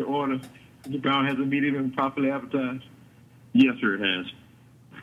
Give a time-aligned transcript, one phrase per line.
[0.00, 0.40] to order.
[0.84, 1.00] Mr.
[1.02, 2.84] Brown has a meeting and properly advertised.
[3.52, 4.32] Yes, sir, it has.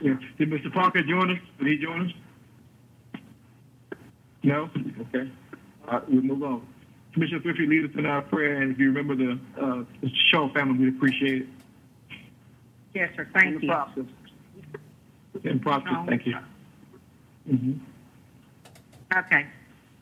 [0.02, 0.14] Yeah.
[0.38, 0.73] Did Mr.
[0.73, 1.39] Parker join us?
[1.59, 3.20] Did he join us?
[4.43, 4.70] No?
[5.02, 5.29] Okay.
[5.88, 6.68] All right, we'll move on.
[7.14, 10.11] Commissioner Swift, you lead us in our prayer, and if you remember the uh, the
[10.32, 11.48] Shaw family, we'd appreciate it.
[12.93, 13.28] Yes, sir.
[13.34, 13.73] Thank you.
[15.43, 16.36] In process, thank you.
[17.48, 17.73] hmm
[19.15, 19.48] Okay,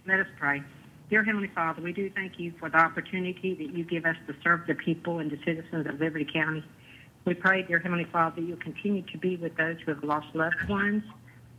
[0.07, 0.61] let us pray.
[1.07, 4.35] Dear Heavenly Father, we do thank you for the opportunity that you give us to
[4.43, 6.63] serve the people and the citizens of Liberty County.
[7.25, 10.27] We pray, dear Heavenly Father, that you'll continue to be with those who have lost
[10.33, 11.03] loved ones,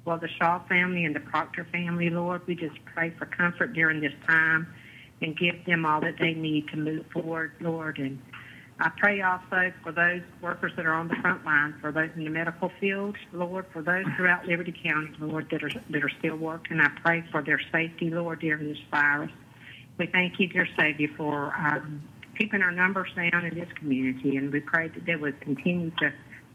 [0.05, 2.45] well, the Shaw family and the Proctor family, Lord.
[2.49, 4.67] We just pray for comfort during this time
[5.23, 7.99] and give them all that they need to move forward, Lord.
[7.99, 8.21] And
[8.81, 12.25] I pray also for those workers that are on the front line, for those in
[12.25, 16.37] the medical field, Lord, for those throughout Liberty County, Lord, that are that are still
[16.37, 16.81] working.
[16.81, 19.31] I pray for their safety, Lord, during this virus.
[19.99, 22.03] We thank you, dear Savior, for um,
[22.39, 26.13] keeping our numbers down in this community, and we pray that they would continue to,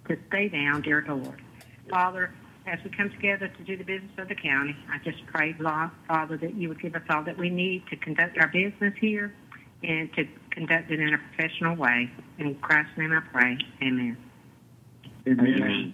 [0.07, 1.41] to stay down, dear Lord.
[1.89, 2.31] Father,
[2.67, 5.89] as we come together to do the business of the county, I just pray, Lord,
[6.07, 9.33] Father, that you would give us all that we need to conduct our business here
[9.83, 12.11] and to conduct it in a professional way.
[12.37, 13.57] In Christ's name I pray.
[13.81, 14.17] Amen.
[15.27, 15.93] Amen.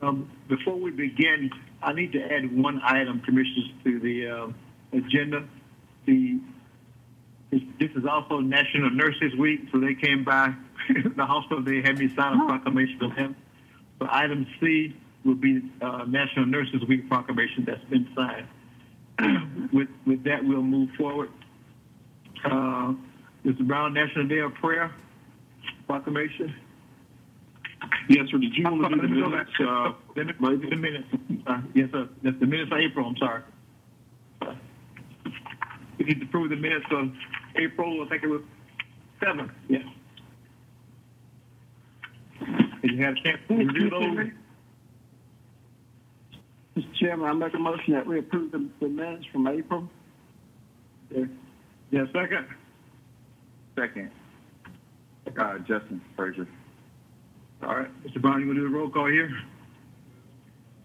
[0.00, 1.50] Um, before we begin,
[1.82, 5.44] I need to add one item, Commissioners, to the uh, agenda.
[6.06, 6.40] The
[7.78, 10.54] this is also National Nurses Week, so they came by
[11.16, 11.62] the hospital.
[11.62, 13.36] They had me sign a proclamation of them.
[13.98, 18.48] So item C will be uh, National Nurses Week proclamation that's been signed.
[19.72, 21.30] with with that, we'll move forward.
[22.44, 22.94] Uh,
[23.44, 23.66] Mr.
[23.66, 24.92] Brown, National Day of Prayer
[25.86, 26.54] proclamation.
[28.08, 28.38] Yes, sir.
[28.38, 29.50] Did you want to do the minutes?
[29.60, 30.24] Uh, Me-
[30.56, 31.08] the minutes.
[31.46, 32.08] Uh, yes, sir.
[32.22, 33.06] That's the minutes of April.
[33.06, 33.42] I'm sorry.
[35.98, 37.12] We need to approve the minutes of
[37.56, 38.04] April.
[38.04, 38.42] I think it was
[39.24, 39.50] seven.
[39.68, 39.78] Yeah.
[42.82, 44.30] Did you have a chance to review those?
[46.76, 46.94] Mr.
[46.94, 49.88] Chairman, I make a motion that we approve the, the minutes from April.
[51.10, 51.24] Yeah.
[51.90, 52.04] Yeah.
[52.12, 52.46] Second.
[53.78, 54.10] Second.
[55.38, 56.46] Uh, Justin Frazier.
[57.62, 58.20] All right, Mr.
[58.20, 59.30] Brown, you want to do the roll call here?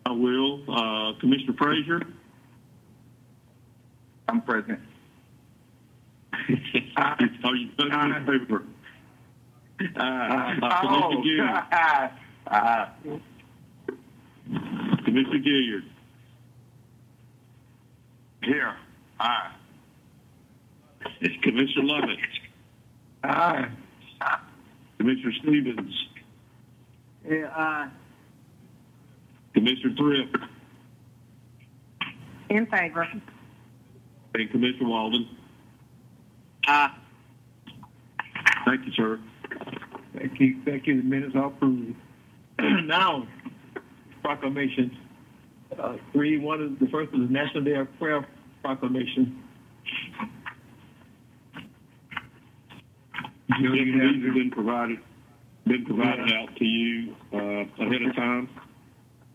[0.08, 0.62] I will.
[0.70, 2.02] Uh, Commissioner Frazier?
[4.30, 4.80] I'm present.
[6.98, 7.18] Are
[7.56, 8.64] you voting in favor?
[9.82, 12.12] Uh, uh, Oh, Commissioner Gilliard?
[12.48, 12.88] uh,
[15.06, 15.84] Commissioner Gilliard?
[18.44, 18.76] here.
[19.20, 19.52] Aye.
[21.20, 22.18] It's Commissioner Lovett?
[23.26, 23.68] Aye.
[25.00, 26.08] Commissioner Stevens?
[27.30, 27.90] Yeah, aye.
[29.58, 30.38] Commissioner Thrift?
[32.50, 33.08] In favor.
[34.36, 35.28] And Commissioner Walden?
[36.68, 36.96] Aye.
[38.66, 39.20] Thank you, sir.
[40.16, 40.62] Thank you.
[40.64, 40.98] Thank you.
[40.98, 41.96] The minutes are approved.
[42.60, 43.28] now,
[44.22, 44.94] proclamations.
[45.78, 46.38] Uh, three.
[46.38, 48.28] One is the first is the National Day of Prayer
[48.62, 49.42] proclamation.
[53.60, 55.00] Jill, Yes, you these have have been provided,
[55.66, 58.50] been provided out to you, uh, ahead of time.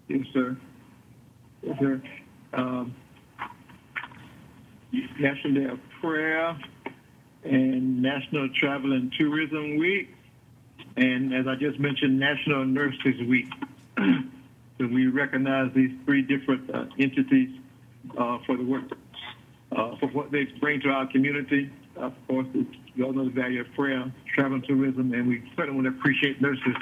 [0.09, 0.57] Yes, sir.
[1.63, 2.03] Yes, sir.
[2.53, 2.95] Um,
[5.19, 6.57] National Day of Prayer
[7.45, 10.15] and National Travel and Tourism Week.
[10.97, 13.49] And as I just mentioned, National Nurses Week.
[13.99, 17.51] so we recognize these three different uh, entities
[18.19, 18.85] uh, for the work,
[19.73, 21.71] uh, for what they bring to our community.
[21.97, 22.47] Of course,
[22.95, 26.01] you all know the value of prayer, travel and tourism, and we certainly want to
[26.01, 26.77] appreciate nurses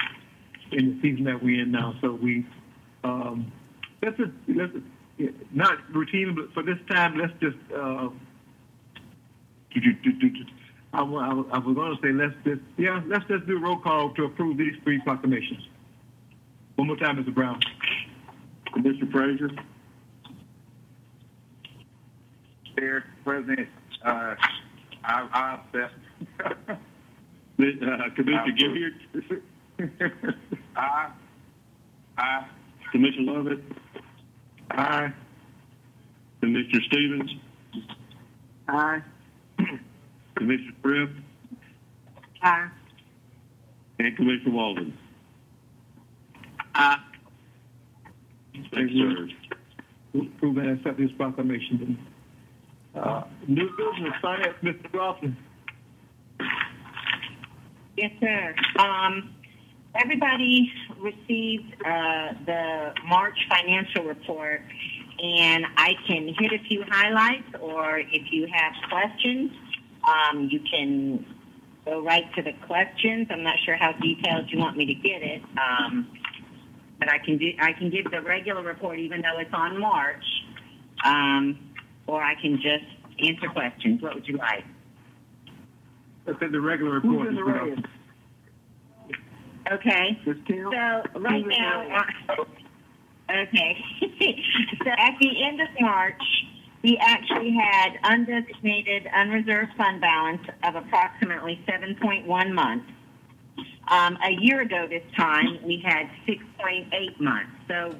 [0.71, 1.95] in the season that we're in now.
[2.01, 2.45] So we
[3.03, 3.51] um,
[4.01, 4.73] let's just, let's
[5.51, 7.57] not routine, but for this time, let's just.
[7.75, 8.09] Uh,
[9.73, 10.45] do, do, do, do, do.
[10.93, 13.77] I, I, I was going to say let's just yeah let's just do a roll
[13.77, 15.67] call to approve these three proclamations.
[16.75, 17.33] One more time, Mr.
[17.33, 17.59] Brown.
[18.73, 19.49] Commissioner Frazier?
[22.77, 23.67] Chair, President,
[24.03, 24.35] uh,
[25.03, 26.81] I, I accept.
[27.59, 29.41] Uh, Commissioner Gilliard?
[30.75, 31.11] Aye.
[32.17, 32.45] Aye.
[32.91, 33.59] Commissioner Lovett?
[34.71, 35.13] Aye.
[36.41, 37.31] Commissioner Stevens?
[38.67, 39.01] Aye.
[40.35, 41.13] Commissioner Thrift?
[42.41, 42.69] Aye.
[43.99, 44.97] And Commissioner Walden?
[46.75, 46.97] Aye.
[48.73, 50.19] Thank you, sir.
[50.19, 51.97] Approve and accept this proclamation.
[52.95, 54.91] Uh, new business finance, Mr.
[54.91, 55.37] Dawson.
[57.95, 58.55] Yes, sir.
[58.79, 59.33] Um,
[59.95, 64.61] everybody received uh, the March financial report,
[65.23, 69.51] and I can hit a few highlights, or if you have questions,
[70.03, 71.23] Um, you can
[71.85, 73.27] go right to the questions.
[73.29, 76.07] I'm not sure how detailed you want me to get it, um,
[76.99, 77.51] but I can do.
[77.59, 80.25] I can give the regular report even though it's on March,
[81.05, 81.59] um,
[82.07, 82.85] or I can just
[83.19, 84.01] answer questions.
[84.01, 84.65] What would you like?
[86.27, 87.27] I said the regular Who's report.
[87.27, 87.67] in the is enough.
[87.77, 87.85] red?
[89.69, 90.19] Okay.
[90.71, 92.05] So right Who's in the now,
[93.29, 93.77] okay.
[94.83, 96.21] so at the end of March,
[96.83, 102.91] we actually had undesignated unreserved fund balance of approximately 7.1 months.
[103.87, 107.51] Um, a year ago this time, we had 6.8 months.
[107.67, 107.95] So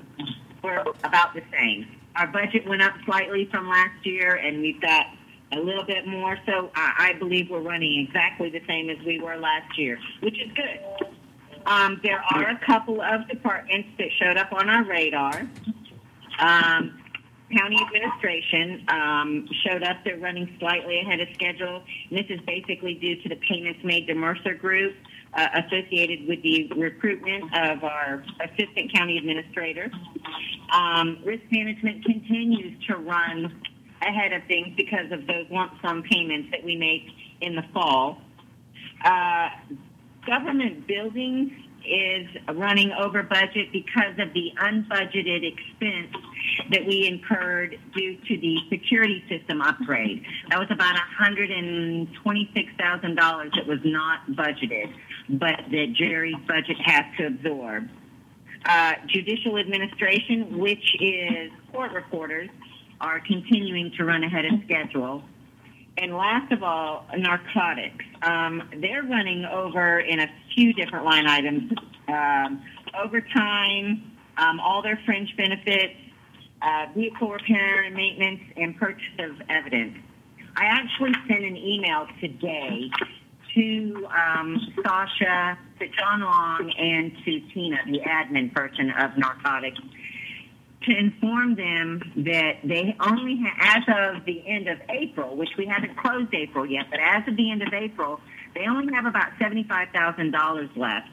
[0.64, 1.88] we're about the same.
[2.16, 5.06] Our budget went up slightly from last year, and we've got
[5.52, 6.38] a little bit more.
[6.46, 10.40] So I, I believe we're running exactly the same as we were last year, which
[10.40, 11.11] is good.
[11.66, 15.48] Um, there are a couple of departments that showed up on our radar.
[16.40, 16.98] Um,
[17.56, 19.98] county administration um, showed up.
[20.04, 21.84] They're running slightly ahead of schedule.
[22.10, 24.96] And this is basically due to the payments made to Mercer Group
[25.34, 29.92] uh, associated with the recruitment of our assistant county administrator.
[30.74, 33.62] Um, risk management continues to run
[34.02, 37.04] ahead of things because of those lump sum payments that we make
[37.42, 38.22] in the fall.
[39.04, 39.50] Uh,
[40.26, 41.52] government buildings
[41.86, 46.14] is running over budget because of the unbudgeted expense
[46.70, 50.24] that we incurred due to the security system upgrade.
[50.50, 54.94] That was about $126,000 that was not budgeted,
[55.30, 57.90] but that Jerry's budget has to absorb.
[58.64, 62.50] Uh, judicial administration, which is court reporters,
[63.00, 65.24] are continuing to run ahead of schedule.
[65.98, 68.06] And last of all, narcotics.
[68.22, 71.72] Um, they're running over in a few different line items
[72.08, 72.64] um,
[73.02, 75.96] overtime, um, all their fringe benefits,
[76.62, 79.98] uh, vehicle repair and maintenance, and purchase of evidence.
[80.56, 82.90] I actually sent an email today
[83.56, 89.80] to um, Sasha, to John Long, and to Tina, the admin person of narcotics,
[90.84, 95.66] to inform them that they only have, as of the end of April, which we
[95.68, 98.20] haven't closed April yet, but as of the end of April,
[98.56, 101.08] they only have about $75,000 left.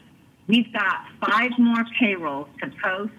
[0.46, 3.12] We've got five more payrolls to post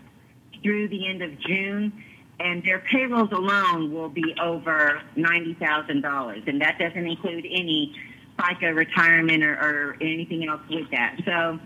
[0.63, 2.03] through the end of June,
[2.39, 7.95] and their payrolls alone will be over $90,000, and that doesn't include any
[8.39, 11.17] FICA retirement or, or anything else with that.
[11.25, 11.59] So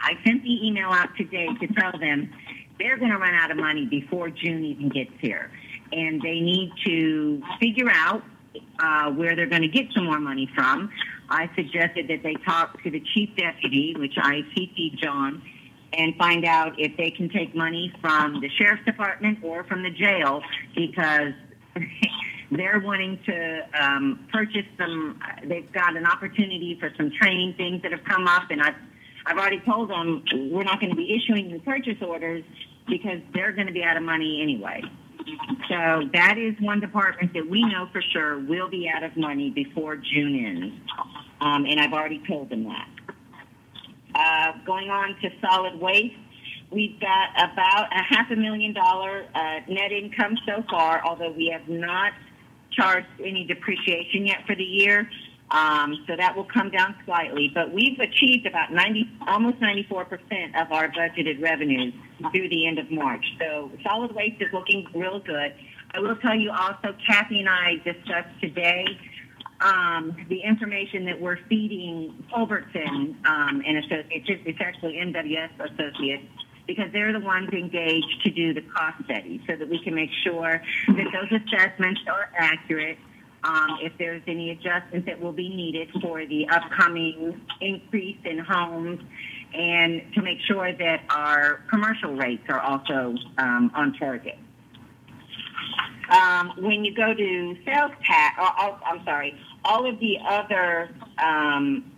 [0.00, 2.32] I sent the email out today to tell them
[2.78, 5.50] they're going to run out of money before June even gets here.
[5.92, 8.22] And they need to figure out
[8.78, 10.90] uh, where they're going to get some more money from.
[11.28, 15.42] I suggested that they talk to the chief deputy, which I CC John,
[15.92, 19.90] and find out if they can take money from the sheriff's department or from the
[19.90, 20.42] jail
[20.74, 21.32] because
[22.50, 25.20] they're wanting to um, purchase some.
[25.44, 28.74] They've got an opportunity for some training things that have come up, and I've
[29.26, 32.44] I've already told them we're not going to be issuing the purchase orders
[32.88, 34.82] because they're going to be out of money anyway.
[35.68, 39.50] So that is one department that we know for sure will be out of money
[39.50, 40.74] before June ends,
[41.40, 42.88] um, and I've already told them that.
[44.14, 46.16] Uh, going on to solid waste,
[46.70, 51.48] we've got about a half a million dollar uh, net income so far, although we
[51.52, 52.12] have not
[52.72, 55.08] charged any depreciation yet for the year.
[55.50, 60.72] Um, so that will come down slightly, but we've achieved about 90, almost 94% of
[60.72, 61.94] our budgeted revenues
[62.32, 63.24] through the end of March.
[63.40, 65.54] So solid waste is looking real good.
[65.94, 68.84] I will tell you also, Kathy and I discussed today
[69.60, 74.26] um, the information that we're feeding Culbertson um, and Associates.
[74.28, 76.24] It's, it's actually NWS Associates
[76.66, 80.10] because they're the ones engaged to do the cost study so that we can make
[80.22, 82.98] sure that those assessments are accurate
[83.44, 89.00] um, if there's any adjustments that will be needed for the upcoming increase in homes,
[89.54, 94.38] and to make sure that our commercial rates are also um, on target.
[96.10, 101.90] Um, when you go to sales tax, oh, I'm sorry, all of the other um,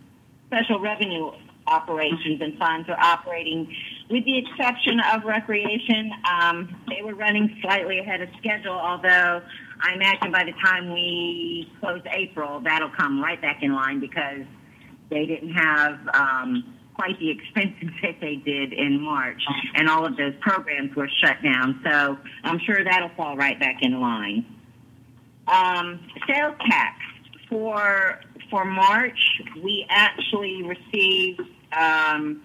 [0.46, 1.30] special revenue
[1.66, 3.72] operations and funds are operating,
[4.10, 6.10] with the exception of recreation.
[6.28, 9.42] Um, they were running slightly ahead of schedule, although
[9.82, 14.44] I imagine by the time we close April, that'll come right back in line because
[15.08, 19.42] they didn't have um, quite the expenses that they did in March,
[19.74, 21.80] and all of those programs were shut down.
[21.84, 24.44] So I'm sure that'll fall right back in line.
[25.48, 27.00] Um, sales tax
[27.48, 28.20] for
[28.50, 29.18] for March,
[29.62, 31.40] we actually received
[31.72, 32.42] um,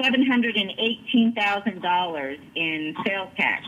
[0.00, 3.64] seven hundred and eighteen thousand dollars in sales tax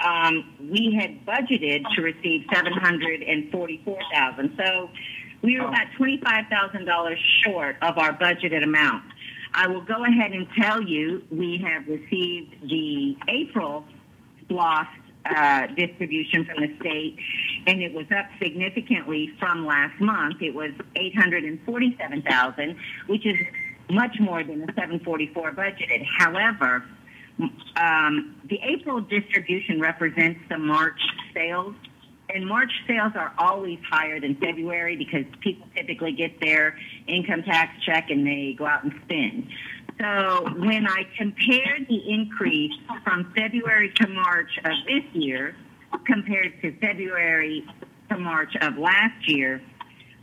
[0.00, 4.56] um, we had budgeted to receive seven hundred and forty-four thousand.
[4.56, 4.90] So
[5.42, 9.04] We were about $25,000 short of our budgeted amount.
[9.54, 13.84] I will go ahead and tell you we have received the April
[14.48, 14.86] SLOSS
[15.24, 17.18] uh, distribution from the state,
[17.66, 20.42] and it was up significantly from last month.
[20.42, 22.76] It was 847,000,
[23.06, 23.36] which is
[23.90, 26.04] much more than the 744 budgeted.
[26.18, 26.84] However,
[27.76, 31.00] um, the April distribution represents the March
[31.34, 31.74] sales,
[32.34, 37.72] and March sales are always higher than February because people typically get their income tax
[37.84, 39.48] check and they go out and spend.
[40.00, 45.56] So when I compared the increase from February to March of this year
[46.06, 47.64] compared to February
[48.10, 49.62] to March of last year,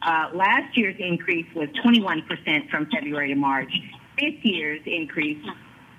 [0.01, 3.71] uh, last year's increase was 21% from February to March.
[4.17, 5.43] This year's increase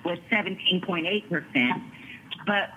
[0.07, 1.83] was 17.8%.
[2.47, 2.71] But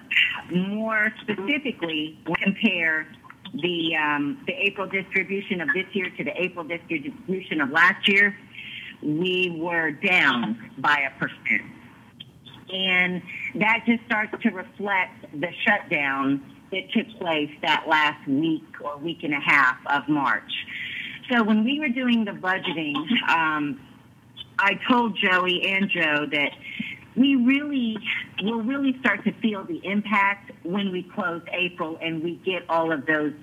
[0.52, 3.08] more specifically, compare
[3.54, 8.36] the um, the April distribution of this year to the April distribution of last year,
[9.04, 11.70] we were down by a percent.
[12.72, 13.22] And
[13.56, 19.24] that just starts to reflect the shutdown that took place that last week or week
[19.24, 20.52] and a half of March.
[21.32, 22.96] So when we were doing the budgeting,
[23.30, 23.80] um,
[24.60, 26.52] I told Joey and Joe that
[27.20, 27.98] we really
[28.42, 32.94] will really start to feel the impact when we close April and we get all
[32.94, 33.34] of those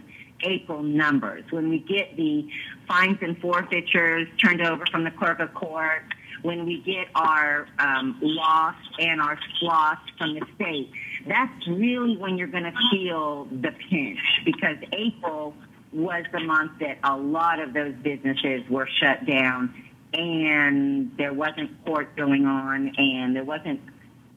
[0.42, 1.45] April numbers.
[1.50, 2.49] When we get the
[2.88, 6.02] fines and forfeitures turned over from the clerk of court,
[6.42, 10.90] when we get our um, loss and our loss from the state,
[11.26, 15.54] that's really when you're going to feel the pinch because April
[15.92, 19.75] was the month that a lot of those businesses were shut down
[20.12, 23.80] and there wasn't court going on and there wasn't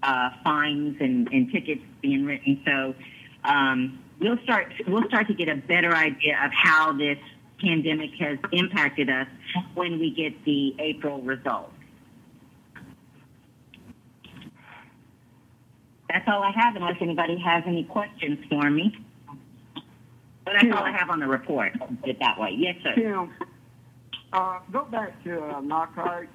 [0.04, 2.62] uh, fines and, and tickets being written.
[2.66, 2.96] So
[3.44, 7.18] um, we'll start we'll start to get a better idea of how this
[7.62, 9.28] pandemic has impacted us
[9.74, 11.74] when we get the April results.
[16.10, 18.98] That's all I have, unless anybody has any questions for me.
[20.44, 21.74] But that's all I have on the report.
[22.02, 22.56] Put it that way.
[22.58, 22.96] Yes, sir.
[22.96, 23.32] Tim,
[24.34, 26.32] uh, go back to uh, narcotics.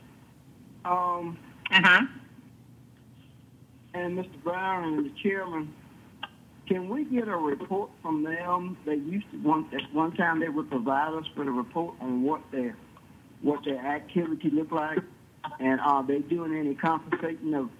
[0.84, 1.38] Um,
[1.70, 2.00] Uh huh.
[3.94, 4.42] and Mr.
[4.42, 5.72] Brown and the chairman,
[6.68, 8.76] can we get a report from them?
[8.84, 12.22] They used to one at one time they would provide us with a report on
[12.22, 12.76] what their
[13.42, 14.98] what their activity looked like,
[15.60, 17.70] and are they doing any compensating of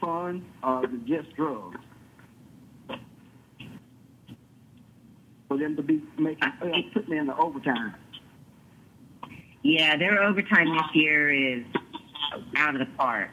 [0.00, 1.78] funds or is it just drugs?
[5.48, 7.94] For them to be making uh, putting in the overtime.
[9.62, 11.64] Yeah, their overtime this year is
[12.56, 13.30] out of the park.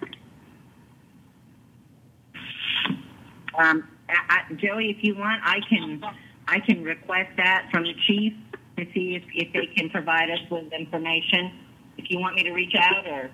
[3.57, 6.01] Um, I, I, Joey, if you want, I can
[6.47, 8.33] I can request that from the chief
[8.77, 11.51] to see if, if they can provide us with information.
[11.97, 13.29] If you want me to reach out, or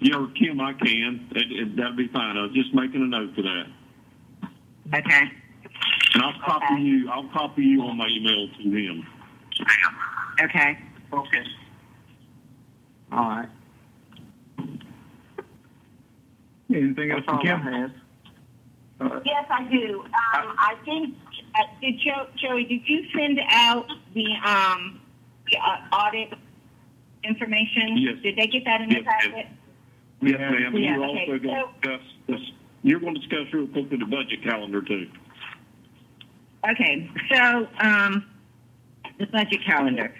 [0.00, 1.28] Yeah, Kim, I can.
[1.34, 2.36] It, it, that'd be fine.
[2.36, 3.64] I was just making a note for that.
[4.94, 5.22] okay,
[6.14, 6.82] And I'll copy Okay.
[6.82, 9.06] you, I'll copy you on my email to him.
[10.42, 10.78] okay.
[11.12, 11.44] Okay.
[13.14, 13.48] All right.
[16.74, 17.60] Anything else That's from all Kim?
[17.68, 17.90] I have.
[19.00, 20.00] Uh, Yes, I do.
[20.02, 21.14] Um, I think
[21.54, 25.00] uh, did Joe, Joey, did you send out the um
[25.50, 26.32] the, uh, audit
[27.22, 27.96] information?
[27.98, 28.16] Yes.
[28.22, 29.20] Did they get that in the Yes, ma'am.
[29.32, 29.46] packet?
[30.22, 30.74] Yes, ma'am.
[30.74, 32.40] And Yeah, you're okay, also going to so- discuss this,
[32.82, 35.08] you're going to discuss real quickly the budget calendar too.
[36.68, 38.24] Okay, so um,
[39.18, 40.12] the budget calendar.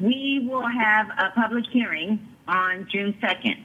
[0.00, 3.62] We will have a public hearing on June 2nd.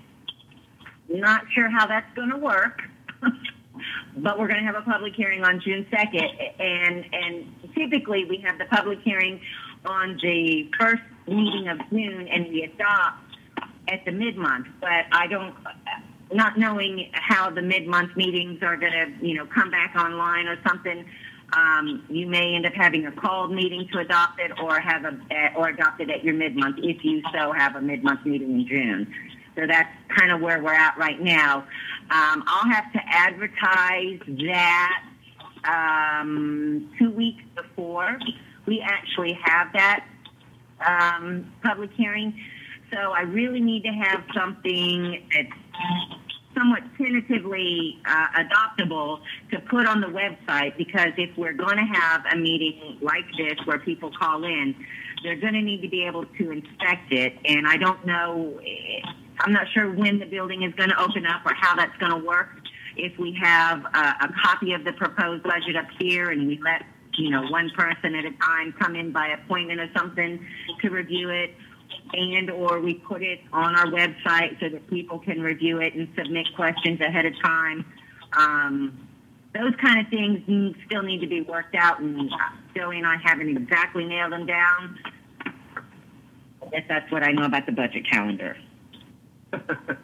[1.10, 2.82] Not sure how that's going to work,
[4.18, 6.60] but we're going to have a public hearing on June 2nd.
[6.60, 9.40] And, and typically we have the public hearing
[9.86, 13.24] on the first meeting of June and we adopt
[13.88, 14.68] at the mid-month.
[14.82, 15.56] But I don't,
[16.34, 20.58] not knowing how the mid-month meetings are going to, you know, come back online or
[20.68, 21.06] something,
[21.54, 25.18] um, you may end up having a called meeting to adopt it, or have a
[25.56, 29.13] or adopt it at your mid-month if you so have a mid-month meeting in June.
[29.56, 31.60] So that's kind of where we're at right now.
[32.12, 35.04] Um, I'll have to advertise that
[35.63, 38.20] um, two weeks before
[38.66, 40.06] we actually have that
[40.86, 42.39] um, public hearing.
[42.92, 45.50] So I really need to have something that's
[46.58, 49.20] somewhat tentatively uh, adoptable
[49.52, 53.56] to put on the website because if we're going to have a meeting like this
[53.66, 54.76] where people call in,
[55.24, 57.34] they're going to need to be able to inspect it.
[57.46, 59.10] And I don't know, eh,
[59.40, 62.12] I'm not sure when the building is going to open up or how that's going
[62.12, 62.50] to work.
[62.96, 66.84] If we have a, a copy of the proposed budget up here and we let
[67.18, 70.46] you know, one person at a time come in by appointment or something
[70.82, 71.56] to review it.
[72.13, 76.08] And or we put it on our website so that people can review it and
[76.17, 77.86] submit questions ahead of time.
[78.34, 79.08] Um,
[79.53, 82.36] those kind of things still need to be worked out, and uh,
[82.75, 85.00] Joey and I haven't exactly nailed them down.
[86.62, 88.58] I guess that's what I know about the budget calendar.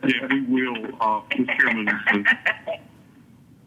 [0.05, 1.59] Yeah, we will, uh, Mr.
[1.59, 2.27] Chairman, and-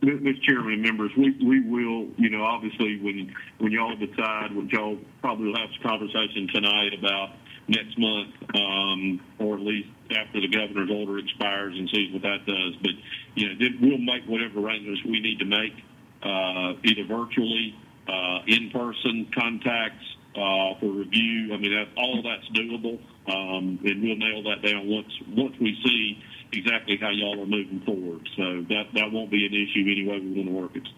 [0.02, 0.42] Mr.
[0.42, 4.98] Chairman and members, we, we will, you know, obviously when, when y'all decide, when y'all
[5.20, 7.30] probably will have this conversation tonight about
[7.68, 12.46] next month, um, or at least after the governor's order expires and sees what that
[12.46, 12.76] does.
[12.82, 12.92] But,
[13.34, 15.74] you know, we'll make whatever arrangements we need to make,
[16.22, 17.74] uh, either virtually,
[18.08, 20.04] uh, in-person contacts,
[20.36, 21.54] uh, for review.
[21.54, 23.00] I mean, that, all of that's doable.
[23.26, 27.82] Um, and we'll nail that down once, once we see exactly how y'all are moving
[27.84, 28.28] forward.
[28.36, 30.88] So that, that won't be an issue anyway we want to work it.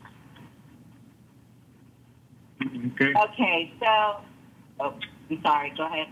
[2.93, 3.15] Okay.
[3.19, 4.21] Okay, so,
[4.81, 4.95] oh,
[5.31, 6.09] I'm sorry, go ahead.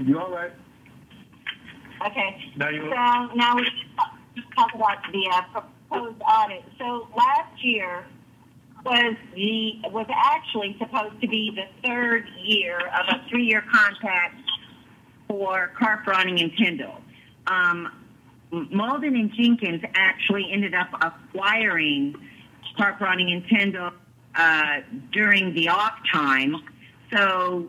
[0.00, 0.52] You all right?
[2.06, 2.82] Okay, Now you.
[2.82, 3.66] so now we
[4.56, 5.42] talk about the uh,
[5.88, 6.64] proposed audit.
[6.78, 8.04] So last year
[8.84, 14.40] was the, was actually supposed to be the third year of a three-year contract
[15.28, 17.00] for Karp Ronning and Tindol.
[17.46, 17.92] Um,
[18.52, 22.16] Mauldin and Jenkins actually ended up acquiring
[22.76, 23.92] Karp Ronning and Tindol
[24.34, 24.80] uh,
[25.12, 26.56] during the off time.
[27.14, 27.68] So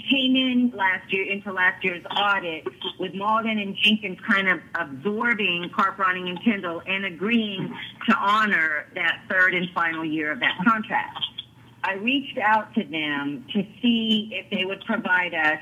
[0.00, 2.66] came in last year into last year's audit
[2.98, 7.74] with Mauldin and Jenkins kind of absorbing Karp Ronning and Tindol and agreeing
[8.08, 11.18] to honor that third and final year of that contract.
[11.84, 15.60] I reached out to them to see if they would provide us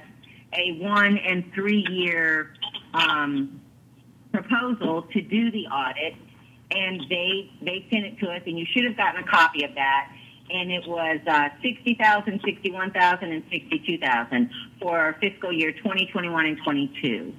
[0.55, 2.55] a one and three year
[2.95, 3.61] um,
[4.33, 6.15] proposal to do the audit,
[6.71, 9.75] and they they sent it to us, and you should have gotten a copy of
[9.75, 10.11] that.
[10.51, 16.47] And it was uh, sixty thousand, sixty-one thousand, and sixty-two thousand for fiscal year 2021
[16.47, 17.33] and 22.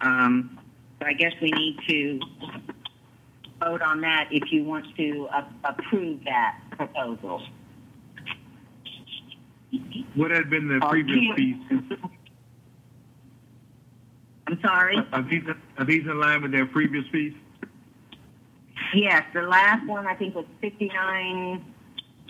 [0.00, 0.58] Um,
[0.98, 2.20] so I guess we need to
[3.60, 7.42] vote on that if you want to uh, approve that proposal.
[10.14, 11.56] What had been the previous fees?
[14.46, 14.96] I'm sorry.
[15.12, 15.42] Are these,
[15.76, 17.34] are these in line with their previous fees?
[18.94, 21.64] Yes, the last one I think was 59,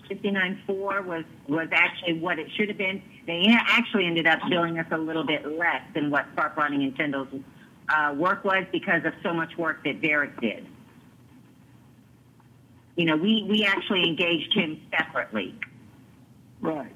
[0.08, 3.02] 59.4 was was actually what it should have been.
[3.26, 6.96] They actually ended up billing us a little bit less than what Park Ronning and
[6.96, 7.42] Tindol's
[7.88, 10.66] uh, work was because of so much work that Derek did.
[12.96, 15.54] You know, we we actually engaged him separately.
[16.60, 16.92] Right.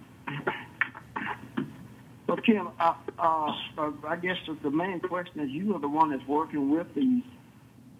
[2.26, 5.88] Well, Kim, uh, uh, uh, I guess the- the main question is, you are the
[5.88, 7.24] one that's working with these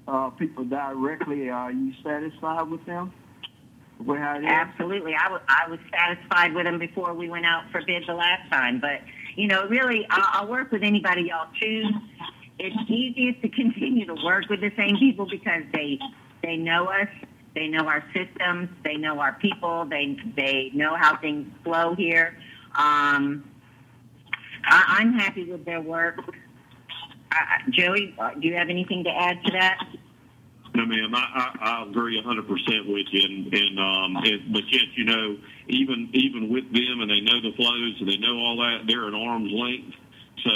[0.07, 1.51] uh, people directly.
[1.51, 3.13] Are you satisfied with them?
[3.43, 3.90] The way how it is?
[4.49, 5.15] Absolutely.
[5.15, 8.51] I was, I was satisfied with them before we went out for bid the last
[8.51, 8.81] time.
[8.81, 9.01] But,
[9.37, 11.95] you know, really, I'll, I'll work with anybody y'all choose.
[12.59, 15.99] It's easiest to continue to work with the same people because they,
[16.43, 17.09] they know us.
[17.55, 18.69] They know our systems.
[18.85, 19.85] They know our people.
[19.87, 22.37] They, they know how things flow here.
[22.77, 23.45] Um,
[24.65, 26.19] I, I'm happy with their work.
[27.33, 29.79] I- Joey, uh, do you have anything to add to that?
[30.75, 31.15] No, ma'am.
[31.15, 35.37] I, I, I agree 100% with you, and, and um, it, but yet, you know,
[35.69, 39.09] even even with them, and they know the flows, and they know all that, they're
[39.09, 39.97] at arm's length.
[40.45, 40.51] So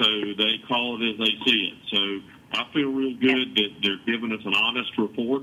[0.00, 1.78] so they call it as they see it.
[1.92, 5.42] So I feel real good that they're giving us an honest report.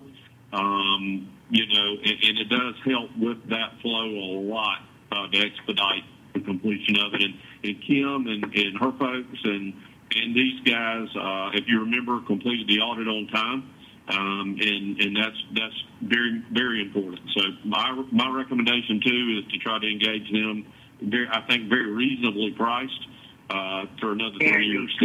[0.51, 4.79] Um, you know, and, and it does help with that flow a lot
[5.11, 7.21] uh, to expedite the completion of it.
[7.21, 7.33] And,
[7.63, 9.73] and Kim and, and her folks and
[10.15, 13.69] and these guys, uh, if you remember, completed the audit on time
[14.09, 17.21] um, and and that's that's very very important.
[17.35, 20.65] So my my recommendation too is to try to engage them.
[21.01, 23.07] Very, I think very reasonably priced
[23.49, 24.95] uh, for another three years.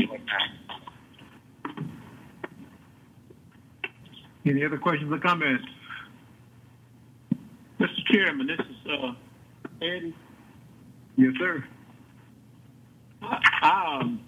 [4.47, 5.65] Any other questions or comments?
[7.79, 8.07] Mr.
[8.13, 9.13] Chairman, this is uh,
[9.83, 10.15] Eddie.
[11.17, 11.65] Yes, sir.
[13.23, 14.21] I, um,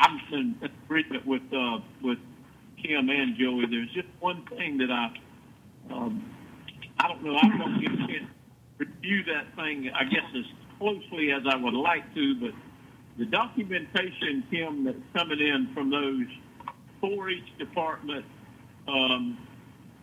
[0.00, 2.18] I'm in agreement with uh, with
[2.82, 3.66] Kim and Joey.
[3.70, 5.10] There's just one thing that I
[5.92, 6.24] um,
[6.98, 7.36] I don't know.
[7.36, 8.30] I don't get a chance
[8.78, 9.90] to review that thing.
[9.94, 10.44] I guess as
[10.78, 12.50] closely as I would like to, but
[13.18, 16.26] the documentation, Kim, that's coming in from those
[17.00, 18.24] for each department
[18.86, 19.38] um,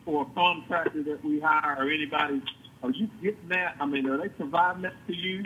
[0.04, 2.42] for a contractor that we hire or anybody,
[2.84, 3.76] are you getting that?
[3.80, 5.44] I mean, are they providing that to you?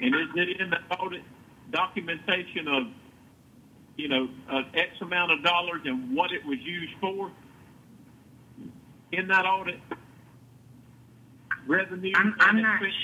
[0.00, 1.22] And is it in the audit
[1.72, 2.84] documentation of,
[3.98, 7.30] you know, uh, X amount of dollars and what it was used for
[9.12, 9.80] in that audit?
[11.66, 12.12] revenue.
[12.16, 12.94] I'm- I'm not expense?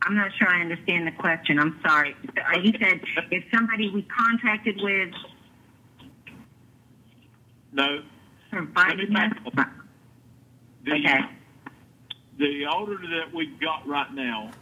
[0.00, 1.58] I'm not sure I understand the question.
[1.58, 2.16] I'm sorry.
[2.38, 5.12] Uh, You said if somebody we contracted with
[7.72, 8.02] No.
[8.50, 9.66] provided Let us.
[10.84, 11.20] The, Okay.
[12.38, 14.52] the auditor that we've got right now,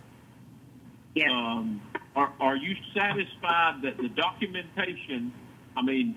[1.15, 1.31] Yes.
[1.31, 1.81] um,
[2.15, 5.33] are, are you satisfied that the documentation,
[5.77, 6.17] I mean,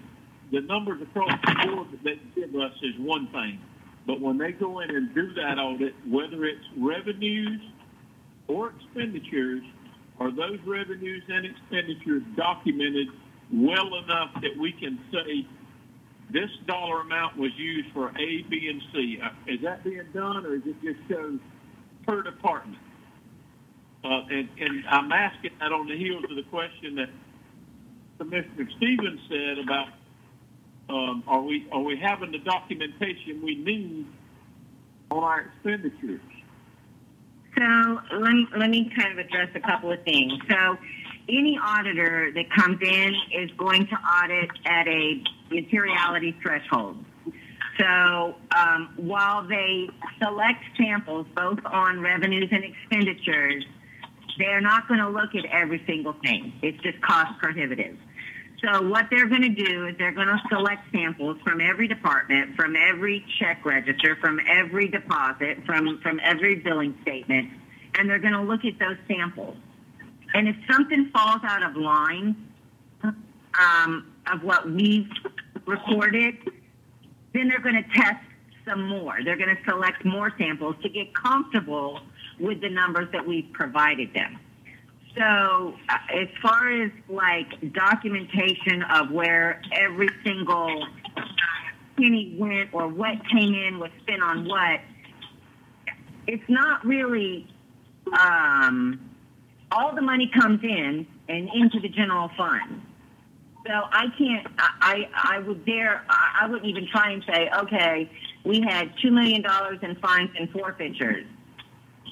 [0.52, 3.60] the numbers across the board that they give us is one thing,
[4.06, 7.62] but when they go in and do that audit, whether it's revenues
[8.48, 9.64] or expenditures,
[10.20, 13.08] are those revenues and expenditures documented
[13.52, 15.48] well enough that we can say
[16.32, 19.20] this dollar amount was used for A, B, and C?
[19.24, 21.00] Uh, Is that being done, or is it just
[22.06, 22.78] per department?
[24.06, 27.10] Uh, and, and I'm asking that on the heels of the question that
[28.20, 29.88] Commissioner Stevens said about,
[30.90, 34.06] um, are we, are we having the documentation we need
[35.10, 36.22] on our expenditures?
[37.58, 40.34] So let me, let me kind of address a couple of things.
[40.52, 40.78] So
[41.28, 47.04] any auditor that comes in is going to audit at a materiality threshold.
[47.80, 49.90] So um, while they
[50.22, 53.66] select samples both on revenues and expenditures,
[54.38, 56.54] they're not going to look at every single thing.
[56.62, 57.98] It's just cost prohibitive.
[58.64, 62.56] So what they're going to do is they're going to select samples from every department,
[62.56, 67.50] from every check register, from every deposit, from, from every billing statement,
[67.96, 69.58] and they're going to look at those samples.
[70.34, 72.36] And if something falls out of line
[73.04, 75.10] um, of what we've
[75.66, 76.36] recorded,
[77.34, 78.24] then they're going to test
[78.68, 79.18] some more.
[79.24, 82.00] They're going to select more samples to get comfortable
[82.40, 84.40] with the numbers that we've provided them.
[85.18, 90.88] So, uh, as far as like documentation of where every single
[91.98, 94.82] penny went or what came in was spent on what,
[96.28, 97.48] it's not really.
[98.20, 99.10] Um,
[99.72, 102.82] all the money comes in and into the general fund.
[103.66, 104.48] So I can't.
[104.60, 106.04] I I would dare.
[106.08, 108.12] I I wouldn't even try and say, okay,
[108.44, 111.26] we had two million dollars in fines and forfeitures,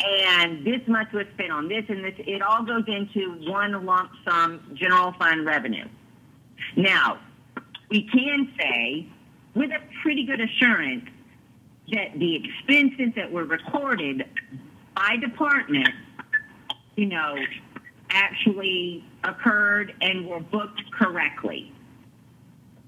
[0.02, 2.14] and this much was spent on this and this.
[2.18, 5.88] It all goes into one lump sum general fund revenue.
[6.76, 7.20] Now,
[7.90, 9.08] we can say
[9.56, 11.06] with a pretty good assurance
[11.92, 14.26] that the expenses that were recorded
[14.96, 15.90] by department,
[16.96, 17.36] you know,
[18.10, 21.72] actually occurred and were booked correctly.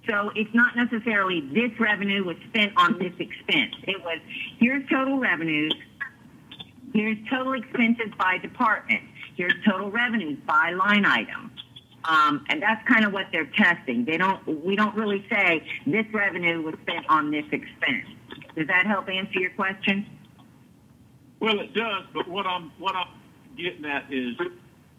[0.08, 3.74] So it's not necessarily this revenue was spent on this expense.
[3.84, 4.20] It was
[4.60, 5.74] here's total revenues,
[6.96, 9.02] here's total expenses by department,
[9.36, 11.52] here's total revenues by line item.
[12.06, 14.06] Um, and that's kind of what they're testing.
[14.06, 14.64] They don't.
[14.64, 18.08] We don't really say this revenue was spent on this expense.
[18.56, 20.06] Does that help answer your question?
[21.40, 23.08] Well, it does, but what I'm what I'm
[23.58, 24.36] getting at is,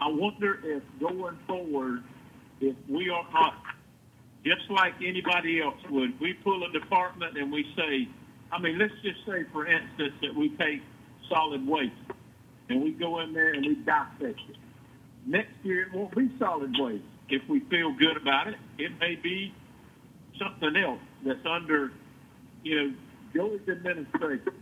[0.01, 2.03] I wonder if going forward,
[2.61, 3.55] if we are not
[4.45, 8.09] just like anybody else would, we pull a department and we say,
[8.51, 10.83] I mean, let's just say, for instance, that we take
[11.29, 11.93] solid waste
[12.69, 14.57] and we go in there and we dissect it.
[15.27, 17.05] Next year, it won't be solid waste.
[17.29, 19.53] If we feel good about it, it may be
[20.39, 21.93] something else that's under,
[22.63, 22.95] you know,
[23.35, 24.53] Joey's administration.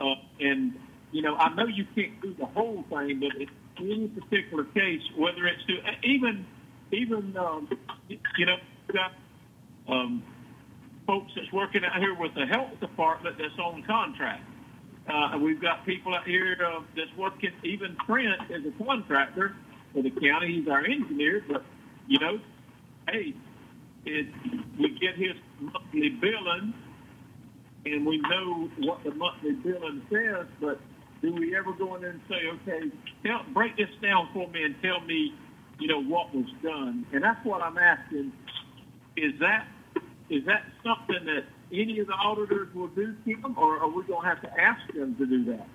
[0.00, 0.74] Uh, and,
[1.12, 3.48] you know, I know you can't do the whole thing, but in
[3.80, 6.46] any particular case, whether it's to, even,
[6.92, 7.68] even, um,
[8.08, 8.56] you know,
[8.92, 9.12] got
[9.88, 10.22] um,
[11.06, 14.47] folks that's working out here with the health department that's on contract.
[15.08, 19.56] Uh, we've got people out here uh, that's working, even Trent is a contractor
[19.92, 20.58] for the county.
[20.58, 21.64] He's our engineer, but,
[22.06, 22.38] you know,
[23.10, 23.34] hey,
[24.04, 24.26] it,
[24.78, 26.74] we get his monthly billing
[27.86, 30.78] and we know what the monthly billing says, but
[31.22, 32.90] do we ever go in and say, okay,
[33.24, 35.34] tell, break this down for me and tell me,
[35.78, 37.06] you know, what was done?
[37.12, 38.32] And that's what I'm asking.
[39.16, 39.66] Is that
[40.30, 44.22] is that something that any of the auditors will do, Kim, or are we going
[44.22, 45.66] to have to ask them to do that?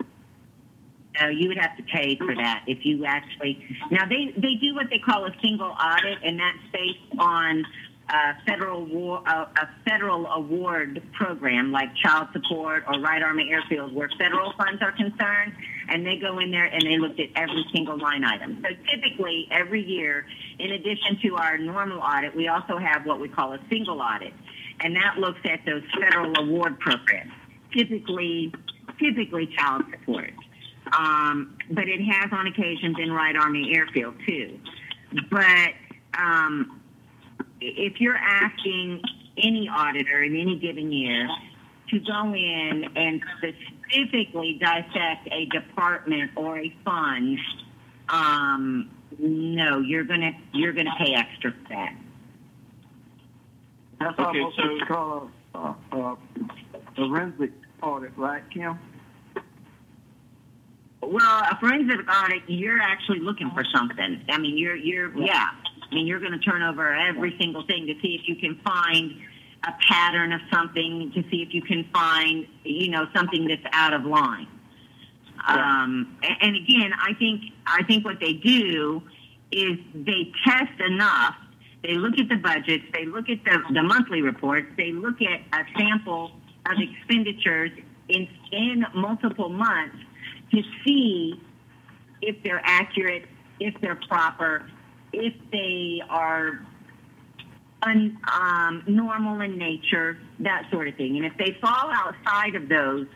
[1.21, 3.63] No, you would have to pay for that if you actually.
[3.91, 7.63] Now they they do what they call a single audit, and that's based on
[8.09, 13.93] a federal war, a, a federal award program like child support or Wright Army Airfield,
[13.93, 15.53] where federal funds are concerned,
[15.89, 18.63] and they go in there and they look at every single line item.
[18.63, 20.25] So typically, every year,
[20.59, 24.33] in addition to our normal audit, we also have what we call a single audit,
[24.81, 27.31] and that looks at those federal award programs.
[27.75, 28.53] Typically,
[28.99, 30.33] typically child support
[30.97, 34.59] um, but it has on occasion been Wright Army Airfield too.
[35.29, 35.73] But
[36.17, 36.81] um,
[37.61, 39.01] if you're asking
[39.37, 41.27] any auditor in any given year
[41.89, 47.37] to go in and specifically dissect a department or a fund,
[48.09, 51.95] um, no, you're gonna you're gonna pay extra for that.
[54.03, 56.15] That's Okay, almost so- what you call a, uh, uh,
[56.95, 58.77] forensic audit, right, Kim?
[61.01, 64.21] Well, a forensic audit, you're actually looking for something.
[64.29, 65.47] I mean, you're you're yeah.
[65.91, 68.59] I mean, you're going to turn over every single thing to see if you can
[68.63, 69.11] find
[69.65, 73.93] a pattern of something, to see if you can find you know something that's out
[73.93, 74.47] of line.
[75.45, 79.03] Um, a- and again, I think I think what they do
[79.51, 81.35] is they test enough.
[81.83, 85.41] They look at the budgets, they look at the, the monthly reports, they look at
[85.59, 86.31] a sample
[86.65, 87.71] of expenditures
[88.07, 89.97] in in multiple months
[90.51, 91.41] to see
[92.21, 93.25] if they're accurate,
[93.59, 94.69] if they're proper,
[95.11, 96.65] if they are
[97.81, 101.17] un, um, normal in nature, that sort of thing.
[101.17, 103.07] And if they fall outside of those,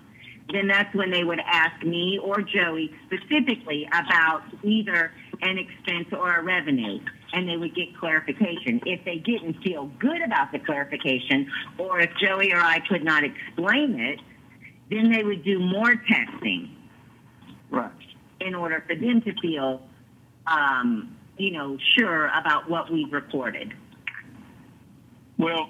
[0.52, 6.36] then that's when they would ask me or Joey specifically about either an expense or
[6.36, 7.00] a revenue,
[7.34, 8.82] and they would get clarification.
[8.86, 13.24] If they didn't feel good about the clarification, or if Joey or I could not
[13.24, 14.20] explain it,
[14.90, 16.76] then they would do more testing
[17.70, 17.92] Right.
[18.40, 19.82] in order for them to feel,
[20.46, 23.74] um, you know, sure about what we've reported.
[25.38, 25.70] Well,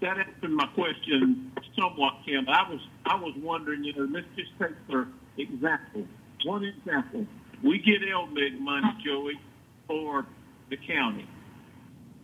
[0.00, 2.48] that answered my question somewhat, Kim.
[2.48, 6.06] I was I was wondering, you know, let's just take for example,
[6.44, 7.26] one example.
[7.62, 9.40] We get LMIG money, Joey,
[9.86, 10.26] for
[10.70, 11.28] the county.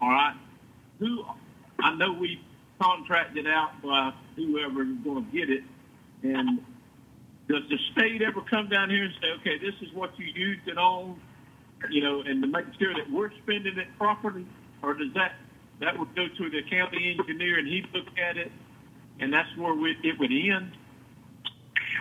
[0.00, 0.35] All right.
[0.98, 1.24] Who
[1.80, 2.40] I know we
[2.80, 5.62] contracted out by whoever is going to get it,
[6.22, 6.61] and
[7.48, 10.66] does the state ever come down here and say, okay, this is what you used
[10.66, 11.20] it on,
[11.90, 14.46] you know, and to make sure that we're spending it properly,
[14.83, 15.33] or does that
[15.80, 18.50] that would go to the county engineer and he'd look at it,
[19.20, 20.76] and that's where we, it would end?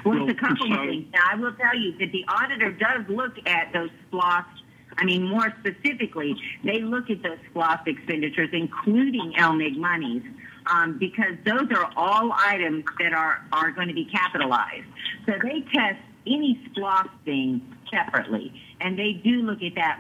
[0.06, 1.06] Well, it's a Well, couple of things.
[1.13, 4.62] Now, I will tell you that the auditor does look at those SPLOST.
[4.97, 10.23] I mean, more specifically, they look at those SPLOST expenditures, including LMIG monies,
[10.67, 14.86] um, because those are all items that are, are going to be capitalized.
[15.25, 19.99] So they test any SPLOST thing separately, and they do look at that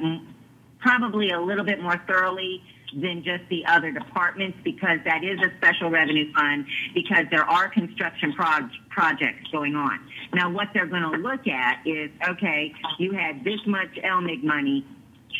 [0.79, 2.61] probably a little bit more thoroughly
[2.95, 7.69] than just the other departments because that is a special revenue fund because there are
[7.69, 9.99] construction proj- projects going on.
[10.33, 14.85] Now, what they're going to look at is, okay, you had this much LMIG money.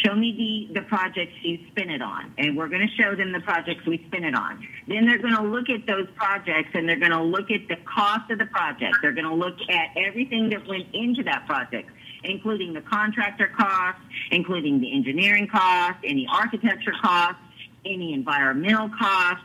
[0.03, 2.33] Show me the, the projects you spent it on.
[2.37, 4.67] And we're going to show them the projects we spent it on.
[4.87, 7.77] Then they're going to look at those projects and they're going to look at the
[7.85, 8.97] cost of the project.
[9.01, 11.89] They're going to look at everything that went into that project
[12.23, 17.41] including the contractor costs, including the engineering costs, any architecture costs,
[17.85, 19.43] any environmental costs,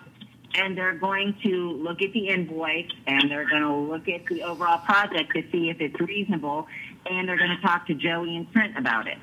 [0.55, 4.43] and they're going to look at the invoice and they're going to look at the
[4.43, 6.67] overall project to see if it's reasonable,
[7.07, 9.19] and they're going to talk to Joey and Trent about it.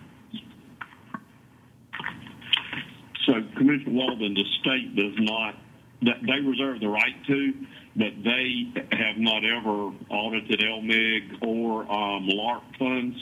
[3.25, 5.55] So Commissioner Walden, the state does not,
[6.01, 7.53] they reserve the right to,
[7.95, 13.17] but they have not ever audited LMIG or um, LARP funds,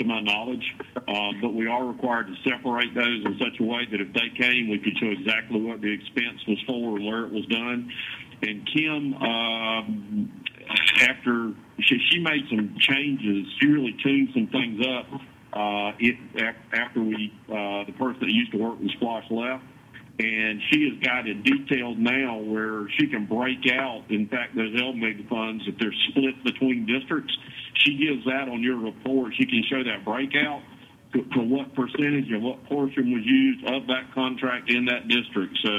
[0.00, 0.74] to my knowledge.
[0.96, 4.30] Uh, but we are required to separate those in such a way that if they
[4.36, 7.92] came, we could show exactly what the expense was for and where it was done.
[8.42, 10.44] And Kim, um,
[11.02, 15.20] after she, she made some changes, she really tuned some things up
[15.52, 16.16] uh, it,
[16.72, 19.64] after we uh, the person that used to work with SPLOST left,
[20.20, 24.04] and she has got it detailed now where she can break out.
[24.10, 27.32] In fact, those LMIG funds if they're split between districts,
[27.74, 29.32] she gives that on your report.
[29.38, 30.60] She can show that breakout
[31.14, 35.56] to, to what percentage and what portion was used of that contract in that district.
[35.64, 35.72] So.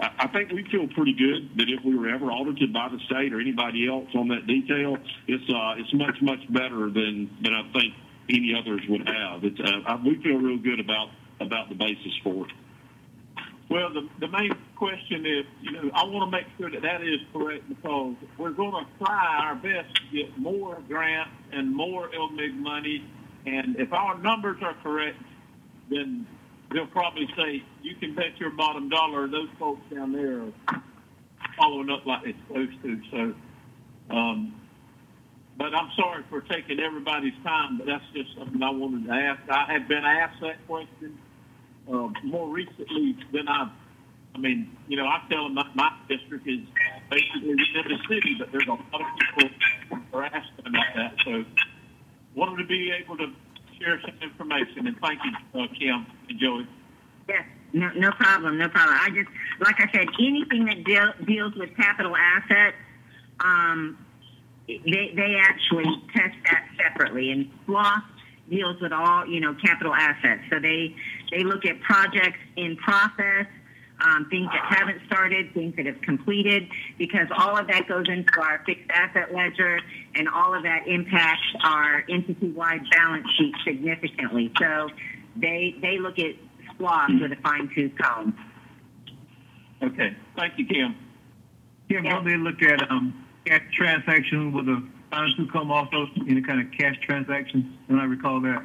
[0.00, 2.98] I I think we feel pretty good that if we were ever audited by the
[3.06, 4.96] state or anybody else on that detail,
[5.28, 7.92] it's uh, it's much much better than than I think
[8.30, 9.44] any others would have.
[9.44, 12.52] It's uh, I, we feel real good about about the basis for it.
[13.72, 17.00] Well, the, the main question is, you know, I want to make sure that that
[17.00, 22.10] is correct because we're going to try our best to get more grants and more
[22.10, 23.02] LMIG money.
[23.46, 25.16] And if our numbers are correct,
[25.88, 26.26] then
[26.70, 30.82] they'll probably say, you can bet your bottom dollar those folks down there are
[31.56, 33.00] following up like they're supposed to.
[33.10, 34.60] So, um,
[35.56, 39.40] but I'm sorry for taking everybody's time, but that's just something I wanted to ask.
[39.48, 41.18] I have been asked that question
[41.88, 43.68] uh, more recently than I've.
[44.34, 46.60] I mean, you know, I tell them that my district is
[47.10, 49.50] basically in the city, but there's a lot of people
[50.10, 51.14] who are asking about that.
[51.22, 51.44] So,
[52.34, 53.26] wanted to be able to
[53.78, 56.66] share some information, and thank you, uh, Kim and Joey.
[57.28, 58.96] Yes, no, no problem, no problem.
[58.98, 59.28] I just,
[59.60, 62.76] like I said, anything that deal, deals with capital assets,
[63.40, 63.98] um,
[64.66, 68.04] they they actually test that separately, and SPLOST
[68.52, 70.42] deals with all you know capital assets.
[70.50, 70.94] So they
[71.30, 73.46] they look at projects in process,
[74.04, 78.40] um, things that haven't started, things that have completed, because all of that goes into
[78.40, 79.80] our fixed asset ledger,
[80.14, 84.52] and all of that impacts our entity-wide balance sheet significantly.
[84.60, 84.88] So
[85.36, 86.34] they they look at
[86.74, 88.36] SPLOST with a fine tooth comb.
[89.82, 90.94] Okay, thank you, Kim.
[91.88, 96.42] Kim, don't they look at, um, cash transactions with a fine tooth comb also, any
[96.42, 97.64] kind of cash transactions?
[97.88, 98.64] Don't I recall that?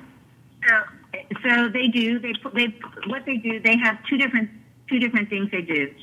[0.67, 0.75] So,
[1.43, 2.19] so they do.
[2.19, 2.73] They they
[3.07, 3.60] what they do.
[3.60, 4.49] They have two different
[4.89, 5.93] two different things they do.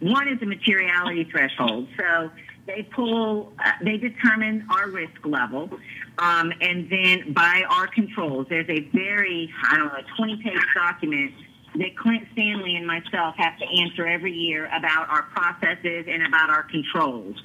[0.00, 1.86] One is a materiality threshold.
[1.96, 2.30] So
[2.66, 5.70] they pull, uh, they determine our risk level,
[6.18, 8.46] um, and then by our controls.
[8.50, 11.32] There's a very I don't know a 20 page document
[11.74, 16.50] that Clint Stanley and myself have to answer every year about our processes and about
[16.50, 17.36] our controls.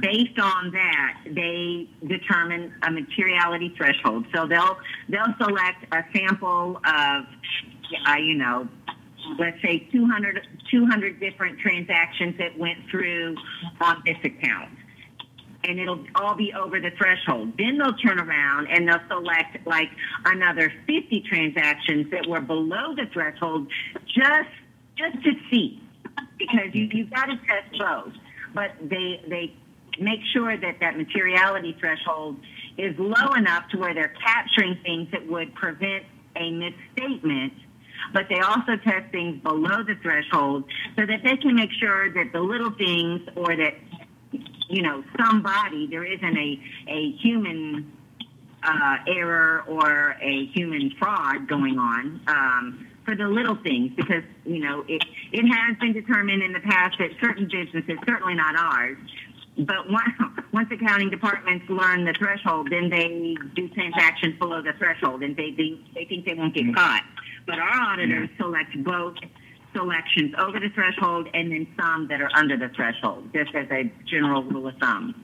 [0.00, 4.26] Based on that, they determine a materiality threshold.
[4.34, 7.24] So they'll they'll select a sample of,
[8.06, 8.68] uh, you know,
[9.38, 13.36] let's say 200, 200 different transactions that went through
[13.80, 14.70] on this account.
[15.64, 17.52] And it'll all be over the threshold.
[17.58, 19.90] Then they'll turn around and they'll select like
[20.24, 23.66] another 50 transactions that were below the threshold
[24.06, 24.50] just
[24.96, 25.82] just to see.
[26.38, 28.12] Because you, you've got to test those.
[28.54, 29.52] But they they
[30.00, 32.36] make sure that that materiality threshold
[32.76, 36.04] is low enough to where they're capturing things that would prevent
[36.36, 37.52] a misstatement
[38.12, 40.64] but they also test things below the threshold
[40.96, 43.74] so that they can make sure that the little things or that
[44.68, 47.92] you know somebody there isn't a a human
[48.62, 54.60] uh, error or a human fraud going on um, for the little things because you
[54.60, 58.98] know it it has been determined in the past that certain businesses certainly not ours
[59.58, 60.14] but once
[60.52, 65.50] once accounting departments learn the threshold then they do transactions below the threshold and they
[65.52, 67.02] they, they think they won't get caught.
[67.46, 69.16] But our auditors select both
[69.74, 73.90] selections over the threshold and then some that are under the threshold, just as a
[74.06, 75.14] general rule of thumb.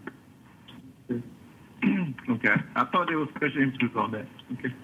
[2.30, 4.24] Okay, I thought there was special emphasis on that.
[4.54, 4.74] Okay.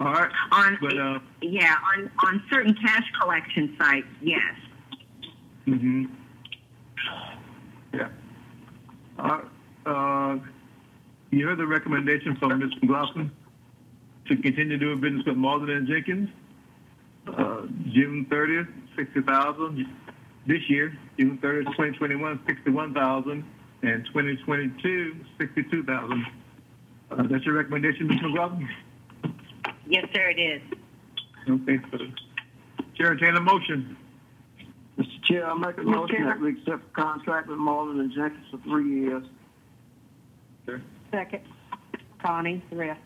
[0.00, 4.40] All right, On but, uh, yeah, on on certain cash collection sites, yes.
[5.66, 6.04] hmm
[7.92, 8.08] Yeah.
[9.18, 9.44] All right,
[9.84, 10.38] uh,
[11.30, 12.70] you heard the recommendation from Ms.
[12.80, 13.30] McLaughlin
[14.28, 16.30] to continue doing business with Mauldin and Jenkins.
[17.26, 17.62] Uh,
[17.92, 19.86] June thirtieth, sixty thousand.
[20.46, 23.44] This year, June thirtieth, 2021, 61,000.
[23.82, 26.26] And 2022, 62,000.
[27.10, 28.22] Uh, that's your recommendation, Mr.
[28.22, 28.68] McLaughlin?
[29.86, 30.62] Yes, sir, it is.
[31.48, 31.98] Okay, so
[32.96, 33.96] Chair, entertain a motion.
[34.98, 35.24] Mr.
[35.24, 38.58] Chair, I make a motion that we accept the contract with Mauldin and Jenkins for
[38.58, 39.24] three years.
[41.12, 41.42] Second.
[42.20, 43.00] Connie, the rest.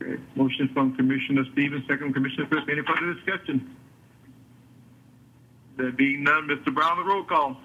[0.00, 2.68] Okay, Motion from Commissioner Stevens, second Commissioner Thrift.
[2.70, 3.74] Any further discussion?
[5.76, 6.72] There being none, Mr.
[6.74, 7.56] Brown, the roll call.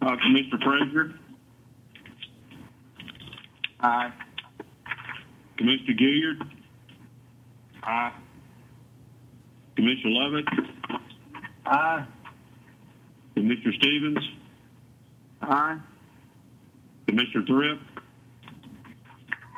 [0.00, 1.14] Uh, Commissioner Frazier,
[3.80, 4.12] Aye.
[5.56, 6.48] Commissioner Gilliard,
[7.84, 8.12] Aye.
[9.76, 10.44] Commissioner Lovett,
[11.66, 12.06] Aye.
[13.34, 14.18] Commissioner Stevens,
[15.42, 15.78] Aye.
[17.06, 17.82] Commissioner Thrift,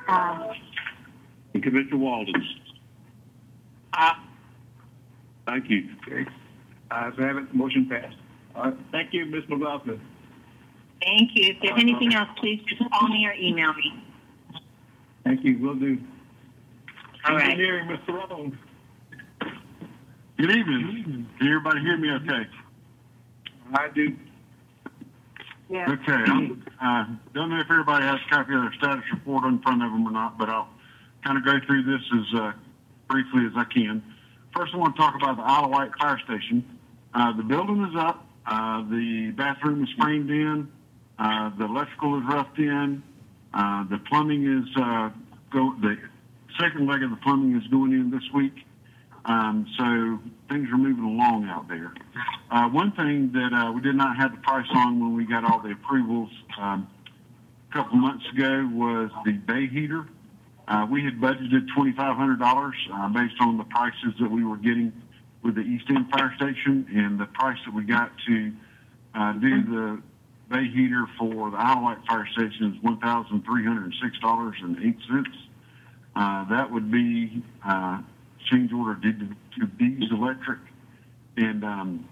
[0.08, 0.56] Aye.
[1.54, 2.34] And Commissioner Walden.
[3.94, 4.18] Aye.
[5.46, 5.88] Thank you.
[6.06, 6.28] Okay.
[6.90, 8.16] Ayes have it, motion passed.
[8.54, 9.44] All right, thank you, Ms.
[9.48, 10.00] McLaughlin.
[11.02, 11.52] Thank you.
[11.52, 14.04] If there's anything else, please just call me or email me.
[15.24, 15.98] Thank you, will do.
[17.26, 17.50] All right.
[17.50, 18.30] Engineering, Mr.
[18.30, 18.58] Long.
[20.38, 21.26] Good evening.
[21.38, 22.46] Can everybody hear me okay?
[23.72, 24.14] I do.
[25.70, 25.90] Yeah.
[25.90, 26.12] Okay.
[26.12, 29.82] I'm, uh, don't know if everybody has a copy of their status report in front
[29.82, 30.68] of them or not, but I'll
[31.24, 32.52] kind of go through this as uh,
[33.08, 34.02] briefly as I can.
[34.54, 36.78] First, I want to talk about the Isle of Wight Fire Station.
[37.12, 38.26] Uh, the building is up.
[38.46, 40.68] Uh, the bathroom is framed in.
[41.18, 43.02] Uh, the electrical is roughed in.
[43.52, 45.10] Uh, the plumbing is uh,
[45.52, 45.74] go.
[45.80, 45.96] The
[46.60, 48.54] second leg of the plumbing is going in this week.
[49.24, 50.18] Um, so
[50.52, 51.94] things are moving along out there.
[52.50, 55.44] Uh, one thing that uh, we did not have the price on when we got
[55.44, 56.86] all the approvals um,
[57.70, 60.06] a couple months ago was the bay heater.
[60.66, 64.92] Uh, we had budgeted $2,500 uh, based on the prices that we were getting
[65.42, 68.50] with the East End Fire Station, and the price that we got to
[69.14, 70.00] uh, do the
[70.50, 75.24] bay heater for the of Fire Station is $1,306.08.
[76.16, 78.00] Uh, that would be uh,
[78.50, 79.12] change order to,
[79.58, 80.60] to Dees Electric,
[81.36, 82.08] and um,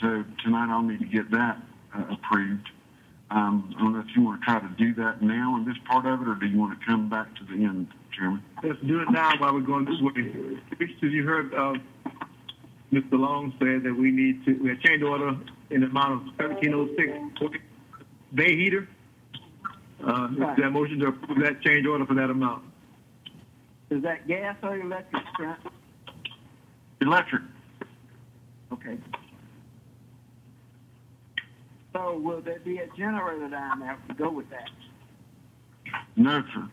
[0.00, 1.60] so tonight I'll need to get that
[1.94, 2.68] uh, approved.
[3.34, 5.76] Um, I don't know if you want to try to do that now in this
[5.88, 8.40] part of it, or do you want to come back to the end, Chairman?
[8.62, 10.12] Let's do it now while we're going this way.
[10.70, 11.74] Commissioners, you heard, uh,
[12.92, 13.18] Mr.
[13.18, 15.36] Long said that we need to, we have change order
[15.70, 17.58] in the amount of thirteen oh six
[18.32, 18.88] bay heater.
[20.06, 22.62] Uh, is there a motion to approve that change order for that amount?
[23.90, 25.58] Is that gas or electric, Trent?
[27.00, 27.42] Electric.
[28.72, 28.96] Okay.
[31.94, 34.68] So will there be a generator down there to go with that?
[36.16, 36.68] No, sir.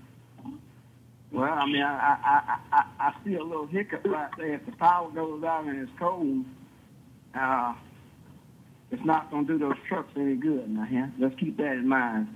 [1.31, 2.41] Well, I mean, I, I,
[2.71, 4.55] I, I, I see a little hiccup right there.
[4.55, 6.43] If the power goes out and it's cold,
[7.35, 7.73] uh,
[8.89, 10.69] it's not going to do those trucks any good.
[10.69, 11.07] Now, yeah?
[11.19, 12.27] let's keep that in mind.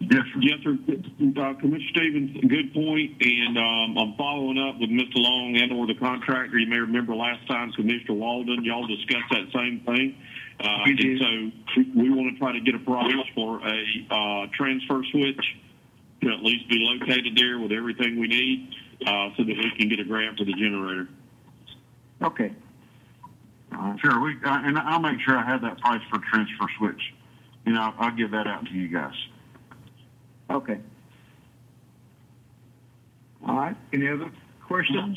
[0.00, 0.40] Yes, sir.
[0.40, 0.72] Yes, sir.
[0.72, 5.16] Uh, Commissioner Stevens, good point, and um, I'm following up with Mr.
[5.16, 6.58] Long and or the contractor.
[6.58, 10.16] You may remember last time, Commissioner Walden, y'all discussed that same thing.
[10.60, 14.46] Uh, We and so we want to try to get a price for a uh,
[14.52, 15.56] transfer switch
[16.22, 18.68] to at least be located there with everything we need,
[19.06, 21.08] uh, so that we can get a grant for the generator.
[22.22, 22.52] Okay.
[23.72, 24.00] All right.
[24.00, 27.14] Sure, we, uh, and I'll make sure I have that price for transfer switch.
[27.64, 29.14] You know, I'll give that out to you guys.
[30.50, 30.78] Okay.
[33.46, 33.76] All right.
[33.94, 34.30] Any other
[34.66, 35.16] questions?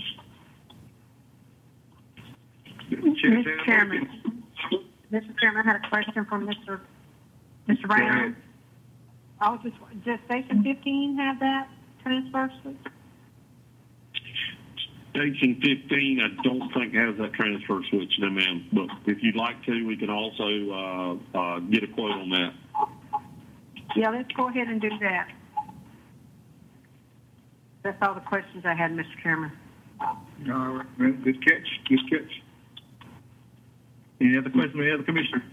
[2.91, 3.66] Mr.
[3.66, 4.43] Chairman,
[5.14, 5.39] Mr.
[5.39, 6.80] Chairman, I had a question from Mr.
[7.70, 7.88] Mr.
[7.88, 8.36] Brown.
[9.39, 11.68] I was just, does station fifteen have that
[12.01, 12.76] transfer switch?
[15.11, 18.66] Station 15, I don't think has that transfer switch, no ma'am.
[18.74, 22.53] But if you'd like to, we can also uh, uh, get a quote on that.
[23.95, 25.28] Yeah, let's go ahead and do that.
[27.84, 29.05] That's all the questions I had, Mr.
[29.22, 29.51] Chairman.
[30.01, 32.41] All right, good catch, good catch.
[34.24, 35.44] Any other questions from any other commissioner?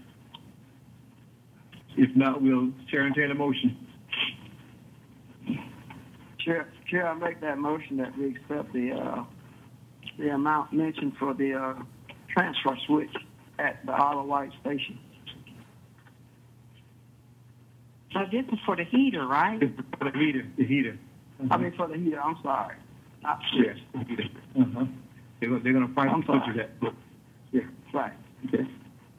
[1.97, 3.75] If not, we'll chair entertain a motion.
[6.39, 9.23] Chair, Chair, I make that motion that we accept the, uh,
[10.17, 11.73] the amount mentioned for the, uh,
[12.29, 13.11] transfer switch
[13.59, 14.97] at the Isle of Wight station.
[18.13, 19.59] So this is for the heater, right?
[19.59, 20.97] This is for the heater, the heater.
[21.49, 22.75] I mean, for the heater, I'm sorry.
[23.21, 24.23] Not Yes, the heater.
[24.59, 24.85] Uh-huh.
[25.39, 26.57] They're gonna, they're gonna price I'm the sorry.
[26.57, 26.93] that.
[27.51, 27.61] Yeah,
[27.93, 28.13] Right.
[28.47, 28.65] Okay.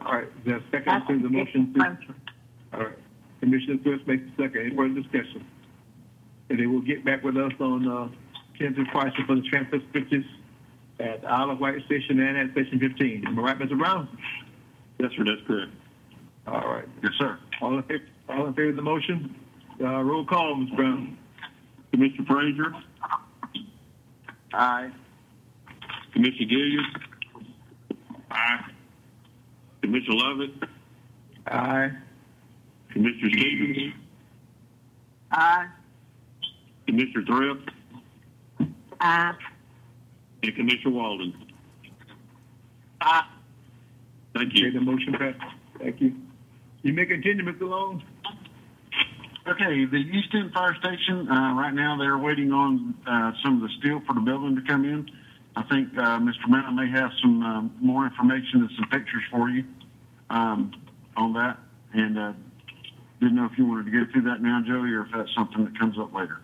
[0.05, 1.73] All right, is there a second to the motion?
[1.75, 1.97] to-
[2.73, 2.99] All right,
[3.41, 4.67] Commissioner Thrift makes the second.
[4.67, 5.45] Any further discussion?
[6.51, 8.09] And they will get back with us on, uh,
[8.59, 10.25] tentative pricing for the transfer switches
[11.01, 13.27] at Isle of Wight Station and at Station fifteen.
[13.27, 13.79] Am I right, Mr.
[13.79, 14.09] Brown?
[14.99, 15.71] Yes, sir, that's correct.
[16.47, 16.85] All right.
[17.03, 17.39] Yes, sir.
[17.61, 19.35] All in favor, all in favor of the motion?
[19.81, 20.77] Uh, roll call, Mr.
[20.77, 21.17] Brown.
[21.93, 22.75] Commissioner Frazier,
[24.55, 24.91] Aye.
[26.13, 27.03] Commissioner Gilliard.
[28.31, 28.65] Aye.
[29.83, 30.51] Commissioner Lovett,
[31.47, 31.91] Aye.
[32.91, 33.95] Commissioner Stevens,
[35.33, 35.67] Aye.
[36.87, 37.69] Commissioner Thrift,
[39.01, 39.35] Aye.
[40.45, 41.35] and Commissioner Walden.
[43.01, 43.27] Aye.
[44.35, 44.73] Thank Okay, you.
[44.73, 45.41] the motion passed.
[45.79, 46.15] Thank you.
[46.83, 47.69] You may continue, Mr.
[47.69, 48.03] Long.
[49.49, 53.63] Okay, the East End Fire Station, uh, right now they're waiting on, uh, some of
[53.63, 55.11] the steel for the building to come in.
[55.55, 56.49] I think, uh, Mr.
[56.49, 59.65] Mena may have some, um, more information and some pictures for you,
[60.31, 60.73] um,
[61.17, 61.59] on that.
[61.93, 62.33] And, uh,
[63.21, 65.65] didn't know if you wanted to go through that now, Joey, or if that's something
[65.65, 66.41] that comes up later.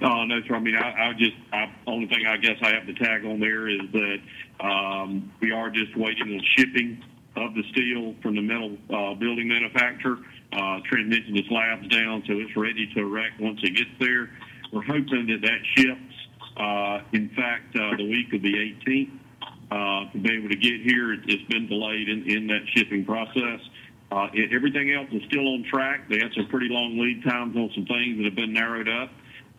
[0.00, 0.54] Uh, no, sir.
[0.54, 3.38] I mean, I, I just, I, only thing I guess I have to tag on
[3.38, 4.18] there is that,
[4.60, 7.02] um, we are just waiting on shipping
[7.36, 10.18] of the steel from the metal, uh, building manufacturer.
[10.52, 14.30] Uh, Trent mentioned the slab's down, so it's ready to erect once it gets there.
[14.72, 16.14] We're hoping that that ships,
[16.56, 19.10] uh, in fact, uh, the week of the 18th,
[19.70, 21.12] uh, to be able to get here.
[21.12, 23.60] It, it's been delayed in, in that shipping process.
[24.10, 26.08] Uh, it, everything else is still on track.
[26.08, 29.10] They had some pretty long lead times on some things that have been narrowed up.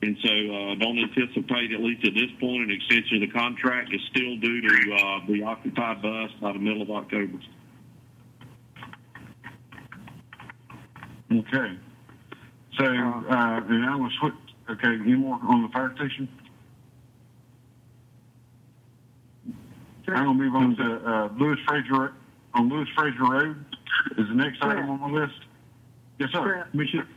[0.02, 3.94] And so uh, don't anticipate, at least at this point, an extension of the contract
[3.94, 7.40] is still due to uh, be occupied by by the middle of October.
[11.32, 11.78] Okay.
[12.78, 14.34] So, uh, and I was, switch-
[14.70, 16.30] okay, any more on the fire station?
[20.16, 22.14] I'm gonna move on to, uh, Lewis Fraser,
[22.54, 23.66] on Lewis Fraser Road
[24.18, 25.34] is the next item on the list.
[26.18, 26.66] Yes, sir.
[26.72, 27.08] Commissioner,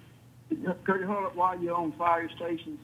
[0.85, 2.79] could you hold up while you're on fire stations?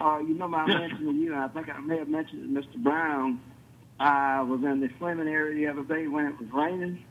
[0.00, 0.78] Uh, you know, I Yes.
[0.80, 2.76] mentioned to you, and I think I may have mentioned it Mr.
[2.82, 3.40] Brown.
[3.98, 7.02] I was in the Fleming area the other day when it was raining,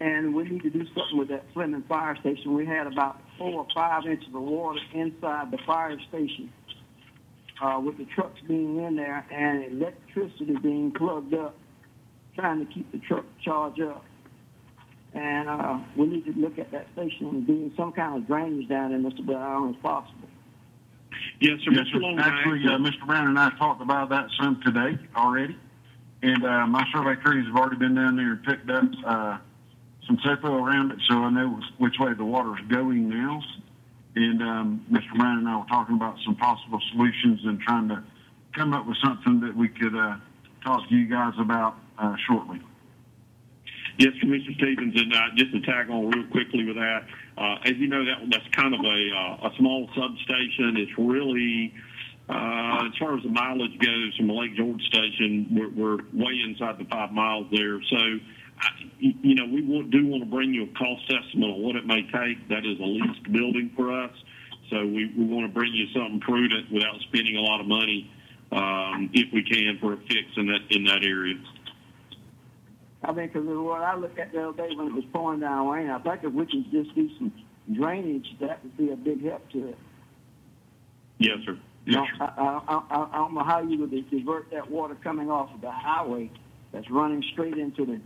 [0.00, 2.54] and we need to do something with that Fleming fire station.
[2.54, 6.50] We had about four or five inches of water inside the fire station,
[7.60, 11.56] uh, with the trucks being in there and electricity being plugged up,
[12.34, 14.04] trying to keep the truck charged up.
[15.14, 18.68] And, uh, we need to look at that station and do some kind of drainage
[18.68, 19.24] down there, Mr.
[19.24, 20.28] Brown, if possible.
[21.40, 21.72] Yes, sir.
[21.72, 21.92] Yes, Mr.
[21.92, 21.98] sir.
[21.98, 23.06] Long, Actually, uh, Mr.
[23.06, 25.56] Brown and I talked about that some today already.
[26.22, 29.38] And, uh, my survey crews have already been down there and picked up, uh,
[30.06, 33.42] some topo around it, so I know which way the water is going now.
[34.18, 35.16] And, um, Mr.
[35.16, 38.02] Brown and I were talking about some possible solutions and trying to
[38.52, 40.16] come up with something that we could, uh,
[40.64, 42.60] talk to you guys about, uh, shortly.
[43.98, 47.02] Yes, Commissioner Stevens, and uh, just to tag on real quickly with that,
[47.36, 50.76] uh, as you know, that that's kind of a uh, a small substation.
[50.76, 51.74] It's really,
[52.28, 56.78] uh, as far as the mileage goes from Lake George station, we're, we're way inside
[56.78, 57.82] the five miles there.
[57.90, 57.98] So,
[58.60, 61.76] I, you know, we want, do want to bring you a cost estimate on what
[61.76, 62.48] it may take.
[62.48, 64.12] That is a leased building for us,
[64.70, 68.10] so we, we want to bring you something prudent without spending a lot of money,
[68.52, 71.36] um, if we can, for a fix in that in that area.
[73.04, 75.68] I mean, because what I looked at the other day when it was pouring down
[75.68, 77.32] rain, I think if we can just do some
[77.72, 79.78] drainage, that would be a big help to it.
[81.18, 81.58] Yes, sir.
[81.86, 85.54] Now, I, I, I, I don't know how you would divert that water coming off
[85.54, 86.30] of the highway
[86.72, 88.00] that's running straight into the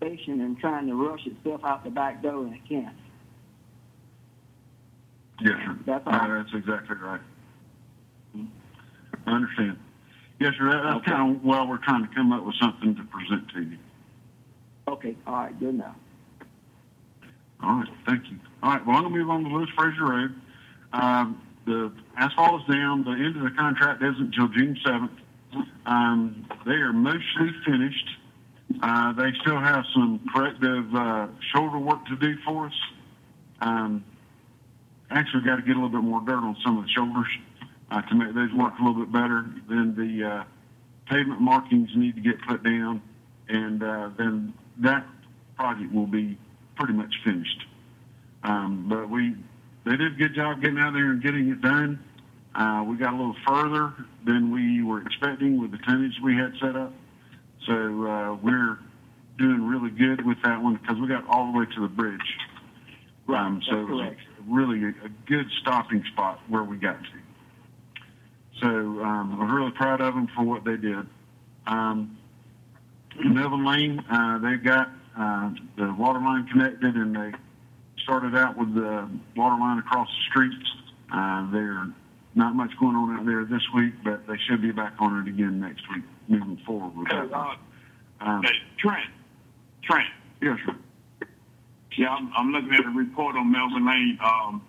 [0.00, 2.96] station and trying to rush itself out the back door, and it can't.
[5.42, 5.78] Yes, sir.
[5.86, 6.06] That's.
[6.06, 7.20] Uh, that's exactly right.
[9.26, 9.78] I understand.
[10.38, 10.70] Yes, sir.
[10.70, 11.10] That, that's Okay.
[11.12, 13.78] kind of why we're trying to come up with something to present to you.
[14.88, 15.94] Okay, all right, good enough.
[17.62, 18.38] All right, thank you.
[18.62, 20.34] All right, well, I'm gonna move on to Lewis Fraser Road.
[20.92, 23.04] Um, the asphalt is down.
[23.04, 25.12] The end of the contract isn't until June seventh.
[25.86, 28.08] Um, they are mostly finished.
[28.82, 32.80] Uh, they still have some corrective, uh, shoulder work to do for us.
[33.60, 34.04] Um,
[35.10, 37.26] actually got to get a little bit more dirt on some of the shoulders,
[37.90, 39.44] uh, to make those work a little bit better.
[39.68, 40.44] Then the, uh,
[41.06, 43.02] pavement markings need to get put down
[43.48, 45.04] and, uh, then that
[45.56, 46.38] project will be
[46.76, 47.66] pretty much finished.
[48.42, 49.34] Um, but we,
[49.84, 52.02] they did a good job getting out there and getting it done.
[52.54, 53.92] Uh, we got a little further
[54.24, 56.92] than we were expecting with the tonnage we had set up.
[57.66, 58.78] So, uh, we're
[59.38, 62.20] doing really good with that one because we got all the way to the bridge.
[63.26, 64.20] Right, Um, so it was correct.
[64.48, 67.10] really a, a good stopping spot where we got to.
[68.60, 71.06] So, um, we're really proud of them for what they did.
[71.66, 72.18] Um,
[73.24, 77.32] Melvin Lane, uh, they've got, uh, the water line connected and they
[78.02, 80.52] started out with the water line across the street.
[81.12, 81.86] Uh, there
[82.34, 85.28] not much going on out there this week, but they should be back on it
[85.28, 87.32] again next week, moving forward with that.
[87.32, 87.54] Uh,
[88.22, 89.10] Um, hey, Trent,
[89.82, 90.06] Trent.
[90.42, 90.76] yes, sir.
[91.96, 94.18] Yeah, I'm, I'm looking at a report on Melvin Lane.
[94.22, 94.62] Um,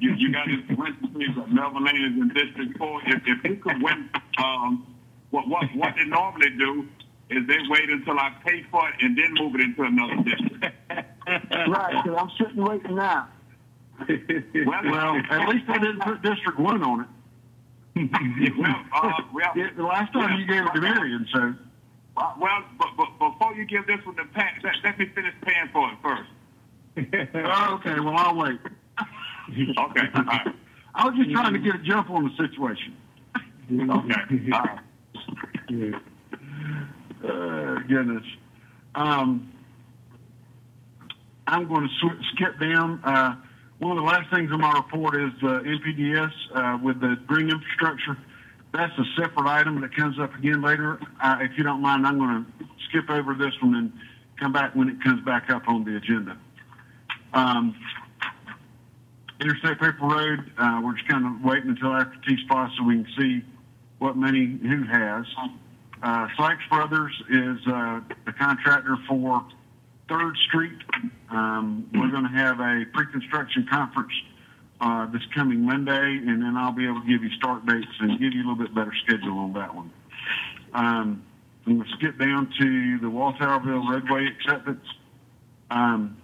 [0.00, 3.00] you, you got this parentheses that Melvin Lane is in District Four.
[3.06, 4.08] If, if you could win,
[4.38, 4.86] um,
[5.30, 6.86] what, what, what they normally do
[7.30, 10.66] is they wait until I pay for it and then move it into another district.
[11.68, 13.28] Right, because I'm sitting waiting now.
[14.08, 17.06] Well, Well, at least they didn't put District One on it.
[17.96, 21.54] Well, uh, well, Yeah, the last time you gave it to Marion, so.
[22.38, 25.68] Well, but, but before you give this one to Pat, let, let me finish paying
[25.72, 26.30] for it first.
[27.34, 28.58] Oh, okay, well, I'll wait.
[29.50, 29.76] Okay,
[30.14, 30.54] all right.
[30.94, 32.96] I was just trying to get a jump on the situation.
[33.72, 35.94] Okay, all right.
[37.24, 38.24] Uh, goodness.
[38.94, 39.52] Um,
[41.46, 43.00] I'm going to sw- skip down.
[43.02, 43.36] Uh,
[43.80, 47.48] one of the last things in my report is uh, NPDES uh, with the green
[47.48, 48.16] infrastructure.
[48.72, 51.00] That's a separate item that comes up again later.
[51.24, 53.92] If you don't mind, I'm going to skip over this one and
[54.38, 56.36] come back when it comes back up on the agenda.
[57.32, 57.74] Um,
[59.40, 63.06] Interstate Paper Road, uh, we're just kind of waiting until after T-SPLOST so we can
[63.18, 63.42] see
[63.98, 65.24] what money who has.
[66.02, 69.42] Uh, Sykes Brothers is uh, the contractor for
[70.08, 70.78] Third Street.
[71.30, 74.12] Um, we're going to have a pre-construction conference
[74.80, 78.18] uh, this coming Monday, and then I'll be able to give you start dates and
[78.18, 79.92] give you a little bit better schedule on that one.
[80.72, 81.22] Um,
[81.66, 84.84] to skip down to the Walthourville roadway acceptance.
[85.70, 86.16] Um,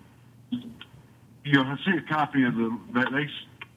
[1.44, 3.28] you'll see a copy of the that they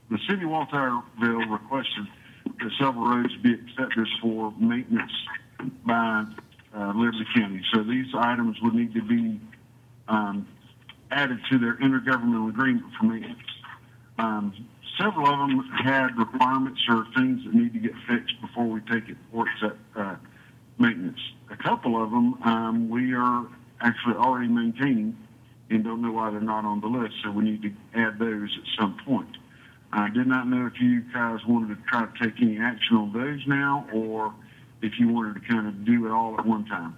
[0.10, 2.08] the city of Walthourville requested
[2.46, 5.12] that several roads be accepted for maintenance
[5.86, 6.26] by
[6.76, 7.62] uh, Liberty County.
[7.74, 9.40] So these items would need to be
[10.08, 10.48] um,
[11.12, 13.40] added to their intergovernmental agreement for maintenance.
[14.18, 14.68] Um,
[15.00, 19.10] several of them had requirements or things that need to get fixed before we take
[19.10, 20.16] it for its uh,
[20.78, 21.20] maintenance.
[21.52, 23.46] A couple of them um, we are
[23.82, 25.18] actually already maintaining
[25.70, 28.50] and don't know why they're not on the list, so we need to add those
[28.58, 29.38] at some point.
[29.92, 33.14] I did not know if you guys wanted to try to take any action on
[33.14, 34.34] those now, or
[34.82, 36.96] if you wanted to kind of do it all at one time.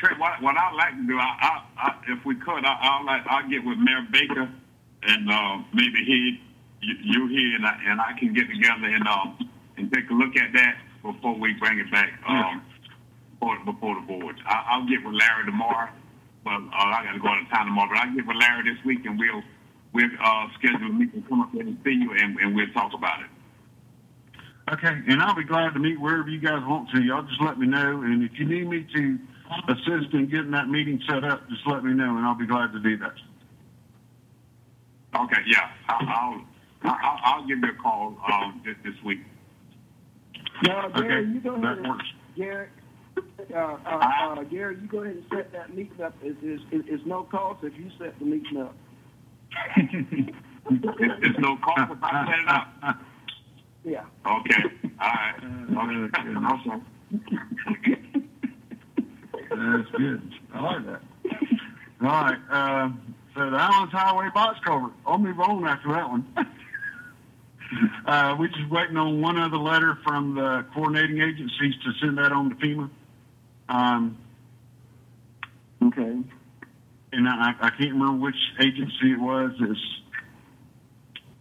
[0.00, 3.04] Trent, what, what I'd like to do, I, I, I if we could, I, I'll
[3.04, 4.48] like, I'll get with Mayor Baker
[5.02, 6.40] and, uh, maybe he,
[6.80, 9.36] you, you here and I, and I can get together and, um,
[9.76, 12.62] and take a look at that before we bring it back, um,
[13.38, 14.36] before, before the board.
[14.46, 15.90] I, I'll get with Larry tomorrow,
[16.44, 18.82] but, uh, I gotta go out of town tomorrow, but I'll get with Larry this
[18.86, 19.42] week and we'll,
[19.92, 22.94] we'll, uh, schedule a meeting, come up there and see you and, and we'll talk
[22.94, 23.28] about it.
[24.72, 27.02] Okay, and I'll be glad to meet wherever you guys want to.
[27.02, 29.18] Y'all just let me know, and if you need me to
[29.68, 32.72] assist in getting that meeting set up, just let me know, and I'll be glad
[32.72, 33.14] to do that.
[35.16, 39.20] Okay, yeah, I, I'll, I'll, I'll give you a call, um, this, this week.
[40.62, 42.04] Now, Gary, Okay, you go ahead that and, works.
[42.36, 42.68] Gary,
[43.54, 46.14] uh, uh, uh, Gary, you go ahead and set that meeting up.
[46.22, 48.74] It's, it's, it's no cost if you set the meeting up.
[50.72, 53.00] It's, it's no cost if I set it up.
[53.82, 54.04] Yeah.
[54.24, 54.62] Okay,
[55.00, 55.34] all right.
[56.12, 56.30] Okay,
[57.70, 57.99] okay.
[59.60, 60.22] That's good.
[60.54, 61.02] I like that.
[62.02, 64.92] All right, um, so the Islands Highway box culvert.
[65.06, 66.26] I'll move on after that one.
[68.06, 72.32] uh, we're just waiting on one other letter from the coordinating agencies to send that
[72.32, 72.90] on to FEMA.
[73.68, 74.16] Um,
[75.82, 76.18] Okay.
[77.12, 79.52] and I, I can't remember which agency it was.
[79.60, 79.80] It's,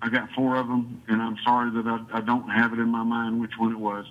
[0.01, 2.89] I got four of them, and I'm sorry that I, I don't have it in
[2.89, 4.05] my mind which one it was,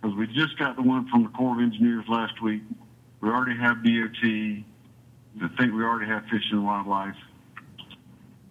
[0.00, 2.62] because we just got the one from the Corps of Engineers last week.
[3.22, 4.24] We already have DOT.
[5.42, 7.14] I think we already have Fish and Wildlife,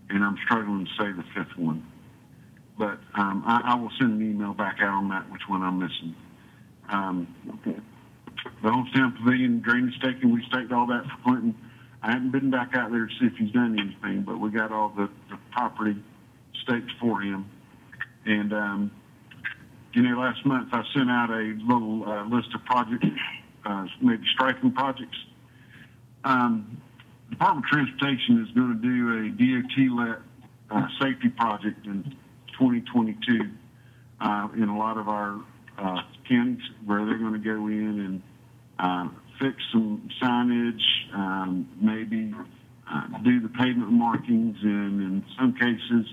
[0.09, 1.85] and I'm struggling to say the fifth one.
[2.79, 5.77] But um, I, I will send an email back out on that, which one I'm
[5.79, 6.15] missing.
[6.89, 7.27] Um,
[7.67, 7.77] Okay.
[8.63, 11.55] the Homestead Pavilion drainage staking, we staked all that for Clinton.
[12.01, 14.71] I haven't been back out there to see if he's done anything, but we got
[14.71, 15.95] all the, the property
[16.63, 17.45] staked for him.
[18.25, 18.91] And, um,
[19.93, 23.05] you know, last month I sent out a little uh, list of projects,
[23.65, 25.17] uh, maybe striping projects.
[26.23, 26.81] Um,
[27.29, 30.17] Department of Transportation is going to do a DOT-led
[30.69, 32.03] uh, safety project in
[32.59, 33.49] 2022
[34.19, 35.39] uh, in a lot of our
[35.77, 38.21] uh, counties where they're going to go in and
[38.79, 39.09] uh,
[39.39, 40.81] fix some signage,
[41.13, 42.33] um, maybe
[42.91, 46.05] uh, do the pavement markings, and in some cases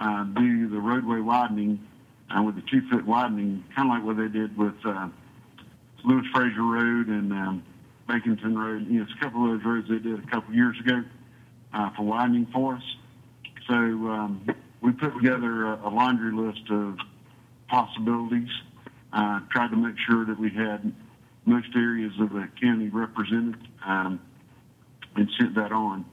[0.00, 1.78] uh, do the roadway widening
[2.44, 4.74] with the two-foot widening, kind of like what they did with
[6.04, 7.62] Lewis Fraser Road and um,
[8.08, 8.86] Road.
[8.88, 11.02] You know, it's a couple of those roads they did a couple years ago
[11.72, 12.82] uh, for widening for us.
[13.66, 14.46] So um,
[14.82, 16.98] we put together a, a laundry list of
[17.68, 18.50] possibilities,
[19.12, 20.92] uh, tried to make sure that we had
[21.46, 24.20] most areas of the county represented, um,
[25.16, 26.04] and sent that on.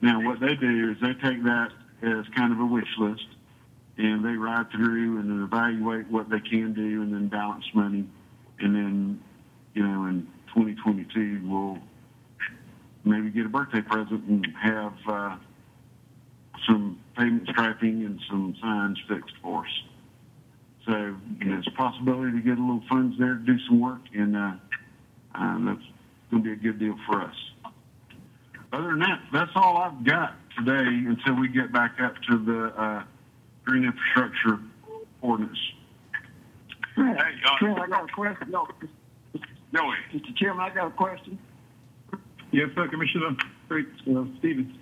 [0.00, 1.70] Now, what they do is they take that
[2.02, 3.26] as kind of a wish list,
[3.98, 8.06] and they ride through and then evaluate what they can do, and then balance money,
[8.60, 9.20] and then,
[9.74, 11.78] you know, in 2022 we'll
[13.04, 15.36] maybe get a birthday present and have uh,
[16.66, 19.82] some pavement striping and some signs fixed for us.
[20.86, 23.80] So you know, it's a possibility to get a little funds there to do some
[23.80, 24.52] work, and uh,
[25.34, 25.82] uh, that's
[26.30, 27.34] going to be a good deal for us.
[28.72, 32.66] Other than that, that's all I've got today until we get back up to the
[32.80, 33.02] uh,
[33.64, 34.58] green infrastructure
[35.20, 35.58] ordinance.
[36.94, 38.50] Trent, Hey, uh, Trent, I got a question.
[38.50, 38.66] No,
[39.74, 40.36] Joey, Mr.
[40.36, 41.38] Chairman, I got a question.
[42.52, 43.36] Yes, sir, Commissioner
[43.70, 44.74] uh, Stevens.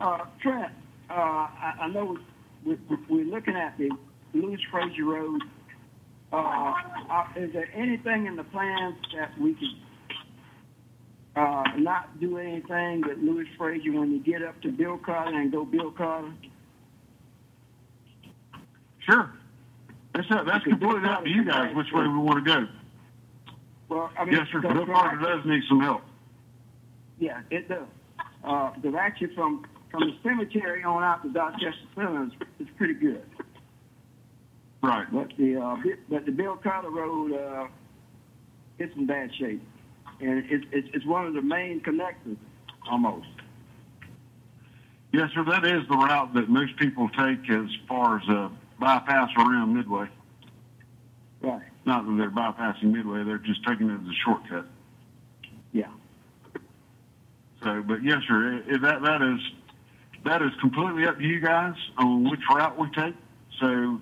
[0.00, 0.72] Uh, Trent,
[1.08, 2.18] uh, I, I know
[2.64, 3.90] we, we, we're looking at the
[4.34, 5.42] Lewis Fraser Road.
[6.32, 6.36] Uh,
[7.10, 9.76] uh, is there anything in the plans that we can
[11.36, 15.52] uh, not do anything with Lewis Fraser when you get up to Bill Carter and
[15.52, 16.32] go Bill Carter?
[19.08, 19.32] Sure.
[20.14, 22.66] That's, that's completely up to you guys which way we want to go.
[23.90, 24.60] Well, I mean, Yes, sir.
[24.60, 26.02] because Bill from Carter actually- does need some help.
[27.18, 27.86] Yeah, it does.
[28.44, 32.30] Uh, because actually from, from the cemetery on out to Dorchester Center
[32.60, 33.22] is, pretty good.
[34.82, 35.06] Right.
[35.12, 35.76] But the, uh,
[36.08, 37.66] but the Bill Carter Road, uh,
[38.78, 39.62] it's in bad shape.
[40.20, 42.36] And it's, it's, it's one of the main connectors,
[42.90, 43.26] almost.
[45.12, 45.44] Yes, sir.
[45.44, 50.06] That is the route that most people take as far as uh, bypass around Midway.
[51.42, 51.62] Right.
[51.86, 54.66] Not that they're bypassing Midway; they're just taking it as a shortcut.
[55.72, 55.88] Yeah.
[57.62, 58.54] So, but yes, sir.
[58.58, 59.40] It, it- that that is
[60.24, 63.14] that is completely up to you guys on which route we take.
[63.60, 64.00] So,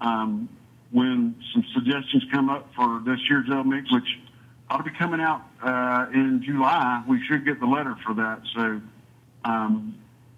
[0.00, 0.48] um,
[0.90, 4.18] when some suggestions come up for this year's LMIG, which
[4.68, 8.40] ought to be coming out uh, in July, we should get the letter for that.
[8.56, 8.80] So,
[9.44, 9.94] um,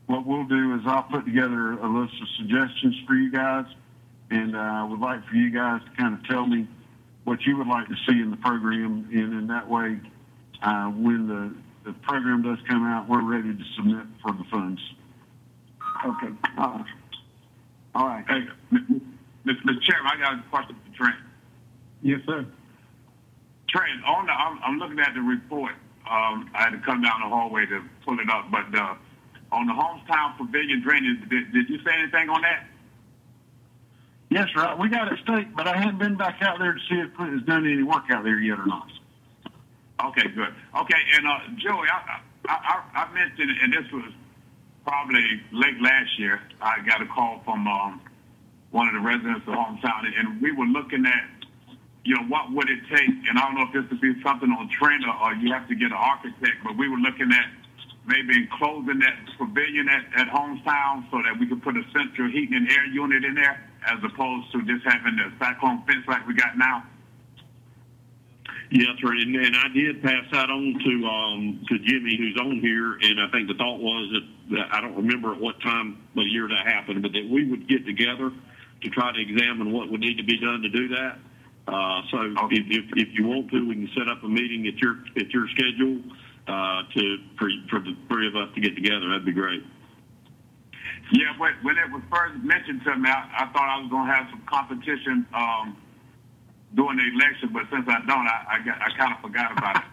[0.06, 3.64] what we'll do is I'll put together a list of suggestions for you guys,
[4.30, 6.66] and uh, would like for you guys to kind of tell me
[7.24, 9.98] what you would like to see in the program, and in that way,
[10.62, 11.54] uh, when the,
[11.84, 14.80] the program does come out, we're ready to submit for the funds.
[16.04, 16.86] Okay, all right.
[17.94, 18.24] All right.
[18.26, 18.46] Hey,
[19.46, 19.82] Mr.
[19.82, 21.16] Chairman, I got a question for Trent.
[22.00, 22.46] Yes, sir.
[23.68, 25.72] Trent, on the, I'm, I'm looking at the report.
[26.10, 28.94] Um, I had to come down the hallway to pull it up, but uh,
[29.52, 32.66] on the Homestown Pavilion drainage, did, did you say anything on that?
[34.32, 34.76] Yes, sir.
[34.80, 37.34] We got it staked, but I haven't been back out there to see if Clint
[37.34, 38.88] has done any work out there yet or not.
[40.06, 40.54] Okay, good.
[40.74, 42.18] Okay, and uh, Joey, I,
[42.48, 44.10] I, I, I mentioned, and this was
[44.84, 45.22] probably
[45.52, 48.00] late last year, I got a call from um,
[48.70, 51.28] one of the residents of hometown, and we were looking at,
[52.04, 54.48] you know, what would it take, and I don't know if this would be something
[54.48, 57.50] on Trent or, you have to get an architect, but we were looking at
[58.06, 62.56] maybe enclosing that pavilion at, at Homestown so that we could put a central heating
[62.56, 66.34] and air unit in there as opposed to just having the cyclone fence like we
[66.34, 66.84] got now.
[68.70, 69.12] Yes, sir.
[69.12, 73.20] And, and I did pass that on to um, to Jimmy, who's on here, and
[73.20, 76.48] I think the thought was that, that I don't remember at what time of year
[76.48, 78.32] that happened, but that we would get together
[78.82, 81.18] to try to examine what would need to be done to do that.
[81.68, 82.16] Uh, so
[82.50, 85.28] if, if, if you want to, we can set up a meeting at your at
[85.30, 86.00] your schedule
[86.48, 89.08] uh, to for, for the three of us to get together.
[89.10, 89.62] That'd be great.
[91.12, 94.08] Yeah, but when it was first mentioned to me, I, I thought I was going
[94.08, 95.76] to have some competition um,
[96.74, 99.76] during the election, but since I don't, I, I, got, I kind of forgot about
[99.76, 99.84] it.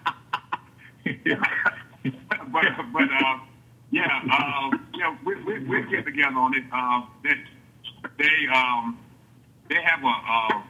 [2.54, 3.38] but but uh,
[3.92, 6.64] yeah, uh, yeah, we, we we get together on it.
[6.72, 7.36] Uh, they
[8.18, 9.00] they um
[9.70, 10.64] they have a a,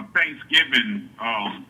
[0.00, 1.66] a Thanksgiving um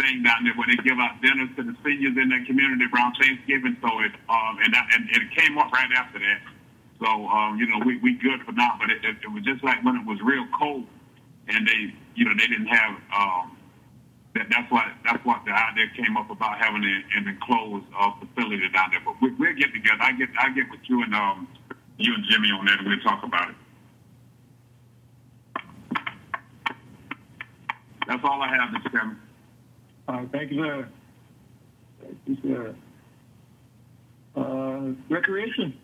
[0.00, 3.16] thing down there where they give out dinners to the seniors in their community around
[3.20, 3.76] Thanksgiving.
[3.82, 6.53] So it um and that, and it came up right after that.
[7.04, 9.62] So um you know we we good for now, but it, it, it was just
[9.62, 10.86] like when it was real cold
[11.48, 13.56] and they you know they didn't have um
[14.34, 18.10] that, that's why that's what the idea came up about having an, an enclosed uh,
[18.18, 19.00] facility down there.
[19.04, 20.00] But we, we'll get together.
[20.00, 21.46] I get I get with you and um
[21.98, 23.56] you and Jimmy on that, and we'll talk about it.
[28.08, 28.90] That's all I have, Mr.
[28.90, 29.18] Chairman.
[30.08, 30.88] Right, thank you, sir.
[32.02, 32.74] Thank you, sir.
[34.36, 35.78] Uh, recreation.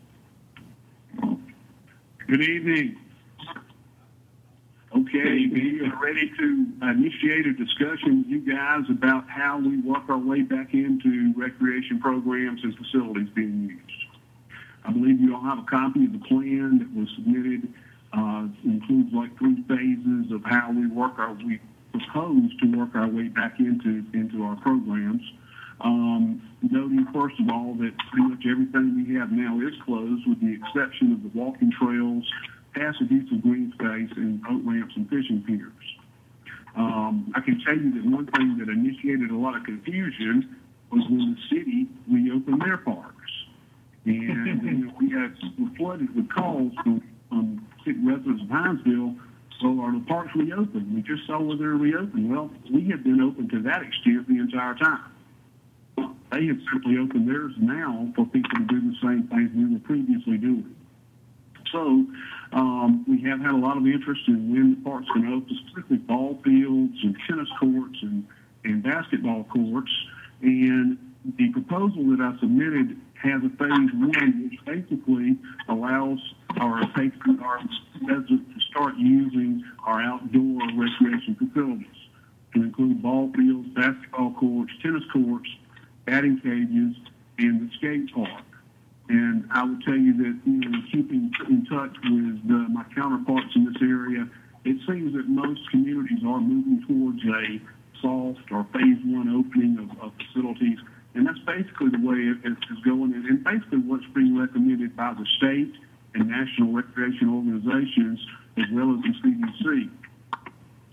[1.19, 2.97] Good evening.
[4.97, 10.03] Okay, we are ready to initiate a discussion with you guys about how we work
[10.09, 14.05] our way back into recreation programs and facilities being used.
[14.85, 17.73] I believe you all have a copy of the plan that was submitted.
[18.13, 21.61] Uh, includes like three phases of how we work our, we
[21.93, 25.23] propose to work our way back into, into our programs.
[25.81, 30.41] Um, noting first of all that pretty much everything we have now is closed with
[30.41, 32.25] the exception of the walking trails,
[32.75, 35.73] passive use of green space, and boat ramps and fishing piers.
[36.77, 40.57] Um, I can tell you that one thing that initiated a lot of confusion
[40.91, 43.17] was when the city reopened their parks.
[44.05, 45.37] And you know, we had
[45.77, 49.19] flooded with calls from, from city residents of Hinesville,
[49.61, 50.95] so are the parks reopened?
[50.95, 52.31] We just saw where they're reopened.
[52.31, 55.05] Well, we have been open to that extent the entire time.
[56.31, 59.81] They have simply opened theirs now for people to do the same things we were
[59.81, 60.75] previously doing.
[61.73, 62.07] So
[62.53, 65.99] um, we have had a lot of interest in when the parks can open, specifically
[65.99, 68.27] ball fields and tennis courts and,
[68.65, 69.91] and basketball courts.
[70.43, 70.99] And
[71.37, 75.37] the proposal that I submitted has a phase one, which basically
[75.69, 76.19] allows
[76.59, 77.61] our patrons, our
[78.03, 81.87] residents to start using our outdoor recreation facilities
[82.55, 85.49] to include ball fields, basketball courts, tennis courts,
[86.11, 86.97] batting cages,
[87.39, 88.45] and the skate park.
[89.09, 93.55] And I would tell you that, you know, keeping in touch with uh, my counterparts
[93.55, 94.29] in this area,
[94.65, 97.61] it seems that most communities are moving towards a
[98.03, 100.79] soft or phase one opening of, of facilities.
[101.15, 105.27] And that's basically the way it is going, and basically what's being recommended by the
[105.39, 105.75] state
[106.15, 108.19] and national recreation organizations,
[108.59, 109.91] as well as the CDC.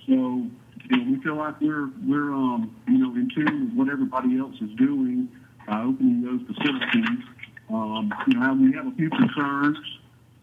[0.08, 0.46] So,
[0.90, 4.38] you know, we feel like we're we're um, you know in tune with what everybody
[4.38, 5.28] else is doing
[5.68, 7.24] by opening those facilities.
[7.70, 9.78] Um, you know, we have a few concerns.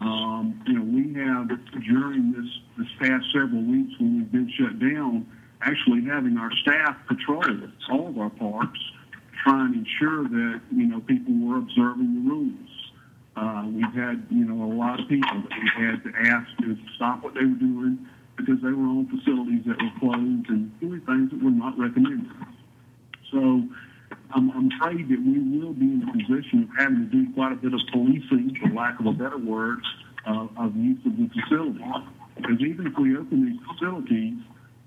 [0.01, 1.49] Um, you know, we have
[1.84, 5.26] during this this past several weeks when we've been shut down,
[5.62, 7.45] actually having our staff patrol
[7.90, 8.78] all of our parks,
[9.42, 12.70] trying to ensure that you know people were observing the rules.
[13.36, 16.76] Uh, we've had you know a lot of people that we had to ask to
[16.97, 18.07] stop what they were doing
[18.37, 22.30] because they were on facilities that were closed and doing things that were not recommended.
[23.30, 23.62] So
[24.35, 27.53] I'm, I'm afraid that we will be in a position of having to do quite
[27.53, 29.80] a bit of policing, for lack of a better word,
[30.26, 31.85] uh, of use of the facility.
[32.37, 34.35] Because even if we open these facilities,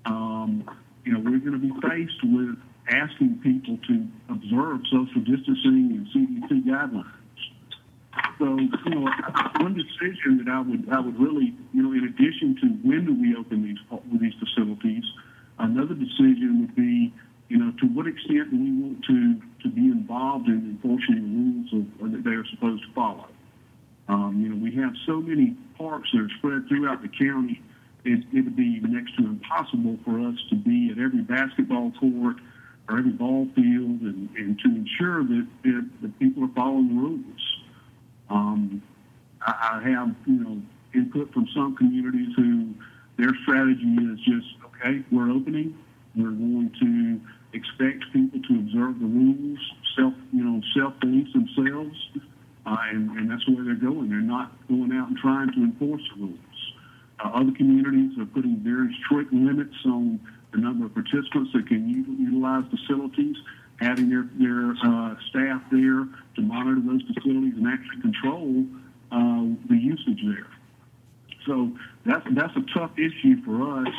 [0.04, 0.68] um,
[1.04, 2.56] you know, we're going to be faced with
[2.88, 7.17] asking people to observe social distancing and CDC guidelines.
[8.38, 9.10] So, you know,
[9.58, 13.14] one decision that I would I would really, you know, in addition to when do
[13.14, 13.78] we open these
[14.20, 15.04] these facilities,
[15.58, 17.12] another decision would be,
[17.48, 21.78] you know, to what extent do we want to to be involved in enforcing the
[21.78, 23.26] rules of, that they are supposed to follow.
[24.08, 27.60] Um, you know, we have so many parks that are spread throughout the county.
[28.04, 32.36] It, it would be next to impossible for us to be at every basketball court
[32.88, 36.94] or every ball field and, and to ensure that, that, that people are following the
[36.94, 37.57] rules.
[38.30, 38.82] Um,
[39.40, 40.62] I, I have, you know,
[40.94, 42.74] input from some communities who
[43.16, 45.76] their strategy is just, okay, we're opening,
[46.14, 47.20] we're going to
[47.56, 49.58] expect people to observe the rules,
[49.96, 51.96] self, you know, self-police themselves,
[52.66, 54.08] uh, and, and that's where they're going.
[54.08, 56.72] They're not going out and trying to enforce the rules.
[57.20, 60.20] Uh, other communities are putting very strict limits on
[60.52, 63.36] the number of participants that can u- utilize facilities,
[63.80, 66.06] having their, their uh, staff there
[66.38, 68.64] to monitor those facilities and actually control
[69.10, 70.46] uh, the usage there.
[71.46, 71.72] So
[72.06, 73.94] that's that's a tough issue for us,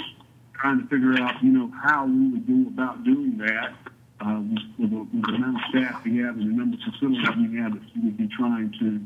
[0.53, 3.73] trying to figure out, you know, how we would go about doing that
[4.21, 4.41] uh,
[4.77, 7.57] with, the, with the amount of staff we have and the number of facilities we
[7.57, 9.01] have that we would be trying to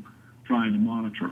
[0.46, 1.30] trying to monitor.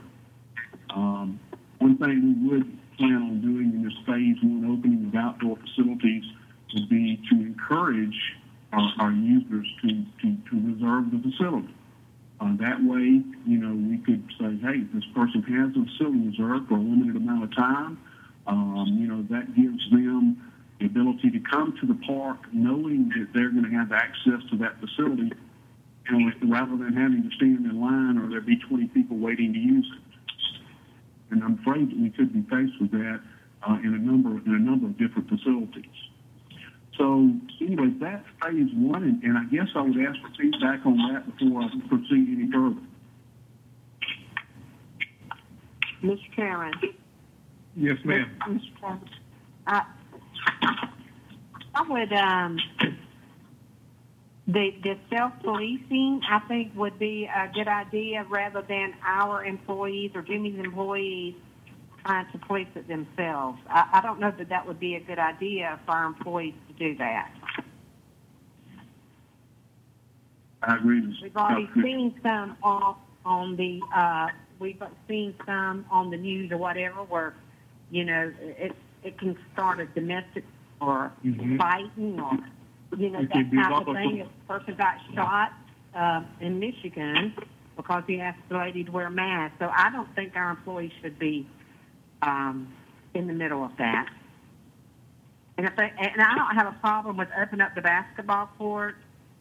[0.89, 1.39] Um,
[1.79, 6.23] one thing we would plan on doing in this phase one opening of outdoor facilities
[6.73, 8.35] would be to encourage
[8.71, 9.87] our, our users to,
[10.21, 11.73] to, to reserve the facility.
[12.39, 16.67] Uh, that way, you know, we could say, hey, this person has a facility reserved
[16.67, 17.97] for a limited amount of time.
[18.47, 23.27] Um, you know, that gives them the ability to come to the park knowing that
[23.33, 25.31] they're going to have access to that facility,
[26.09, 29.53] you know, rather than having to stand in line or there be 20 people waiting
[29.53, 30.03] to use it.
[31.31, 33.21] And I'm afraid that we could be faced with that
[33.67, 35.85] uh, in a number in a number of different facilities.
[36.97, 37.29] So
[37.59, 41.25] anyway, that's phase one, and, and I guess I would ask for feedback on that
[41.37, 42.79] before I proceed any further.
[46.03, 46.35] Mr.
[46.35, 46.73] Chairman.
[47.75, 48.29] Yes, ma'am.
[48.47, 48.79] Mr.
[48.79, 49.09] Chairman.
[49.65, 49.81] Uh,
[51.75, 52.57] I would, um,
[54.47, 60.21] the, the self-policing, I think would be a good idea rather than our employees or
[60.21, 61.35] Jimmy's employees
[62.05, 63.59] trying to police it themselves.
[63.69, 66.89] I, I don't know that that would be a good idea for our employees to
[66.89, 67.31] do that.
[70.63, 71.19] I agree.
[71.21, 72.95] We've already seen some on,
[73.25, 74.27] on the, uh,
[74.59, 77.33] we've seen some on the news or whatever where,
[77.91, 80.45] you know, it, it can start a domestic
[80.79, 81.57] or Mhm.
[81.57, 82.37] fighting or,
[82.97, 84.21] you know, It that type of thing.
[84.21, 85.53] A person got shot,
[85.93, 87.33] uh, in Michigan
[87.75, 89.55] because he asked the lady to wear a mask.
[89.59, 91.45] So I don't think our employees should be,
[92.21, 92.73] um,
[93.13, 94.07] in the middle of that.
[95.57, 98.95] And if they, and I don't have a problem with opening up the basketball court,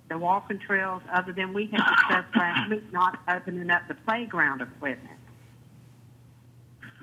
[0.09, 4.61] the walking trails, other than we had discussed last week, not opening up the playground
[4.61, 5.19] equipment.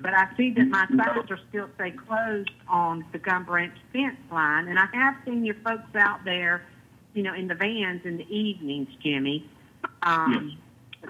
[0.00, 4.16] But I see that my signs are still stay closed on the Gum Branch fence
[4.32, 6.64] line, and I have seen your folks out there,
[7.12, 9.46] you know, in the vans in the evenings, Jimmy.
[10.02, 10.56] Um,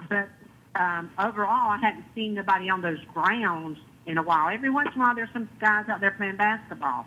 [0.09, 0.29] But
[0.75, 4.49] um, overall, I hadn't seen nobody on those grounds in a while.
[4.49, 7.05] Every once in a while, there's some guys out there playing basketball,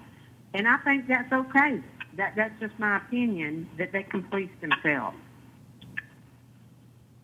[0.55, 1.81] and I think that's okay.
[2.17, 5.17] That that's just my opinion that they can police themselves.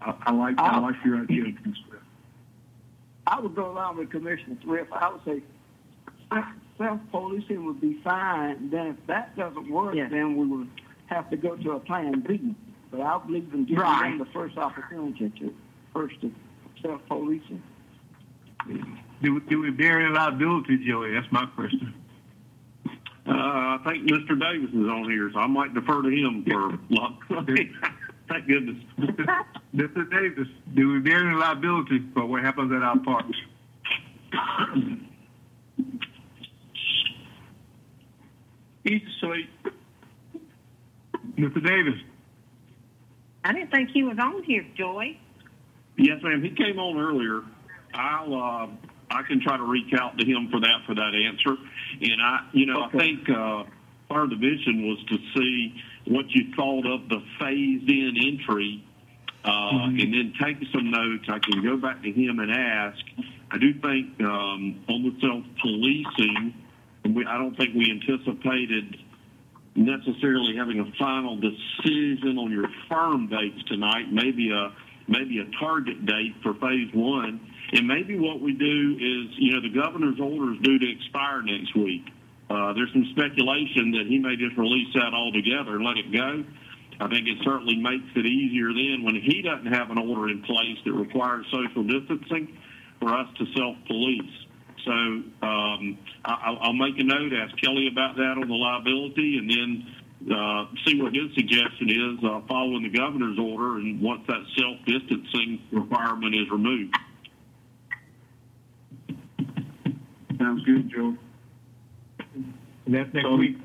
[0.01, 0.81] I, I like I uh-huh.
[0.81, 1.77] like your idea, Ms.
[1.89, 2.01] Smith.
[3.27, 4.93] I would go along with Commissioner Thrift.
[4.93, 5.43] I would say
[6.33, 6.43] uh,
[6.79, 8.71] self-policing would be fine.
[8.71, 10.11] Then if that doesn't work, Yes.
[10.11, 10.69] then we would
[11.07, 12.55] have to go to a plan B.
[12.91, 14.11] But I believe in giving Right.
[14.11, 15.55] them the first opportunity to
[15.93, 16.33] first to
[16.83, 17.63] self-policing.
[19.23, 21.13] Do, we- do we bear any liability, Joey?
[21.13, 21.95] That's my question.
[23.31, 24.39] Uh, I think Mr.
[24.39, 27.13] Davis is on here, so I might defer to him for luck.
[28.29, 28.77] Thank goodness.
[29.75, 30.11] Mr.
[30.11, 33.37] Davis, do we bear any liability for what happens at our parks?
[38.85, 39.51] He's asleep.
[41.37, 41.65] Mr.
[41.65, 42.01] Davis,
[43.45, 45.17] I didn't think he was on here, Joy.
[45.97, 46.43] Yes, ma'am.
[46.43, 47.43] He came on earlier.
[47.95, 48.67] I'll uh,
[49.11, 51.57] I can try to reach out to him for that for that answer.
[52.01, 53.65] And I, you know, I think uh,
[54.09, 55.75] part of the vision was to see
[56.07, 58.85] what you thought of the phased-in entry,
[59.45, 61.25] uh, and then take some notes.
[61.29, 63.03] I can go back to him and ask.
[63.51, 66.55] I do think um, on the self-policing,
[67.15, 68.97] we, I don't think we anticipated
[69.75, 74.13] necessarily having a final decision on your firm dates tonight.
[74.13, 74.73] Maybe a
[75.09, 77.41] maybe a target date for phase one.
[77.73, 81.43] And maybe what we do is, you know, the governor's order is due to expire
[81.43, 82.05] next week.
[82.51, 86.45] uh, there's some speculation that he may just release that altogether and let it go.
[86.99, 90.43] I think it certainly makes it easier then when he doesn't have an order in
[90.43, 92.59] place that requires social distancing
[92.99, 94.35] for us to self-police.
[94.85, 99.49] So um, I, I'll make a note, ask Kelly about that on the liability, and
[99.49, 104.43] then uh, see what his suggestion is uh, following the governor's order and once that
[104.59, 106.97] self-distancing requirement is removed.
[110.41, 111.15] Sounds good, Joe.
[112.87, 113.59] And that's next So- week.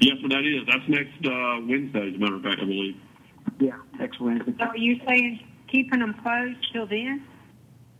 [0.00, 0.64] Yes, sir, that is.
[0.68, 2.94] That's next uh, Wednesday, as a matter of fact, I believe.
[3.58, 4.54] Yeah, next Wednesday.
[4.56, 7.24] So are you saying keeping them closed till then?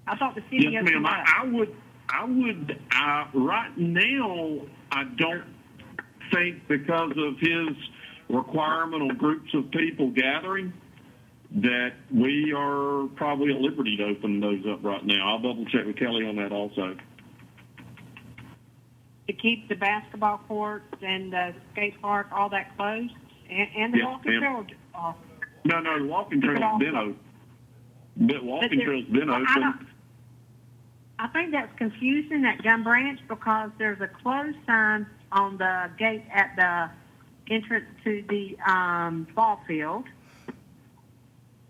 [0.07, 1.05] I thought the city Yes, ma'am.
[1.05, 1.75] I, I would,
[2.09, 4.61] I would, uh, right now,
[4.93, 5.45] I don't
[6.33, 7.77] think because of his
[8.29, 10.73] requirement on groups of people gathering
[11.57, 15.31] that we are probably at liberty to open those up right now.
[15.31, 16.97] I'll double check with Kelly on that also.
[19.27, 23.13] To keep the basketball courts and the skate park, all that closed?
[23.51, 24.41] And, and the Yes, walking ma'am.
[24.41, 24.67] trail?
[24.95, 25.13] uh,
[25.65, 27.19] No, no, the walking trail's been open.
[28.17, 29.63] The walking trail's been well, I open.
[29.63, 29.87] don't-
[31.21, 36.23] I think that's confusing at Gum Branch because there's a closed sign on the gate
[36.33, 40.05] at the entrance to the um, ball field.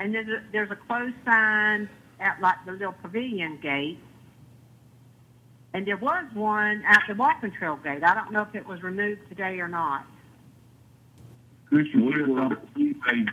[0.00, 1.88] And there's a, there's a closed sign
[2.20, 3.98] at like the little pavilion gate.
[5.74, 8.02] And there was one at the walking trail gate.
[8.02, 10.06] I don't know if it was removed today or not.
[11.70, 13.24] We I believe they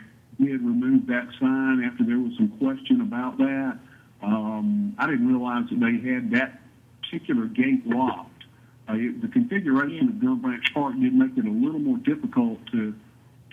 [1.07, 3.77] that sign after there was some question about that.
[4.21, 6.61] Um, I didn't realize that they had that
[7.01, 8.43] particular gate locked.
[8.89, 12.59] Uh, it- the configuration of Gum Branch Park did make it a little more difficult
[12.71, 12.93] to,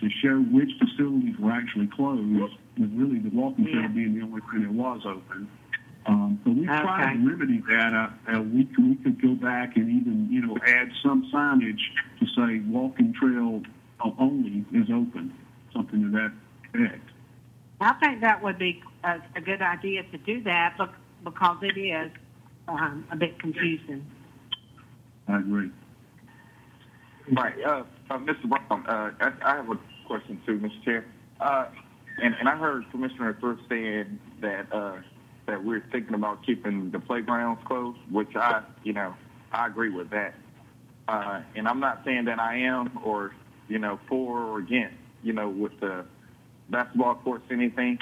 [0.03, 2.23] to show which facilities were actually closed,
[2.77, 3.89] with really the walking trail Yeah.
[3.89, 5.49] being the only thing that was open.
[6.07, 7.17] Um, so we tried Okay.
[7.23, 7.95] to remedy that.
[7.95, 11.79] Uh, uh, we, could- we could go back and even, you know, add some signage
[12.19, 13.63] to say walking trail
[14.01, 15.33] uh, only is open,
[15.73, 16.33] something to that
[16.75, 17.09] effect.
[17.81, 21.79] I think that would be a, a good idea to do that bec- because it
[21.79, 22.11] is
[22.67, 24.05] um, a bit confusing.
[25.29, 25.71] I agree.
[27.33, 27.55] Right.
[27.65, 28.49] Uh, uh, Mr.
[28.49, 30.85] Brown, uh, I, I have a question too, Mr.
[30.85, 31.05] Chair.
[31.41, 31.67] Uh,
[32.23, 34.99] and, and I heard Commissioner Thrift saying that uh,
[35.47, 39.15] that we're thinking about keeping the playgrounds closed, which I, you know,
[39.51, 40.35] I agree with that.
[41.09, 43.35] Uh, and I'm not saying that I am or,
[43.69, 46.05] you know, for or against, you know, with the
[46.71, 47.99] basketball courts anything.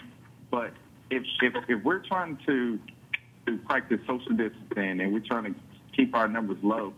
[0.50, 0.72] But
[1.10, 2.78] if, if, if we're trying to,
[3.46, 5.60] to practice social distancing and we're trying to
[5.96, 6.92] keep our numbers low,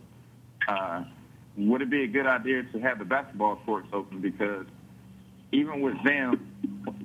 [0.67, 1.05] uh,
[1.57, 4.21] would it be a good idea to have the basketball courts open?
[4.21, 4.67] Because
[5.53, 6.49] even with them,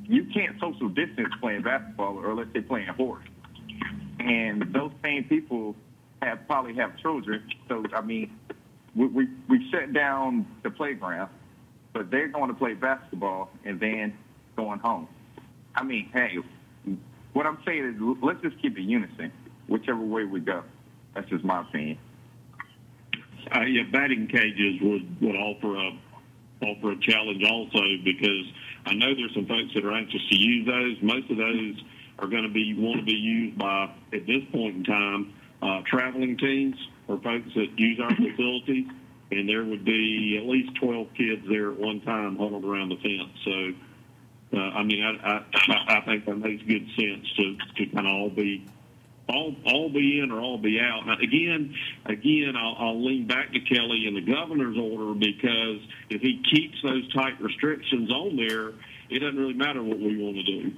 [0.04, 3.26] you can't social distance playing basketball or let's say playing horse.
[4.20, 5.76] And those same people
[6.22, 7.44] have probably have children.
[7.68, 8.32] So I mean,
[8.96, 11.30] we we, we shut down the playground,
[11.94, 14.18] but they're going to play basketball and then
[14.56, 15.08] going home.
[15.76, 16.38] I mean, hey,
[17.34, 19.32] what I'm saying is let's just keep it unison,
[19.68, 20.64] whichever way we go.
[21.14, 22.00] That's just my opinion.
[23.56, 25.92] Uh, yeah, batting cages would, would offer a
[26.62, 28.46] offer a challenge also because
[28.86, 30.98] I know there's some folks that are anxious to use those.
[31.02, 31.76] Most of those
[32.20, 35.82] are going to be want to be used by at this point in time uh,
[35.86, 36.76] traveling teams
[37.08, 38.88] or folks that use our facilities,
[39.32, 42.98] and there would be at least 12 kids there at one time huddled around the
[42.98, 43.38] fence.
[43.44, 43.74] So.
[44.54, 48.14] Uh, I mean, I, I I think that makes good sense to to kind of
[48.14, 48.66] all be
[49.30, 51.06] all all be in or all be out.
[51.06, 51.76] Now, again,
[52.06, 56.78] again, I'll, I'll lean back to Kelly and the governor's order because if he keeps
[56.84, 58.70] those tight restrictions on there,
[59.10, 60.72] it doesn't really matter what we want to do.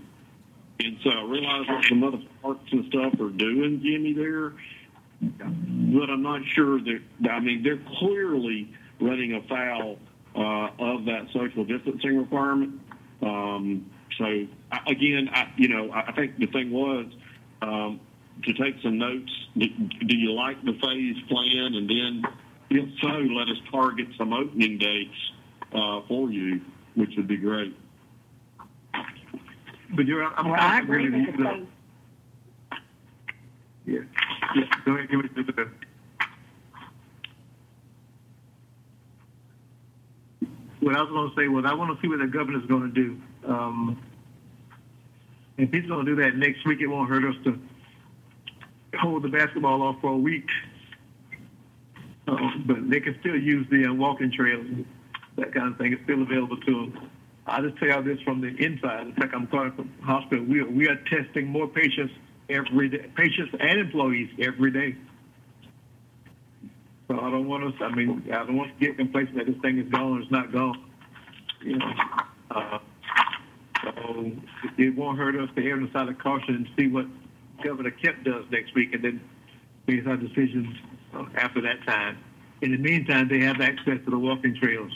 [0.82, 4.54] And so I realize what some other parks and stuff are doing, Jimmy, there,
[5.22, 7.02] but I'm not sure that.
[7.30, 9.98] I mean, they're clearly running afoul
[10.36, 12.80] uh, of that social distancing requirement.
[13.22, 14.48] Um, so
[14.88, 17.08] again, I, you know, I think the thing was
[17.62, 18.00] um,
[18.44, 19.32] to take some notes.
[19.58, 21.74] Do, do you like the phase plan?
[21.76, 22.24] And then,
[22.70, 25.16] if so, let us target some opening dates
[25.74, 26.62] uh, for you,
[26.96, 27.76] which would be great.
[29.96, 31.68] But you're, I'm Well, I agree with with the.
[33.86, 34.00] Yeah,
[34.56, 35.70] yeah, go ahead, give me the,
[40.80, 42.84] what I was going to say was I want to see what the governor's going
[42.84, 43.22] to do.
[43.48, 44.02] Um,
[45.58, 47.60] if he's going to do that next week, it won't hurt us to
[49.00, 50.48] hold the basketball off for a week.
[52.28, 52.36] Uh,
[52.66, 54.66] but they can still use the uh, walking trails,
[55.38, 55.94] that kind of thing.
[55.94, 57.10] It's still available to them.
[57.48, 59.08] I just tell you this from the inside.
[59.08, 60.46] It's like I'm calling from hospital.
[60.46, 62.14] We are, we are testing more patients
[62.50, 64.96] every day, patients and employees every day.
[67.08, 69.60] So I don't want us, I mean, I don't want to get complacent that this
[69.64, 70.84] thing is gone, it's not gone.
[71.64, 71.94] You know,
[72.52, 72.80] uh,
[73.84, 74.32] so
[74.78, 77.08] it won't hurt us to err on the side of caution and see what
[77.64, 79.22] Governor Kemp does next week and then
[79.88, 80.76] make our decisions
[81.14, 82.18] uh, after that time.
[82.62, 84.92] In the meantime, they have access to the walking trails,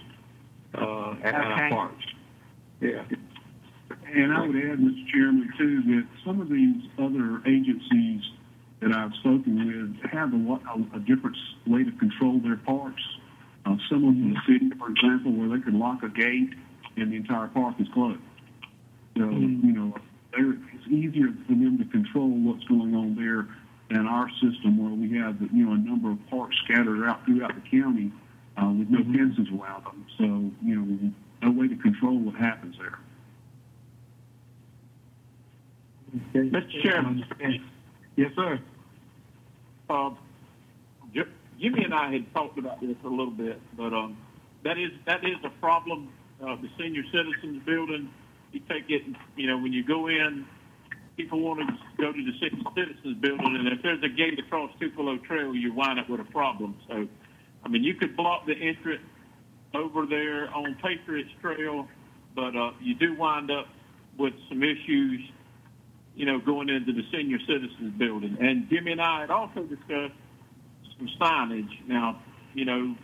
[0.76, 2.06] uh, at our parks.
[2.82, 3.04] Yeah.
[4.14, 5.08] And I would add, Mr.
[5.12, 8.22] Chairman, too, that some of these other agencies
[8.82, 9.56] that I've spoken
[10.02, 13.02] with have a, a, a different way to control their parks.
[13.66, 16.54] Uh, some of them, the city, for example, where they could lock a gate
[16.98, 18.20] and the entire park is closed.
[19.18, 19.64] So, Mhm.
[19.64, 20.04] you know, they're,
[20.36, 23.48] it's easier for them to control what's going on there
[23.90, 27.54] than our system where we have, you know, a number of parks scattered out throughout
[27.56, 28.12] the county
[28.58, 29.16] uh, with no Mhm.
[29.16, 30.06] fences around them.
[30.18, 33.00] So, you know, no way to control what happens there.
[36.30, 36.50] Okay.
[36.50, 36.82] Mr.
[36.82, 37.26] Chairman.
[38.16, 38.60] Yes, sir.
[39.90, 40.12] Uh,
[41.60, 44.18] Jimmy and I had talked about this a little bit, but um,
[44.64, 46.10] that is that is a problem.
[46.42, 48.10] Uh, the senior citizens building,
[48.54, 49.02] you take it,
[49.36, 50.46] you know, when you go in,
[51.18, 55.18] people want to go to the citizens building, and if there's a gate across Tupelo
[55.18, 56.76] Trail, you wind up with a problem.
[56.88, 57.08] So,
[57.64, 59.04] I mean, you could block the entrance
[59.74, 61.88] over there on Patriots Trail,
[62.36, 63.68] but uh, you do wind up
[64.18, 65.22] with some issues
[66.16, 68.38] you know, going into the senior citizens building.
[68.40, 70.14] And Jimmy and I had also discussed
[70.98, 71.88] some signage.
[71.88, 72.22] Now,
[72.54, 72.96] you know,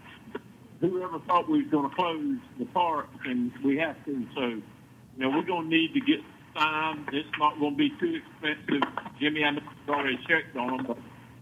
[0.79, 4.27] whoever thought we was going to close the park, and we have to.
[4.35, 4.61] So,
[5.19, 6.19] you know, we're going to need to get
[6.57, 7.05] signs.
[7.11, 8.87] It's not going to be too expensive.
[9.19, 10.97] Jimmy, I know you've already checked on them, but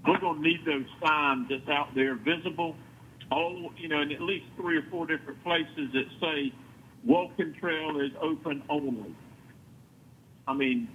[0.08, 2.76] we're going to need those signs that's out there visible.
[3.32, 6.52] All, you know, in at least three or four different places that say
[7.06, 9.16] walking trail is open only.
[10.48, 10.88] I mean,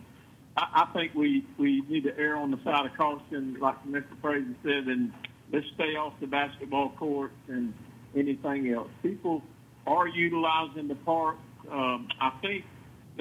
[0.57, 4.20] I, I think we, we need to err on the side of caution, like Mr.
[4.20, 5.12] Fraser said, and
[5.53, 7.74] let's stay off the basketball courts and
[8.16, 8.89] anything else.
[9.05, 9.41] People
[9.87, 11.37] are utilizing the park.
[11.70, 12.64] Um, I think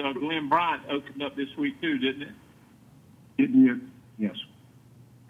[0.02, 2.32] uh, Glenn Bryant opened up this week too, didn't it?
[3.38, 3.80] It did,
[4.18, 4.36] yes.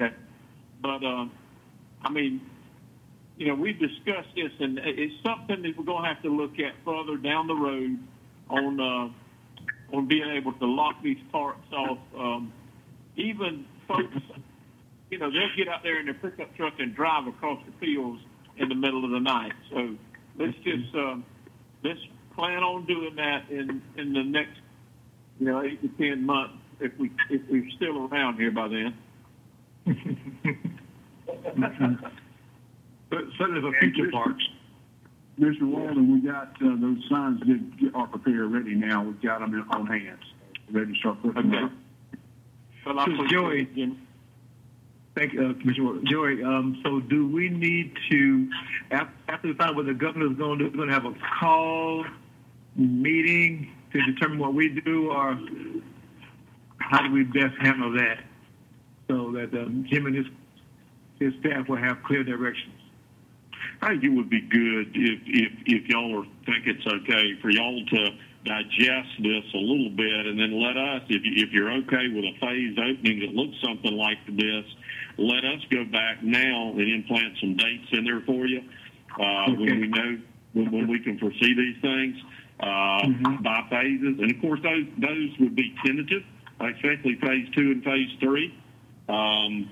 [0.00, 0.14] Okay.
[0.80, 1.32] But, um,
[2.02, 2.40] I mean,
[3.36, 6.58] you know, we've discussed this, and it's something that we're going to have to look
[6.58, 7.98] at further down the road
[8.48, 11.98] on uh, on being able to lock these parts off.
[12.16, 12.52] Um,
[13.16, 14.16] even folks,
[15.10, 18.20] you know, they'll get out there in their pickup truck and drive across the fields
[18.56, 19.52] in the middle of the night.
[19.70, 19.96] So
[20.38, 21.24] let's just um,
[21.82, 22.00] let's
[22.35, 24.59] plan on doing that in in the next,
[25.41, 28.95] you know, eight to ten months if we if we're still around here by then.
[33.11, 34.43] But certainly for future parks.
[35.39, 35.62] Mr.
[35.62, 39.03] Walden, we got uh, those signs that get- are prepared ready now.
[39.05, 40.18] We've got them in, on hand,
[40.70, 41.64] ready to start putting them Okay.
[41.64, 42.97] up.
[42.97, 43.68] Well, So, Joey-
[45.14, 45.85] Thank you, uh, Commissioner.
[45.85, 46.07] Ward.
[46.07, 48.49] Joey, um, so do we need to,
[48.91, 51.14] after we find out what the governor's going to do, we're going to have a
[51.39, 52.07] call
[52.76, 55.38] meeting to determine what we do, or
[56.78, 58.24] how do we best handle that?
[59.08, 60.26] So that um, Jim and his,
[61.18, 62.74] his staff will have clear directions.
[63.80, 67.50] I think it would be good if, if, if y'all are, think it's okay for
[67.50, 68.11] y'all to
[68.44, 72.24] digest this a little bit and then let us, if, you, if you're okay with
[72.24, 74.64] a phased opening that looks something like this,
[75.18, 78.62] let us go back now and implant some dates in there for you,
[79.20, 79.57] uh, Okay.
[79.57, 80.18] when we know,
[80.54, 82.16] when, when we can foresee these things,
[82.63, 83.43] uh, Mhm.
[83.43, 84.18] by phases.
[84.21, 86.22] And of course, those, those would be tentative,
[86.61, 88.55] especially phase two and phase three
[89.09, 89.68] um,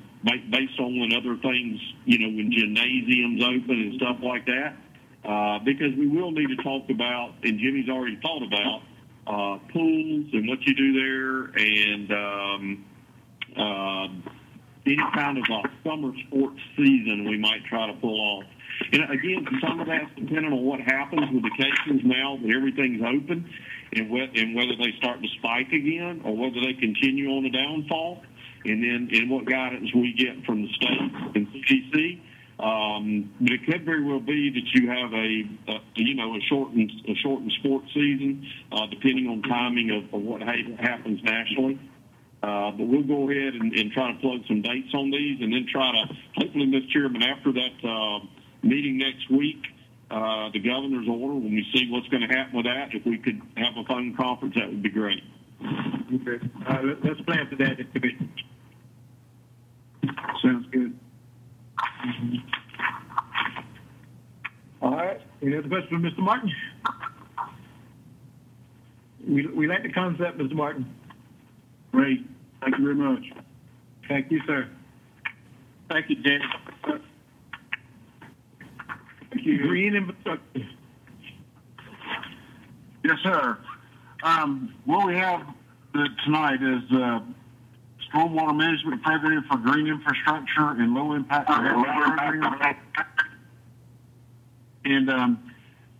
[0.50, 4.76] based on when other things, you know, when gymnasiums open and stuff like that.
[5.24, 8.82] Uh, because we will need to talk about, and Jimmy's already thought about,
[9.26, 12.84] uh, pools and what you do there and um,
[13.56, 14.08] uh,
[14.86, 18.44] any kind of a summer sports season we might try to pull off.
[18.92, 23.02] And again, some of that's dependent on what happens with the cases now that everything's
[23.02, 23.48] open
[23.92, 27.50] and, whe- and whether they start to spike again or whether they continue on the
[27.50, 28.22] downfall
[28.64, 31.00] and then and what guidance we get from the state
[31.34, 32.20] and CDC.
[32.58, 36.40] Um, but it could very well be that you have a, a you know a
[36.40, 41.78] shortened a shortened sports season, uh, depending on timing of, of what ha- happens nationally.
[42.42, 45.52] Uh, but we'll go ahead and, and try to plug some dates on these, and
[45.52, 46.88] then try to hopefully, Mr.
[46.90, 48.20] Chairman, after that uh,
[48.62, 49.62] meeting next week,
[50.10, 53.18] uh, the governor's order, when we see what's going to happen with that, if we
[53.18, 55.22] could have a phone conference, that would be great.
[55.62, 56.44] Okay.
[56.68, 57.78] Let- let's plan for that.
[60.42, 60.98] Sounds good.
[64.82, 65.20] All right.
[65.42, 66.18] Any other questions for Mr.
[66.24, 66.52] Martin?
[69.28, 70.54] We, we like the concept, Mr.
[70.54, 70.86] Martin.
[71.92, 72.26] Great.
[72.62, 73.22] Thank you very much.
[74.08, 74.68] Thank you, sir.
[75.90, 76.44] Thank you, Jimmy.
[79.30, 80.68] Green infrastructure.
[83.04, 83.58] Yes, sir.
[84.22, 85.46] Um, what we have
[86.24, 87.20] tonight is uh,
[88.12, 91.48] stormwater management program for green infrastructure and low impact.
[94.84, 95.52] And um,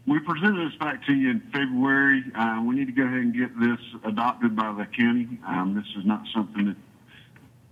[0.06, 2.22] we presented this back to you in February.
[2.34, 5.38] Uh, we need to go ahead and get this adopted by the county.
[5.46, 6.76] Um, this is not something that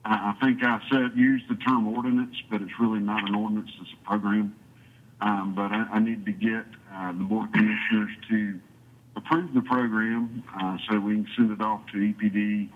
[0.05, 3.71] I think I said use the term ordinance, but it's really not an ordinance.
[3.81, 4.55] It's a program.
[5.21, 6.65] Um, but I, I need to get
[6.95, 8.61] uh, the board commissioners to
[9.17, 12.69] approve the program uh, so we can send it off to EPD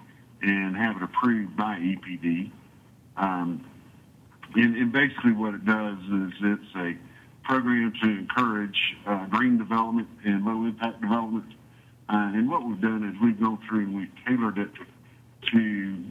[0.42, 2.50] and have it approved by EPD.
[3.16, 3.64] Um,
[4.54, 6.96] and, and basically what it does is it's a
[7.44, 11.46] program to encourage uh, green development and low impact development.
[12.08, 14.70] Uh, and what we've done is we've gone through and we've tailored it
[15.52, 16.04] to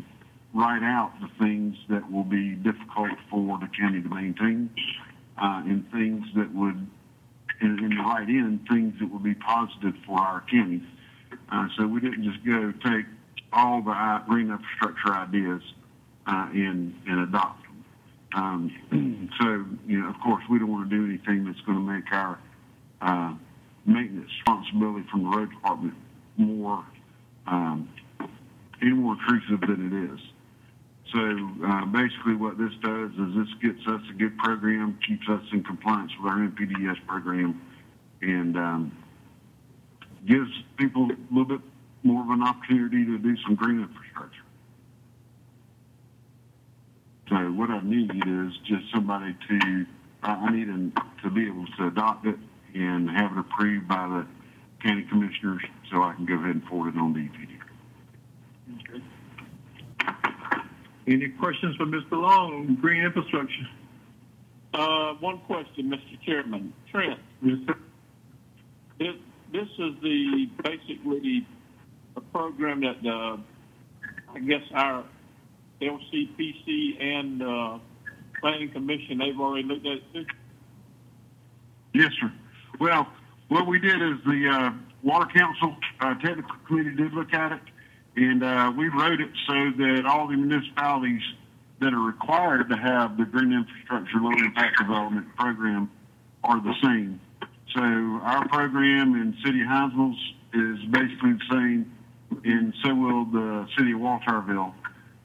[0.54, 4.70] write out the things that will be difficult for the county to maintain
[5.38, 6.88] uh, things that would
[7.62, 10.82] and, and write in things that would be positive for our county.
[11.52, 13.06] Uh, so we didn't just go take
[13.54, 15.62] all the green infrastructure ideas
[16.28, 17.86] uh, and, and adopt them.
[18.34, 21.94] Um, so, you know, of course, we don't want to do anything that's going to
[21.94, 22.40] make our
[23.02, 23.34] uh,
[23.86, 25.94] maintenance responsibility from the road department
[26.38, 26.86] more
[27.48, 27.90] um,
[28.82, 30.20] any more intrusive than it is.
[31.12, 31.20] So
[31.66, 35.64] uh, basically, what this does is this gets us a good program, keeps us in
[35.64, 37.62] compliance with our NPDES program,
[38.22, 38.98] and um,
[40.26, 41.62] gives people a little bit
[42.04, 44.42] more of an opportunity to do some green infrastructure.
[47.30, 49.86] So what I need is just somebody to,
[50.24, 50.68] I need
[51.24, 52.36] to be able to adopt it
[52.74, 54.28] and have it approved by the
[54.84, 55.62] county commissioners
[55.92, 57.61] so I can go ahead and forward it on to EPD.
[61.12, 62.12] Any questions for Mr.
[62.14, 63.68] Long on green infrastructure?
[64.74, 66.22] Uh, one question, Mr.
[66.26, 66.72] Chairman.
[66.90, 67.76] Trent, Yes, sir.
[68.98, 69.16] this,
[69.52, 71.46] this is the, basically,
[72.16, 73.36] a program that, uh,
[74.34, 75.04] I guess our
[75.82, 77.80] LCPC and, uh,
[78.40, 80.26] Planning Commission, they've already looked at this.
[81.94, 82.32] Yes, sir.
[82.80, 83.06] Well,
[83.50, 84.72] what we did is the uh,
[85.04, 87.62] Water Council uh, Technical Committee did look at it,
[88.16, 91.22] and uh, we wrote it so that all the municipalities
[91.80, 95.90] that are required to have the green infrastructure low impact development program
[96.44, 97.20] are the same.
[97.74, 100.16] So our program in City of Hinesville
[100.54, 101.92] is basically the same,
[102.44, 104.74] and so will the City of Walthourville.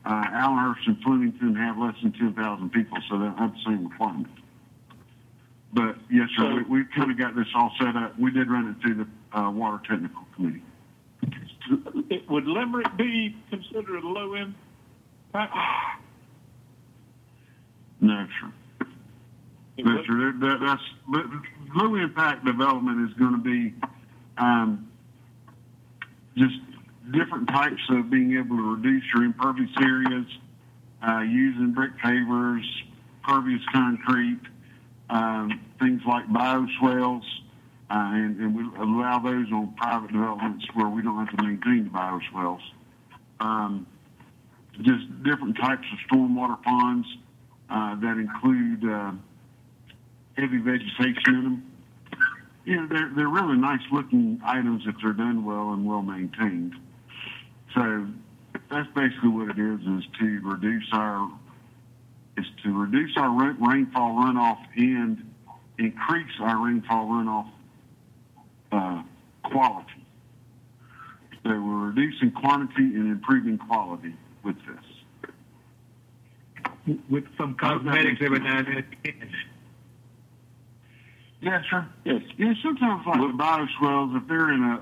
[0.05, 4.29] Uh, Allenhurst and Flemington have less than 10,000 people, so they have the same requirement.
[5.73, 8.17] But yes, sir, we, we kind of got this all set up.
[8.19, 10.63] We did run it through the uh, Water Technical Committee.
[12.11, 15.55] It, would Limerick be considered a low impact?
[17.99, 18.53] No, sir.
[19.79, 20.05] It No, would?
[20.07, 21.25] That, that, that's but
[21.75, 23.75] low impact development is going to be
[24.37, 24.87] um,
[26.37, 26.55] just
[27.11, 30.27] different types of being able to reduce your impervious areas,
[31.07, 32.65] uh, using brick pavers,
[33.25, 34.41] pervious concrete,
[35.09, 37.23] um, things like bioswales,
[37.89, 41.85] uh, and, and we allow those on private developments where we don't have to maintain
[41.85, 42.61] the bioswales.
[43.39, 43.87] Um,
[44.83, 47.07] just different types of stormwater ponds
[47.71, 49.13] uh, that include uh,
[50.37, 51.73] heavy vegetation in them.
[52.65, 56.75] You know, they're, they're really nice looking items if they're done well and well maintained.
[57.75, 58.09] So
[58.69, 61.31] that's basically what it is, is to reduce our,
[62.37, 65.33] is to reduce our rainfall runoff and
[65.79, 67.49] increase our rainfall runoff
[68.73, 69.03] uh,
[69.45, 70.05] quality.
[71.45, 74.85] So we're reducing quantity and improving quality with this.
[77.09, 79.31] With some cosmetics every now and then.
[81.41, 81.87] Yeah, sure.
[82.05, 82.23] Yes.
[82.37, 84.75] Yeah, sometimes like the bioswales, if they're in a,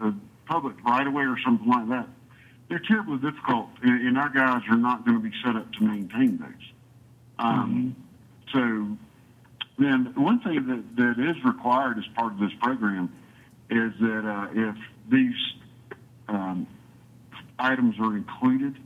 [0.00, 0.14] a, a
[0.46, 2.08] public right away or something like that,
[2.68, 5.82] they're terribly difficult, and, and our guys are not going to be set up to
[5.82, 6.72] maintain those.
[7.38, 7.96] Um,
[8.52, 8.96] So,
[9.78, 13.12] then one thing that, that is required as part of this program
[13.70, 14.76] is that uh, if
[15.10, 15.36] these
[16.28, 16.66] um,
[17.58, 18.76] items are included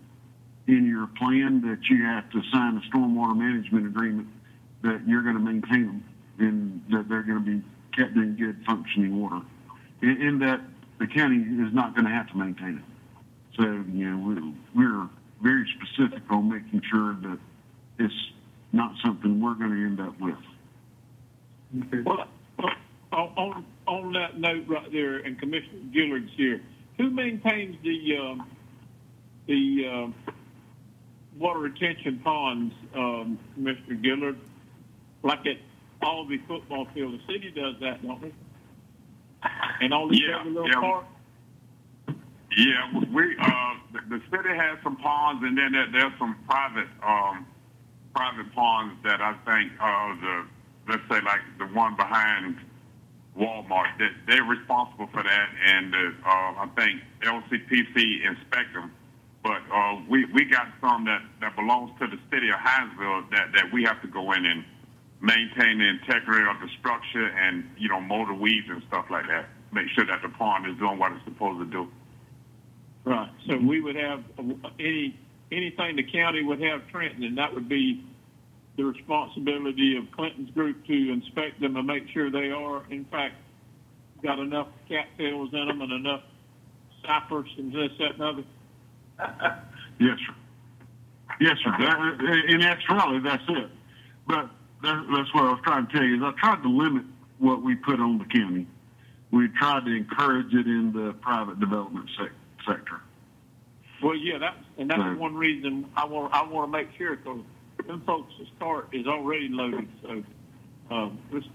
[0.66, 4.28] in your plan, that you have to sign a stormwater management agreement
[4.82, 6.04] that you're going to maintain them
[6.38, 7.62] and that they're going to be
[7.96, 9.40] kept in good functioning order.
[10.02, 10.60] In, in that
[10.98, 13.56] the county is not going to have to maintain it.
[13.56, 15.08] So, you know, we're, we're
[15.42, 17.38] very specific on making sure that
[17.98, 18.14] it's
[18.72, 20.36] not something we're going to end up with.
[22.04, 22.26] Well,
[23.12, 26.60] on, on, that note right there, and Commissioner Gilliard's here,
[26.98, 28.50] who maintains the, um,
[29.46, 30.14] the, um,
[31.38, 34.36] water retention ponds, um, Commissioner Gilliard?
[35.22, 35.56] Like at,
[36.02, 37.14] Albee football field.
[37.14, 38.32] The city does that, don't they?
[39.80, 40.80] And only Yeah, every little yeah.
[40.80, 41.04] park.
[42.56, 46.88] Yeah, we uh, the, the city has some ponds, and then there, there's some private
[47.02, 47.46] um,
[48.14, 50.44] private ponds that I think uh, the
[50.88, 52.56] let's say like the one behind
[53.38, 58.92] Walmart that they're responsible for that, and uh, uh, I think LCPC inspect them.
[59.42, 63.52] But uh, we we got some that that belongs to the city of Hinesville that
[63.54, 64.64] that we have to go in and
[65.20, 69.26] maintain the integrity of the structure and you know mow the weeds and stuff like
[69.28, 69.46] that.
[69.72, 71.88] Make sure that the pond is doing what it's supposed to do.
[73.04, 73.30] Right.
[73.48, 75.18] So we would have uh, any
[75.50, 78.04] anything the county would have Trenton, and that would be
[78.82, 83.34] the responsibility of Clinton's group to inspect them and make sure they are, in fact,
[84.22, 86.22] got enough cattails in them and enough
[87.06, 88.44] cypress and this, that, and other.
[90.00, 90.34] Yes, sir.
[91.40, 91.70] Yes, sir.
[91.78, 93.70] That, uh, in actuality, that's it.
[94.26, 94.48] But
[94.82, 96.16] that, that's what I was trying to tell you.
[96.16, 97.04] Is I tried to limit
[97.38, 98.66] what we put on the county.
[99.30, 102.32] We tried to encourage it in the private development sec-
[102.66, 103.00] sector.
[104.02, 105.16] Well, yeah, that's and that's Right.
[105.16, 107.42] one reason I want I want to make sure because
[107.86, 109.88] them folks' start is already loaded.
[110.02, 110.22] So
[110.94, 111.46] um, let's,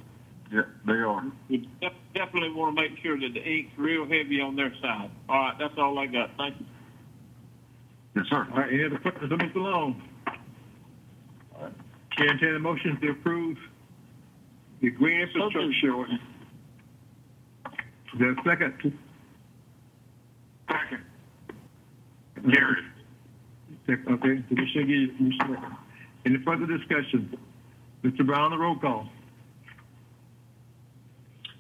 [0.51, 1.23] Yeah, they are.
[1.49, 5.09] we def- definitely want to make sure that the ink's real heavy on their side.
[5.29, 6.31] All right, that's all I got.
[6.37, 6.65] Thank you.
[8.15, 8.47] Yes, sir.
[8.51, 9.55] All right, any other questions of Mr.
[9.57, 10.01] Long?
[12.17, 13.57] Chair, entertain a motion to approve
[14.81, 16.21] the green infrastructure ordinance.
[18.13, 18.97] Is there a second?
[20.71, 21.03] Second.
[22.51, 22.75] Gary.
[23.85, 25.77] Second, Okay, Commissioner Gee, Commissioner.
[26.27, 27.33] Any further discussion?
[28.03, 28.25] Mr.
[28.25, 29.07] Brown, the roll call.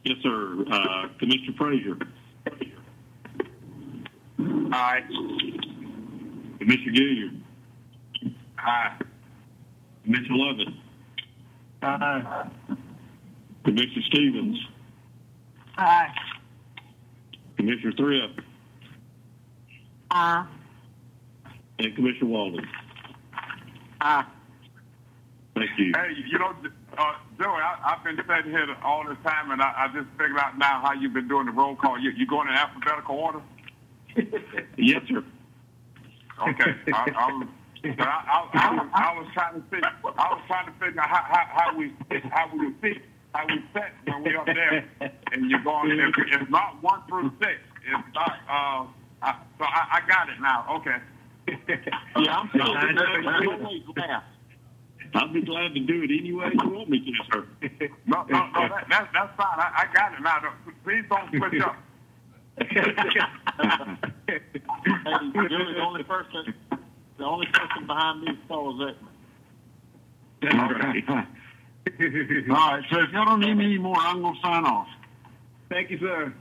[0.03, 0.65] Yes, sir.
[0.69, 1.97] Uh, Commissioner Frazier.
[4.73, 4.99] Aye.
[6.59, 7.41] Commissioner Gilliard.
[8.57, 8.97] Aye.
[10.03, 10.67] Commissioner Lovett.
[11.83, 12.49] Aye.
[13.63, 14.59] Commissioner Stevens.
[15.77, 16.13] Aye.
[17.55, 18.41] Commissioner Thrift.
[20.11, 20.45] Aye.
[21.79, 22.67] And Commissioner Walden.
[24.01, 24.25] Aye.
[25.59, 25.91] Thank you.
[25.95, 26.53] Hey, you know,
[26.97, 30.37] uh, Joey, I, I've been sitting here all this time, and I, I just figured
[30.37, 31.99] out now how you've been doing the roll call.
[31.99, 33.41] You, you going in alphabetical order?
[34.77, 35.23] Yes, sir.
[36.39, 36.75] Okay.
[36.93, 37.47] I, I, was,
[37.83, 39.91] I, I, I, was, I was trying to figure.
[40.03, 41.93] I was trying to figure out how, how, how we
[42.29, 43.01] how we sit
[43.33, 44.87] how we sit when we up there,
[45.31, 45.91] and you're going.
[45.91, 47.59] If, it's not one through six.
[47.85, 48.37] It's not.
[48.47, 48.85] Uh,
[49.23, 50.65] I, so I, I got it now.
[50.77, 50.97] Okay.
[52.17, 54.25] Yeah, I'm still I'm always last.
[55.15, 57.45] I'll be glad to do it any way you want me to, sir.
[58.05, 58.67] No, no, no.
[58.69, 59.59] That, that, that's fine.
[59.59, 60.39] I, I got it now.
[60.39, 61.75] Don't- Please don't switch up.
[62.59, 64.39] Hey,
[65.33, 66.53] you're the only person,
[67.17, 68.95] the only person behind me is Paul Zeckman.
[70.59, 71.03] All right.
[71.09, 71.15] All
[72.71, 72.83] right.
[72.91, 74.87] So if y'all don't need me anymore, I'm going to sign off.
[75.69, 76.33] Thank you, sir.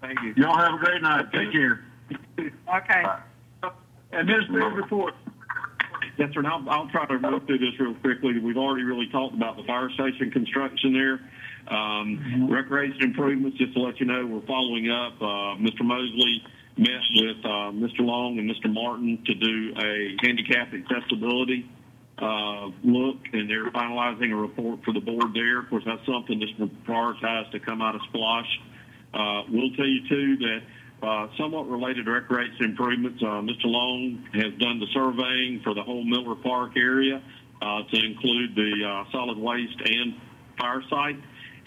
[0.00, 0.34] Thank you.
[0.36, 1.26] Y'all have a great night.
[1.32, 1.84] Take care.
[2.38, 3.02] Okay.
[4.12, 5.14] Administrative report.
[6.20, 6.40] Yes, sir.
[6.40, 8.38] And I'll, I'll try to run through this real quickly.
[8.38, 11.18] We've already really talked about the fire station construction there.
[11.74, 15.16] Um, recreation improvements, just to let you know, we're following up.
[15.16, 15.80] Uh, Mr.
[15.80, 16.44] Mosley
[16.76, 18.00] met with uh, Mr.
[18.00, 18.70] Long and Mr.
[18.70, 21.66] Martin to do a handicap accessibility
[22.18, 25.60] uh, look, and they're finalizing a report for the board there.
[25.60, 26.52] Of course, that's something that's
[26.86, 28.44] prioritized to come out of SPLOST.
[29.14, 30.60] Uh, we'll tell you too that
[31.02, 33.64] uh, somewhat related to recreation improvements, uh, Mr.
[33.64, 37.22] Long has done the surveying for the whole Miller Park area
[37.62, 40.14] uh, to include the uh, solid waste and
[40.58, 41.18] fire site,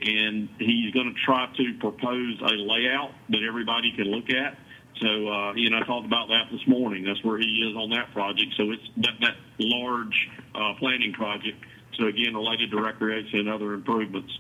[0.01, 4.57] and he's going to try to propose a layout that everybody can look at.
[5.01, 7.03] So uh, he and I talked about that this morning.
[7.03, 8.53] That's where he is on that project.
[8.57, 11.57] So it's that, that large uh, planning project.
[11.97, 14.31] So again, related to recreation and other improvements.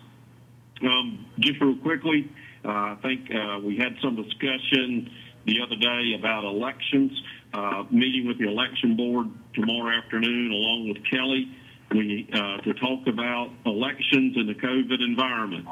[0.81, 2.29] Um, just real quickly,
[2.65, 5.09] I think uh, we had some discussion
[5.45, 7.11] the other day about elections.
[7.53, 11.47] Uh, meeting with the election board tomorrow afternoon, along with Kelly,
[11.91, 15.67] we uh, to talk about elections in the COVID environment.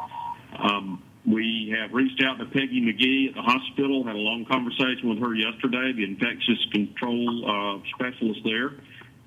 [0.59, 4.03] Um, we have reached out to Peggy McGee at the hospital.
[4.03, 8.73] Had a long conversation with her yesterday, the infectious control uh, specialist there.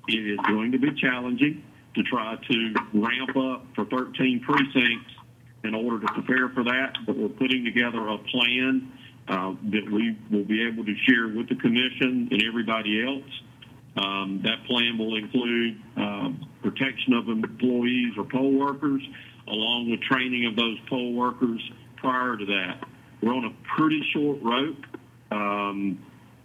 [0.07, 1.63] It is going to be challenging
[1.95, 5.14] to try to ramp up for 13 precincts
[5.65, 8.91] in order to prepare for that, but we're putting together a plan
[9.27, 13.31] uh, that we will be able to share with the commission and everybody else.
[13.97, 16.29] Um, that plan will include uh,
[16.61, 19.01] protection of employees or poll workers,
[19.47, 21.61] along with training of those poll workers
[21.95, 22.83] prior to that.
[23.21, 24.85] We're on a pretty short rope
[25.31, 25.97] um,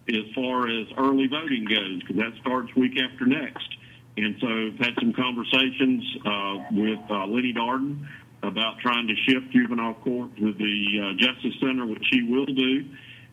[0.09, 3.69] as far as early voting goes, because that starts week after next.
[4.17, 8.07] And so had some conversations uh, with uh, Lenny Darden
[8.43, 12.85] about trying to shift juvenile court to the uh, Justice Center, which he will do,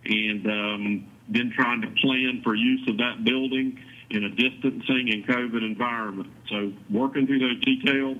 [0.05, 3.79] and um, then trying to plan for use of that building
[4.09, 6.29] in a distancing and COVID environment.
[6.49, 8.17] So working through those details.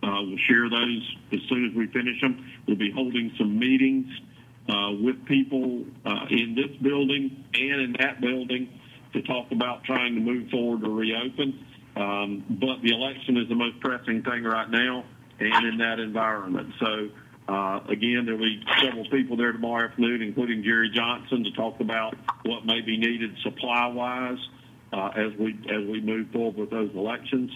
[0.00, 2.48] Uh, we'll share those as soon as we finish them.
[2.66, 4.06] We'll be holding some meetings
[4.68, 8.68] uh, with people uh, in this building and in that building
[9.12, 11.66] to talk about trying to move forward to reopen.
[11.96, 15.04] Um, but the election is the most pressing thing right now
[15.40, 16.72] and in that environment.
[16.80, 17.08] So,
[17.48, 22.14] uh, again, there'll be several people there tomorrow afternoon, including Jerry Johnson, to talk about
[22.44, 24.38] what may be needed supply-wise
[24.92, 27.50] uh, as we as we move forward with those elections.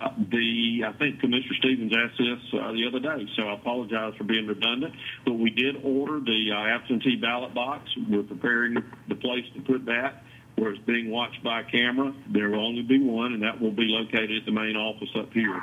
[0.00, 4.14] Uh, the I think Commissioner Stevens asked this uh, the other day, so I apologize
[4.16, 4.94] for being redundant.
[5.24, 7.88] But we did order the uh, absentee ballot box.
[8.08, 10.24] We're preparing the place to put that
[10.56, 12.12] where it's being watched by camera.
[12.32, 15.32] There will only be one, and that will be located at the main office up
[15.32, 15.60] here.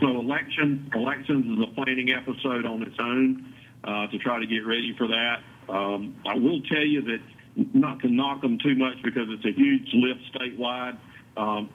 [0.00, 4.66] So election elections is a planning episode on its own uh, to try to get
[4.66, 5.40] ready for that.
[5.68, 7.18] Um, I will tell you that
[7.74, 10.98] not to knock them too much because it's a huge lift statewide.
[11.36, 11.70] Um,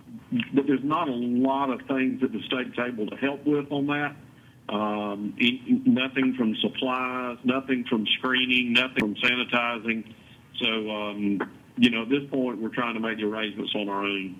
[0.53, 3.87] but there's not a lot of things that the state's able to help with on
[3.87, 4.15] that.
[4.69, 5.35] Um,
[5.85, 10.13] nothing from supplies, nothing from screening, nothing from sanitizing.
[10.61, 11.39] So, um,
[11.77, 14.39] you know, at this point, we're trying to make the arrangements on our own.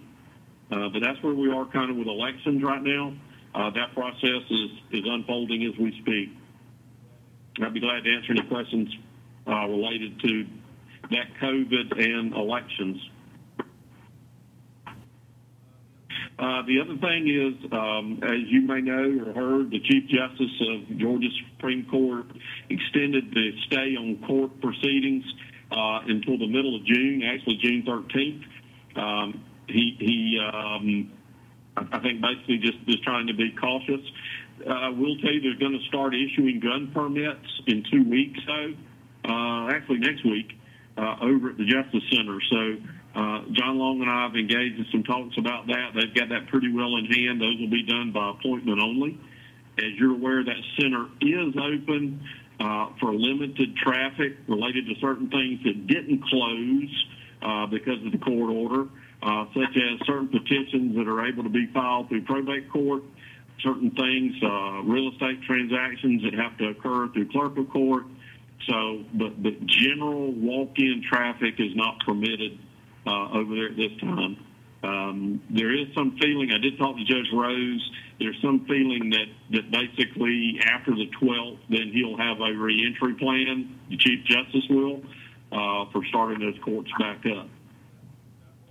[0.72, 3.14] Uh, but that's where we are kind of with elections right now.
[3.56, 6.30] Uh, that process is, is unfolding as we speak.
[7.62, 8.90] I'd be glad to answer any questions
[9.48, 10.46] uh, related to
[11.12, 12.98] that COVID and elections.
[16.40, 20.62] Uh, the other thing is, um, as you may know or heard, the Chief Justice
[20.68, 22.26] of Georgia Supreme Court
[22.70, 25.24] extended the stay on court proceedings
[25.72, 28.44] uh, until the middle of June, actually June 13th.
[28.98, 31.12] Um, he, he um,
[31.76, 34.02] I think, basically just is trying to be cautious.
[34.62, 38.74] Uh, we'll tell you they're going to start issuing gun permits in two weeks, so
[39.30, 40.54] uh, actually next week
[40.98, 42.40] uh, over at the Justice Center.
[42.52, 42.78] So
[43.16, 45.92] uh, John Long and I have engaged in some talks about that.
[45.96, 47.42] They've got that pretty well in hand.
[47.42, 49.20] Those will be done by appointment only.
[49.80, 52.22] As you're aware, that center is open
[52.60, 57.06] uh, for limited traffic related to certain things that didn't close
[57.42, 58.88] uh, because of the court order,
[59.24, 63.04] uh, such as certain petitions that are able to be filed through probate court,
[63.62, 68.04] certain things, uh, real estate transactions that have to occur through clerk of court.
[68.68, 72.60] So, but, but general walk-in traffic is not permitted
[73.06, 74.38] uh, over there at this time.
[74.84, 79.28] Um, there is some feeling, I did talk to Judge Rose, there's some feeling that,
[79.52, 85.02] that basically after the 12th, then he'll have a reentry plan, the Chief Justice will,
[85.54, 87.48] uh, for starting those courts back up.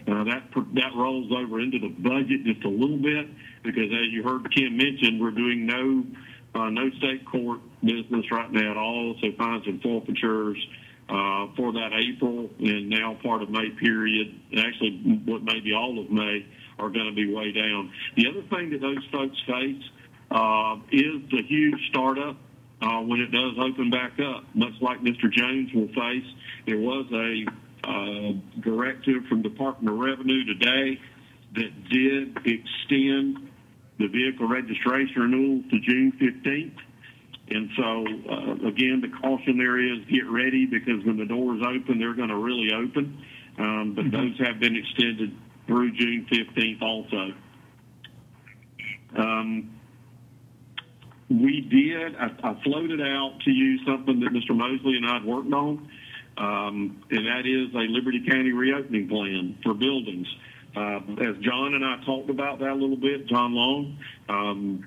[0.08, 0.42] Uh, that
[0.74, 3.28] that rolls over into the budget just a little bit
[3.62, 6.04] because, as you heard Kim mention, we're doing no
[6.54, 9.14] uh, no state court business right now at all.
[9.20, 10.58] So fines and forfeitures
[11.08, 15.72] uh, for that April and now part of May period, and actually what may be
[15.72, 16.46] all of May,
[16.78, 17.92] are going to be way down.
[18.16, 19.82] The other thing that those folks face
[20.30, 22.36] uh, is the huge startup
[22.80, 25.30] uh, when it does open back up, much like Mr.
[25.30, 26.26] Jones will face.
[26.66, 27.46] There was a
[27.84, 31.00] uh, directive from Department of Revenue today
[31.54, 33.50] that did extend
[33.98, 36.76] the vehicle registration renewal to June 15th.
[37.50, 41.98] And so, uh, again, the caution there is get ready because when the doors open,
[41.98, 43.22] they're going to really open.
[43.58, 44.16] Um, but mm-hmm.
[44.16, 45.36] those have been extended
[45.66, 47.34] through June 15th also.
[49.16, 49.78] Um,
[51.28, 54.56] we did, I, I, floated out to you something that Mr.
[54.56, 55.88] Mosley and I had worked on,
[56.38, 60.26] um, and that is a Liberty County reopening plan for buildings.
[60.74, 63.98] Uh, as John and I talked about that a little bit, John Long,
[64.28, 64.84] um,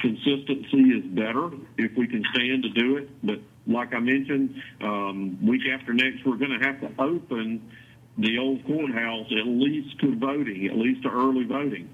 [0.00, 3.10] consistency is better if we can stand to do it.
[3.22, 7.70] But like I mentioned, um, week after next, we're going to have to open
[8.18, 11.90] the old courthouse at least to voting, at least to early voting.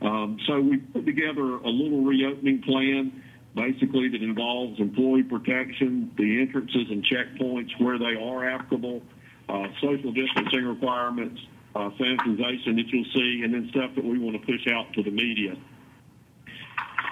[0.00, 3.23] Um, so we put together a little reopening plan,
[3.54, 9.02] basically that involves employee protection, the entrances and checkpoints where they are applicable,
[9.48, 11.40] uh, social distancing requirements,
[11.74, 15.02] uh, sanitization that you'll see, and then stuff that we want to push out to
[15.02, 15.56] the media.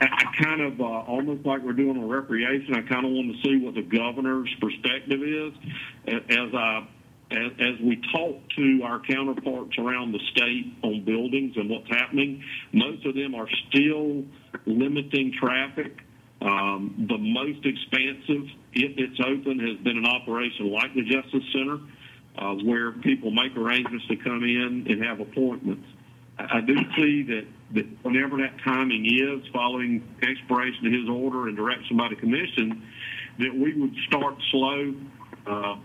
[0.00, 2.74] I kind of uh, almost like we're doing a recreation.
[2.74, 5.52] I kind of want to see what the governor's perspective is
[6.08, 6.88] as I
[7.32, 12.42] as, as we talk to our counterparts around the state on buildings and what's happening.
[12.72, 14.24] Most of them are still
[14.66, 16.00] limiting traffic.
[16.42, 21.78] Um, the most expansive, if it's open, has been an operation like the Justice Center,
[22.36, 25.86] uh, where people make arrangements to come in and have appointments.
[26.38, 31.46] I I do see that, that whenever that timing is, following expiration of his order
[31.46, 32.82] and direction by the commission,
[33.38, 34.94] that we would start slow,
[35.46, 35.76] uh,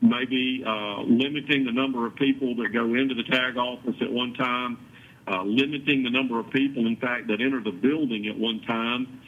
[0.00, 4.34] maybe uh, limiting the number of people that go into the tag office at one
[4.34, 4.78] time,
[5.26, 9.20] uh, limiting the number of people, in fact, that enter the building at one time,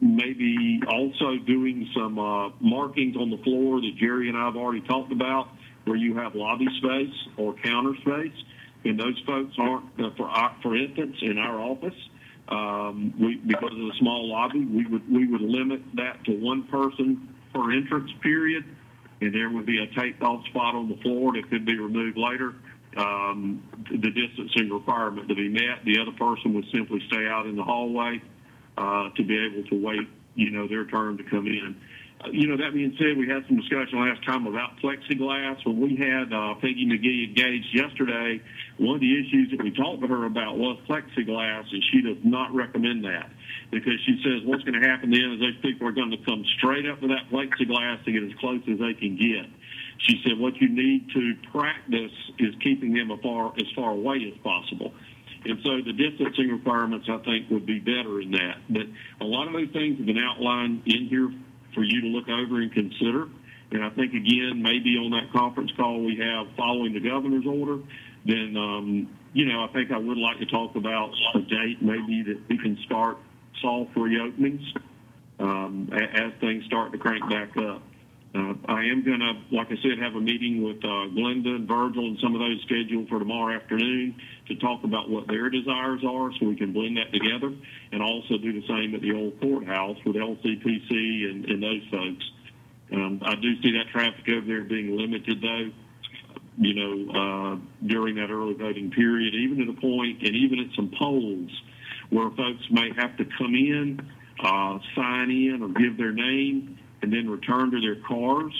[0.00, 4.80] maybe also doing some uh, markings on the floor that Jerry and I have already
[4.82, 5.48] talked about,
[5.84, 8.36] where you have lobby space or counter space,
[8.84, 11.94] and those folks aren't, uh, for our, for instance, in our office.
[12.48, 16.64] Um, we, because of the small lobby, we would we would limit that to one
[16.64, 18.64] person per entrance period,
[19.20, 22.16] and there would be a taped off spot on the floor that could be removed
[22.16, 22.54] later.
[22.96, 25.84] Um, the distancing requirement to be met.
[25.84, 28.22] The other person would simply stay out in the hallway
[28.78, 31.74] uh, to be able to wait, you know, their turn to come in.
[32.20, 35.64] Uh, you know, that being said, we had some discussion last time about plexiglass.
[35.66, 38.40] When we had uh, Peggy McGee engaged yesterday,
[38.78, 42.18] one of the issues that we talked to her about was plexiglass, and she does
[42.24, 43.30] not recommend that
[43.70, 46.44] because she says what's going to happen then is those people are going to come
[46.58, 49.46] straight up to that plexiglass to get as close as they can get.
[49.98, 54.32] She said what you need to practice is keeping them as far, as far away
[54.32, 54.92] as possible.
[55.48, 58.58] And so the distancing requirements, I think, would be better in that.
[58.68, 58.82] But
[59.20, 61.32] a lot of those things have been outlined in here
[61.74, 63.28] for you to look over and consider.
[63.70, 67.82] And I think, again, maybe on that conference call we have following the governor's order,
[68.26, 72.22] then, um, you know, I think I would like to talk about a date maybe
[72.24, 73.16] that we can start
[73.62, 74.64] soft reopenings
[75.38, 77.82] um, as things start to crank back up.
[78.34, 81.66] Uh, I am going to, like I said, have a meeting with uh, Glenda and
[81.66, 84.14] Virgil and some of those scheduled for tomorrow afternoon
[84.48, 87.54] to talk about what their desires are so we can blend that together
[87.90, 90.90] and also do the same at the old courthouse with LCPC
[91.30, 92.30] and, and those folks.
[92.92, 95.70] Um, I do see that traffic over there being limited, though,
[96.58, 100.74] you know, uh, during that early voting period, even at a point and even at
[100.76, 101.50] some polls
[102.10, 104.00] where folks may have to come in,
[104.42, 108.52] uh, sign in or give their name and then return to their cars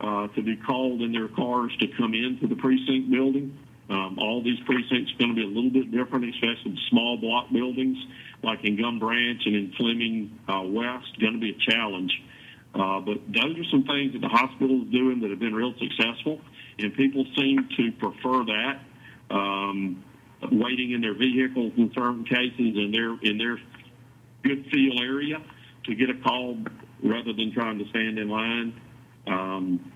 [0.00, 3.56] uh, to be called in their cars to come into the precinct building.
[3.88, 7.16] Um, all these precincts are going to be a little bit different, especially the small
[7.16, 7.96] block buildings
[8.42, 11.18] like in Gum Branch and in Fleming uh, West.
[11.20, 12.12] Going to be a challenge.
[12.74, 15.72] Uh, but those are some things that the hospital is doing that have been real
[15.78, 16.40] successful,
[16.78, 18.80] and people seem to prefer that.
[19.30, 20.04] Um,
[20.52, 23.58] waiting in their vehicles in certain cases in their in their
[24.42, 25.42] good feel area
[25.84, 26.58] to get a call
[27.02, 28.80] rather than trying to stand in line
[29.26, 29.92] um,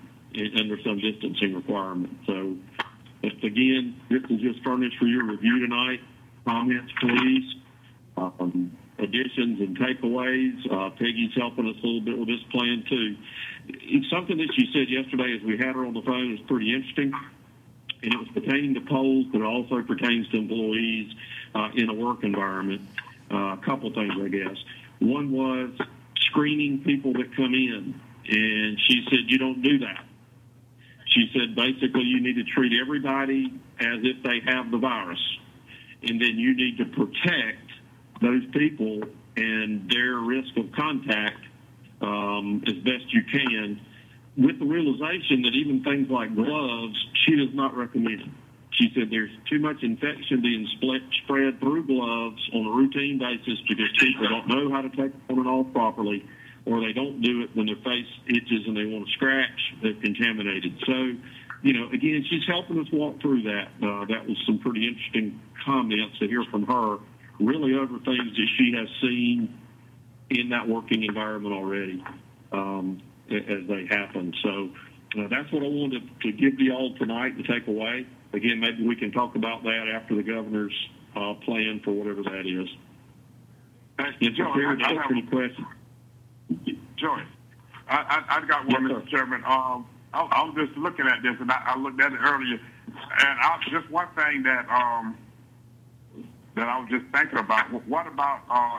[0.57, 2.17] under some distancing requirement.
[2.25, 2.55] So,
[3.23, 5.99] again, this is just furnished for your review tonight.
[6.45, 7.55] Comments, please.
[8.17, 10.71] Um, additions and takeaways.
[10.71, 13.17] Uh, Peggy's helping us a little bit with this plan too.
[13.67, 16.73] It's something that she said yesterday as we had her on the phone is pretty
[16.73, 17.11] interesting.
[18.03, 21.13] And it was pertaining to polls, but it also pertains to employees
[21.53, 22.81] uh, in a work environment.
[23.31, 24.57] Uh, a couple things, I guess.
[24.99, 25.69] One was
[26.31, 30.05] screening people that come in, and she said you don't do that.
[31.07, 35.19] She said basically you need to treat everybody as if they have the virus,
[36.03, 37.67] and then you need to protect
[38.21, 39.01] those people
[39.35, 41.39] and their risk of contact
[42.01, 43.79] um, as best you can,
[44.37, 46.95] with the realization that even things like gloves,
[47.25, 48.33] she does not recommend.
[48.81, 53.85] She said there's too much infection being spread through gloves on a routine basis because
[53.99, 56.25] people don't know how to take on and off properly,
[56.65, 59.75] or they don't do it when their face itches and they want to scratch.
[59.83, 60.73] They're contaminated.
[60.87, 61.13] So,
[61.61, 63.67] you know, again, she's helping us walk through that.
[63.77, 66.97] Uh, that was some pretty interesting comments to hear from her,
[67.39, 69.61] really over things that she has seen
[70.31, 72.03] in that working environment already
[72.51, 72.99] um,
[73.29, 74.33] as they happen.
[74.41, 74.69] So
[75.21, 78.07] uh, that's what I wanted to give you all tonight to take away.
[78.33, 80.73] Again, maybe we can talk about that after the governor's
[81.15, 82.69] uh, plan for whatever that is.
[84.19, 84.65] Yes, Joey.
[84.65, 85.67] I- I have- Any questions?
[86.95, 87.23] Joey,
[87.87, 89.07] I, I, I got one, Yes, Mr.
[89.09, 89.43] Chairman.
[89.45, 92.59] Um, I, I was just looking at this, and I, I looked at it earlier,
[92.87, 95.17] and I, just one thing that um,
[96.55, 97.71] that I was just thinking about.
[97.87, 98.77] What about uh,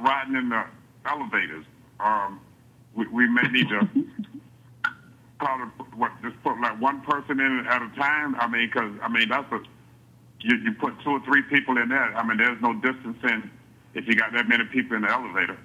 [0.00, 0.64] riding in the
[1.06, 1.64] elevators?
[2.00, 2.40] Um,
[2.94, 3.88] we, we may need to
[5.38, 8.34] probably what just put like one person in at a time.
[8.36, 9.60] I mean, because I mean that's a
[10.40, 12.16] you, you put two or three people in there.
[12.16, 13.50] I mean, there's no distancing
[13.94, 15.58] if you got that many people in the elevator.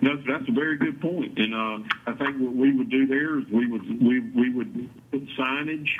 [0.00, 1.38] No, that's a very good point.
[1.38, 4.90] And um, I think what we would do there is we would we we would
[5.10, 5.90] put signage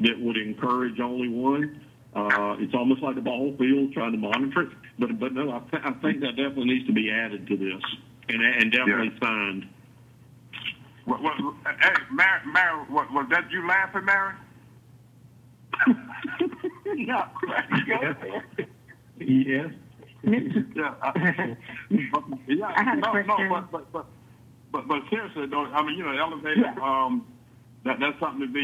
[0.00, 1.80] that would encourage only one.
[2.14, 4.68] Uh, it's almost like the ball field trying to monitor it.
[4.98, 7.82] But but no, I, th- I think that definitely needs to be added to this
[8.28, 9.68] and and definitely signed.
[11.04, 11.34] What, what,
[11.80, 14.34] hey, Mary, Mary, what, was that you laughing, Mary?
[17.06, 17.64] Not quite.
[17.88, 18.66] Go.
[19.18, 19.72] Yes.
[20.24, 21.56] Yeah, I,
[22.46, 23.48] yeah, I had no, question.
[23.48, 24.06] no, but, but, but,
[24.70, 27.26] but, but seriously, though, I mean, you know, elevator, um,
[27.84, 28.62] that, that's something to be,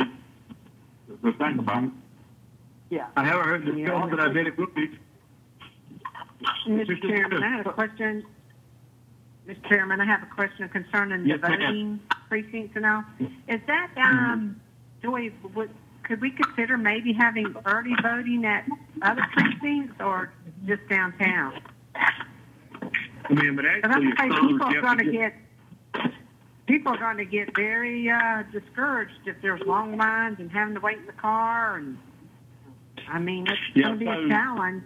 [1.23, 1.91] to think about.
[2.91, 3.09] Yeah.
[3.17, 4.99] I haven't heard the film, but I bet it will be.
[6.69, 7.01] Mr.
[7.03, 8.25] Chairman, I have a question.
[9.49, 9.69] Mr.
[9.69, 11.51] Chairman, I have a question concerning the Yes, ma'am.
[11.59, 13.03] voting precincts and all.
[13.49, 14.61] Is that, um,
[15.03, 15.71] Joy, would,
[16.03, 18.67] could we consider maybe having early voting at
[19.01, 20.31] other precincts or
[20.67, 21.61] just downtown?
[21.95, 25.35] I mean, but Because I'm afraid it's people are going to to get,
[26.67, 30.81] people are going to get very, uh, discouraged if there's long lines and having to
[30.81, 31.97] wait in the car and,
[33.09, 34.83] I mean, it's Yeah, going to be so- a challenge.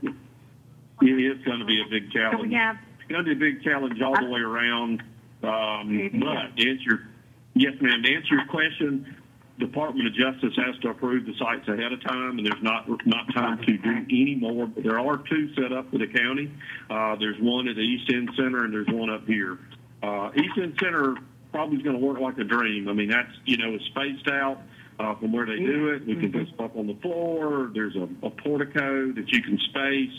[1.00, 1.06] It
[1.38, 2.54] is going to be a big So we challenge.
[2.54, 2.76] have,
[3.12, 5.02] To be a big challenge all the way around.
[5.42, 7.08] Um, but to answer,
[7.54, 8.02] yes, ma'am.
[8.02, 9.16] To answer your question,
[9.58, 13.32] Department of Justice has to approve the sites ahead of time, and there's not not
[13.34, 14.66] time to do any more.
[14.66, 16.50] But there are two set up for the county.
[16.88, 19.58] Uh, there's one at the East End Center, and there's one up here.
[20.02, 21.16] Uh, East End Center
[21.52, 22.88] probably is going to work like a dream.
[22.88, 24.62] I mean, that's you know it's spaced out
[24.98, 26.06] uh, from where they do it.
[26.06, 27.70] We can put stuff on the floor.
[27.74, 30.12] There's a, a portico that you can space.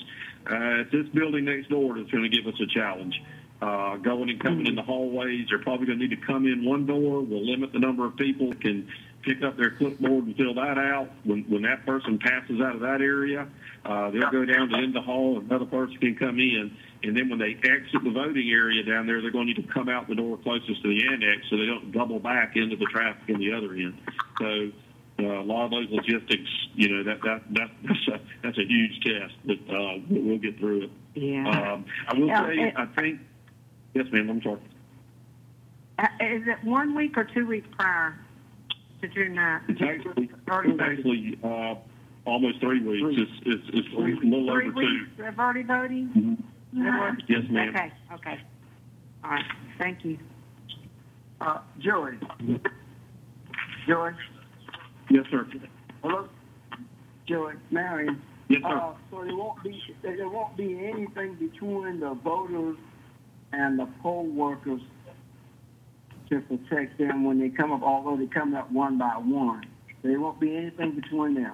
[0.49, 3.22] Uh, it's this building next door that's going to give us a challenge.
[3.61, 6.65] Uh, going and coming in the hallways, they're probably going to need to come in
[6.65, 7.22] one door.
[7.22, 8.90] We'll limit the number of people that can
[9.22, 11.10] pick up their clipboard and fill that out.
[11.24, 13.48] When when that person passes out of that area,
[13.86, 16.76] uh, they'll go down to the end of the hall, another person can come in.
[17.03, 19.74] And then when they exit the voting area down there, they're going to need to
[19.74, 22.86] come out the door closest to the annex so they don't double back into the
[22.86, 23.98] traffic in the other end.
[24.40, 24.72] So
[25.19, 28.65] uh, a lot of those logistics, you know, that that, that that's a that's a
[28.65, 30.90] huge test, but uh, we'll get through it.
[31.15, 31.48] yeah.
[31.73, 33.19] Um, I will Yeah, say, it- I think,
[33.94, 34.30] yes, ma'am.
[34.30, 34.60] I'm sorry.
[35.99, 38.18] Uh, Is it one week or two weeks prior
[39.02, 39.64] to June ninth?
[39.69, 41.76] It's actually Early it's actually uh,
[42.26, 43.22] almost three weeks.
[43.22, 44.80] It's it's, it's a little Three over two.
[44.80, 46.10] weeks of early voting?
[46.15, 46.40] Mhm.
[46.76, 47.18] It was?
[47.27, 47.69] Yes, ma'am.
[47.69, 48.40] Okay, okay.
[49.23, 49.45] All right,
[49.77, 50.18] thank you.
[51.40, 52.14] Uh, Joey.
[53.88, 54.11] Joey.
[55.09, 55.47] Yes, sir.
[56.01, 56.27] Hello.
[57.27, 57.53] Joey.
[57.71, 58.21] Marion.
[58.49, 58.77] Yes, sir.
[58.77, 62.77] Uh, so there won't be there won't be anything between the voters
[63.51, 64.81] and the poll workers
[66.30, 67.84] to protect them when they come up.
[67.84, 69.63] Although they come up one by one,
[70.03, 71.53] there won't be anything between them.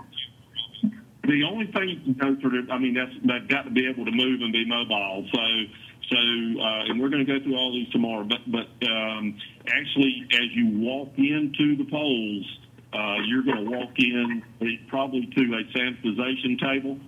[1.23, 4.05] The only thing you can go through, I mean, that's they've got to be able
[4.05, 5.27] to move and be mobile.
[5.31, 5.41] So,
[6.09, 8.23] so, uh, and we're going to go through all these tomorrow.
[8.23, 12.45] But, but um, actually, as you walk into the polls,
[12.93, 14.43] uh, you're going to walk in
[14.87, 16.99] probably to a sanitization table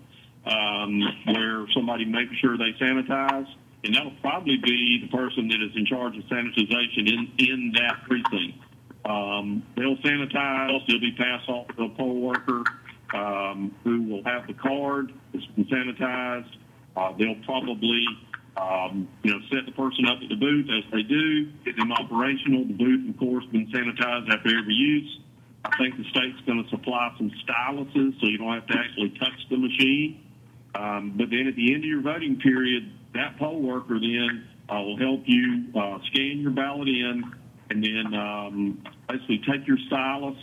[0.46, 1.02] um,
[1.34, 3.48] where somebody makes sure they sanitize,
[3.84, 8.04] and that'll probably be the person that is in charge of sanitization in in that
[8.08, 8.58] precinct.
[9.06, 10.86] Um, they'll sanitize.
[10.88, 12.64] They'll be passed off to a poll worker
[13.14, 16.56] um, who will have the card that's been sanitized.
[16.96, 18.06] Uh, they'll probably,
[18.58, 21.92] um, you know, set the person up at the booth as they do, get them
[21.92, 22.66] operational.
[22.66, 25.20] The booth, of course, been sanitized after every use.
[25.64, 29.12] I think the state's going to supply some styluses so you don't have to actually
[29.20, 30.24] touch the machine.
[30.74, 34.82] Um, but then at the end of your voting period, that poll worker then uh,
[34.82, 37.24] will help you uh, scan your ballot in
[37.70, 40.38] and then um, basically take your stylus,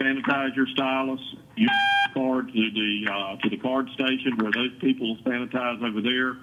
[0.00, 1.20] sanitize your stylus,
[1.56, 1.70] use
[2.14, 6.00] the card to the uh, to the card station where those people will sanitize over
[6.00, 6.36] there.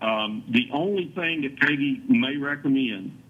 [0.00, 3.20] Um, the only thing that Peggy may recommend,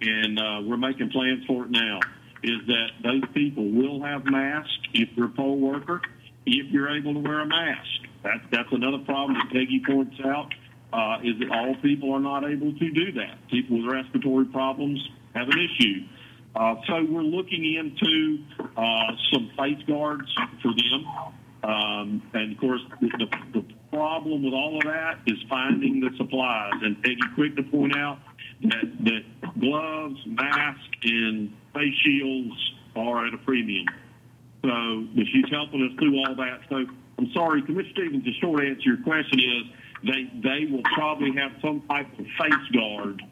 [0.00, 2.00] and uh, we're making plans for it now,
[2.44, 6.02] is that those people will have masks if you're a poll worker,
[6.46, 7.88] if you're able to wear a mask.
[8.22, 10.52] That's that's another problem that Peggy points out.
[10.92, 13.36] Uh, is that all people are not able to do that.
[13.50, 15.00] People with respiratory problems
[15.34, 16.04] have an issue.
[16.54, 18.38] Uh, so we're looking into
[18.76, 21.04] uh, some face guards for them.
[21.64, 26.10] Um, and of course, the, the, the problem with all of that is finding the
[26.16, 26.74] supplies.
[26.82, 28.18] And Peggy, quick to point out
[28.62, 33.86] that, that gloves, masks, and face shields are at a premium.
[34.62, 36.60] So she's helping us through all that.
[36.68, 36.86] So
[37.18, 39.62] I'm sorry, Commissioner Stevens, the short answer to your question is
[40.04, 43.22] they, they will probably have some type of face guard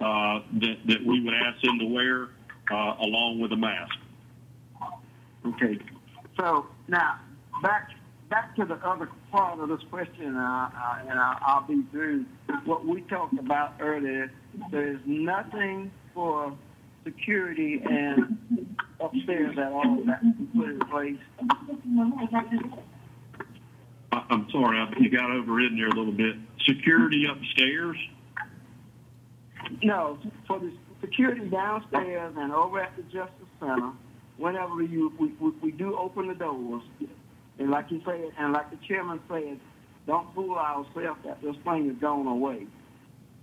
[0.00, 2.28] uh, that, that we would ask them to wear
[2.70, 3.94] uh, along with a mask.
[5.46, 5.78] Okay.
[6.38, 7.20] So now
[7.62, 7.90] back
[8.28, 10.70] back to the other part of this question, uh,
[11.08, 12.24] and I'll be through.
[12.64, 14.32] What we talked about earlier,
[14.70, 16.56] there is nothing for
[17.06, 20.20] security and upstairs at all of that
[20.54, 21.18] put in place.
[24.12, 26.36] I'm sorry, I, you got overridden there a little bit.
[26.66, 27.96] Security upstairs?
[29.82, 30.18] No,
[30.48, 33.92] for the security downstairs and over at the Justice Center,
[34.36, 36.82] whenever you we, we, we do open the doors,
[37.58, 39.58] And like you said, and like the chairman said,
[40.06, 42.66] don't fool ourselves that this thing is going away.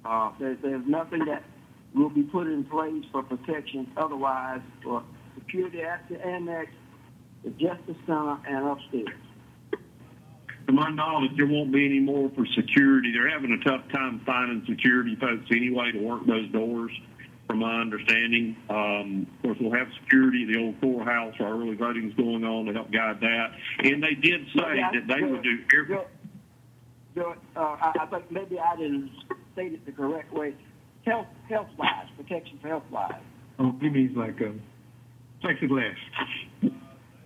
[0.05, 1.43] Uh, there, there's nothing that
[1.93, 5.03] will be put in place for protection otherwise for
[5.35, 6.71] security at the annex,
[7.43, 9.19] the justice center, and upstairs.
[10.67, 13.11] To my knowledge, there won't be any more for security.
[13.11, 16.91] They're having a tough time finding security folks anyway to work those doors,
[17.47, 18.55] from my understanding.
[18.69, 22.65] Um, of course, we'll have security, in the old courthouse, our early voting's going on
[22.65, 23.51] to help guide that.
[23.79, 26.03] And they did say Yeah, that they would do every, yeah.
[27.15, 29.11] Yeah, uh, I, I think maybe I didn't
[29.53, 30.55] state it the correct way.
[31.05, 33.21] Health, health wise, protection for health wise.
[33.59, 34.61] Oh, he means like um,
[35.43, 35.95] plexiglass.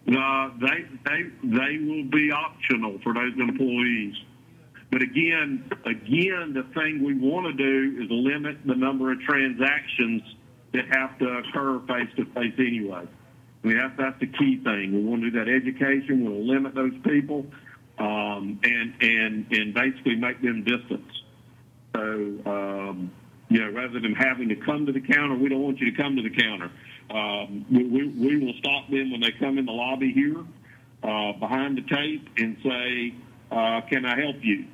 [0.06, 4.16] No, they they they will be optional for those employees.
[4.91, 10.22] But again, again, the thing we want to do is limit the number of transactions
[10.74, 13.06] that have to occur face to face anyway.
[13.64, 14.94] I mean, that's that's the key thing.
[14.94, 16.24] We want to do that education.
[16.24, 17.45] We want to limit those people,
[17.99, 21.12] um, and and and basically make them distance.
[21.94, 22.02] So,
[22.45, 23.12] um,
[23.49, 25.98] you know, rather than having to come to the counter, we don't want you to
[25.98, 26.72] come to the counter.
[27.10, 30.44] Um, we, we, we will stop them when they come in the lobby here,
[31.03, 33.14] uh, behind the tape and say,
[33.52, 34.65] uh, can I help you?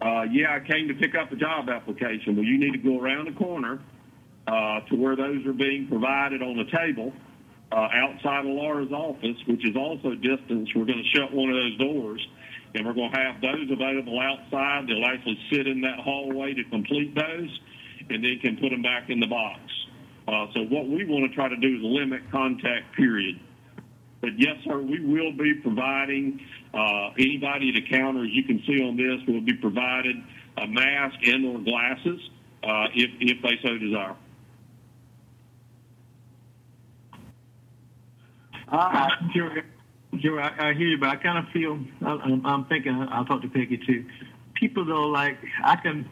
[0.00, 2.36] Uh, yeah, I came to pick up a job application.
[2.36, 3.80] Well, you need to go around the corner,
[4.46, 7.12] uh, to where those are being provided on the table,
[7.72, 10.68] uh, outside of Laura's office, which is also distance.
[10.74, 12.28] We're going to shut one of those doors
[12.74, 14.86] and we're going to have those available outside.
[14.88, 17.60] They'll actually sit in that hallway to complete those
[18.10, 19.60] and then can put them back in the box.
[20.28, 23.40] Uh, so what we want to try to do is limit contact period.
[24.20, 26.40] But yes, sir, we will be providing
[26.72, 30.16] uh, anybody at the counter, as you can see on this, will be provided
[30.58, 32.20] a mask and or glasses
[32.62, 34.14] uh, if, if they so desire.
[38.70, 39.08] Uh, I,
[40.12, 42.92] I hear you, but I kind of feel I, I'm, I'm thinking.
[43.10, 44.04] I'll talk to Peggy too.
[44.54, 46.08] People though, like I can.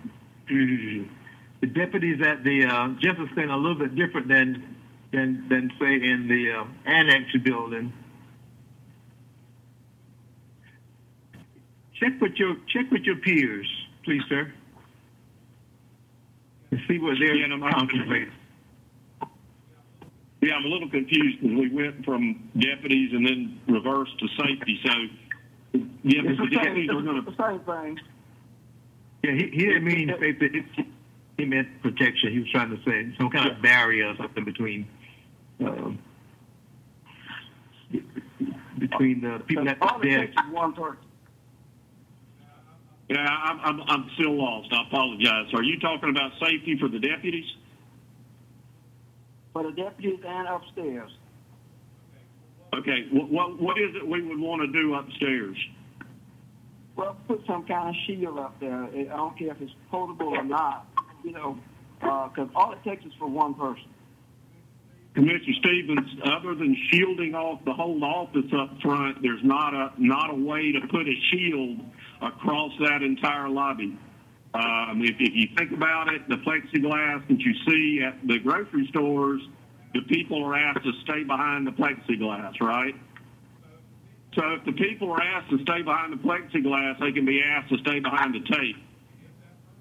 [1.61, 4.77] The deputies at the uh, Justice Center are a little bit different than
[5.13, 7.93] than than say in the uh, annex building.
[11.95, 13.67] Check with your check with your peers,
[14.05, 14.51] please, sir,
[16.71, 18.33] and see what they're Yeah, and I'm- contemplating.
[20.43, 24.81] Yeah, I'm a little confused because we went from deputies and then reversed to safety.
[24.87, 24.93] So,
[25.75, 27.31] yeah, It's the the same, deputies are going to.
[27.31, 27.99] the same thing.
[29.23, 30.65] Yeah, he, he didn't mean safety.
[31.41, 32.33] It, he meant protection.
[32.33, 34.87] He was trying to say some kind of barrier or something between
[35.61, 35.99] um,
[38.79, 40.37] between the people at All the it desk.
[40.37, 40.97] takes is one person.
[43.09, 44.69] Yeah, I'm, I'm, I'm still lost.
[44.73, 45.53] I apologize.
[45.53, 47.47] Are you talking about safety for the deputies?
[49.53, 51.11] for the deputies and upstairs.
[52.73, 55.57] Okay, what, what, what is it we would want to do upstairs?
[56.95, 58.85] Well, put some kind of shield up there.
[58.85, 60.87] I don't care if it's portable or not,
[61.25, 61.59] you know,
[62.01, 63.85] because all it takes is for one person.
[65.15, 70.31] Commissioner Stevens, other than shielding off the whole office up front, there's not a not
[70.31, 71.81] a way to put a shield
[72.23, 73.99] across that entire lobby.
[74.55, 78.87] Um, if, if you think about it, the plexiglass that you see at the grocery
[78.91, 79.41] stores,
[79.95, 82.95] the people are asked to stay behind the plexiglass, right?
[84.35, 87.71] So if the people are asked to stay behind the plexiglass, they can be asked
[87.71, 88.77] to stay behind the tape.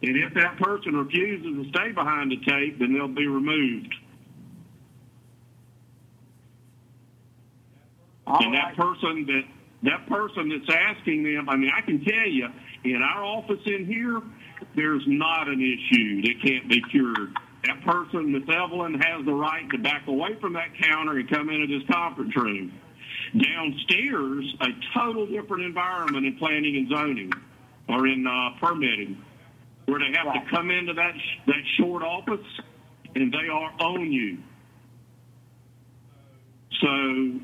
[0.02, 3.94] And if that person refuses to stay behind the tape, then they'll be removed.
[8.26, 8.78] All and that right.
[8.78, 9.44] person that
[9.82, 12.48] that person that's asking them, I mean, I can tell you,
[12.84, 14.22] in our office in here,
[14.76, 17.34] there's not an issue that can't be cured.
[17.66, 21.50] That person, Miss Evelyn, has the right to back away from that counter and come
[21.50, 22.74] into this conference room.
[23.38, 27.32] Downstairs, a total different environment in planning and zoning
[27.88, 29.22] or in uh, permitting,
[29.90, 30.44] where they have Right.
[30.44, 31.14] to come into that
[31.48, 32.46] that short office
[33.16, 34.38] and they are on you.
[36.82, 37.40] So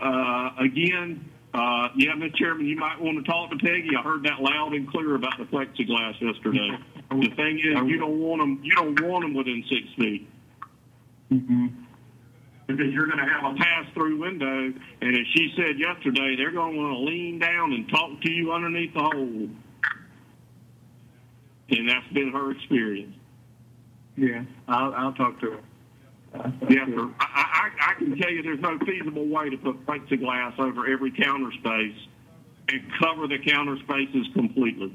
[0.00, 2.34] uh, again, uh, yeah, Mr.
[2.36, 3.90] Chairman, you might want to talk to Peggy.
[3.98, 6.78] I heard that loud and clear about the plexiglass yesterday.
[7.10, 8.60] The thing is, you don't want them.
[8.62, 10.28] You don't want them within six feet
[11.32, 11.66] Mm-hmm.
[12.66, 16.74] because you're going to have a pass-through window, and as she said yesterday, they're going
[16.74, 19.48] to want to lean down and talk to you underneath the hole.
[21.70, 23.14] And that's been her experience.
[24.16, 25.60] Yeah, I'll I'll talk to her.
[26.68, 27.10] Yes, sir.
[27.18, 31.10] I, I, I can tell you there's no feasible way to put plexiglass over every
[31.10, 31.96] counter space
[32.68, 34.94] and cover the counter spaces completely.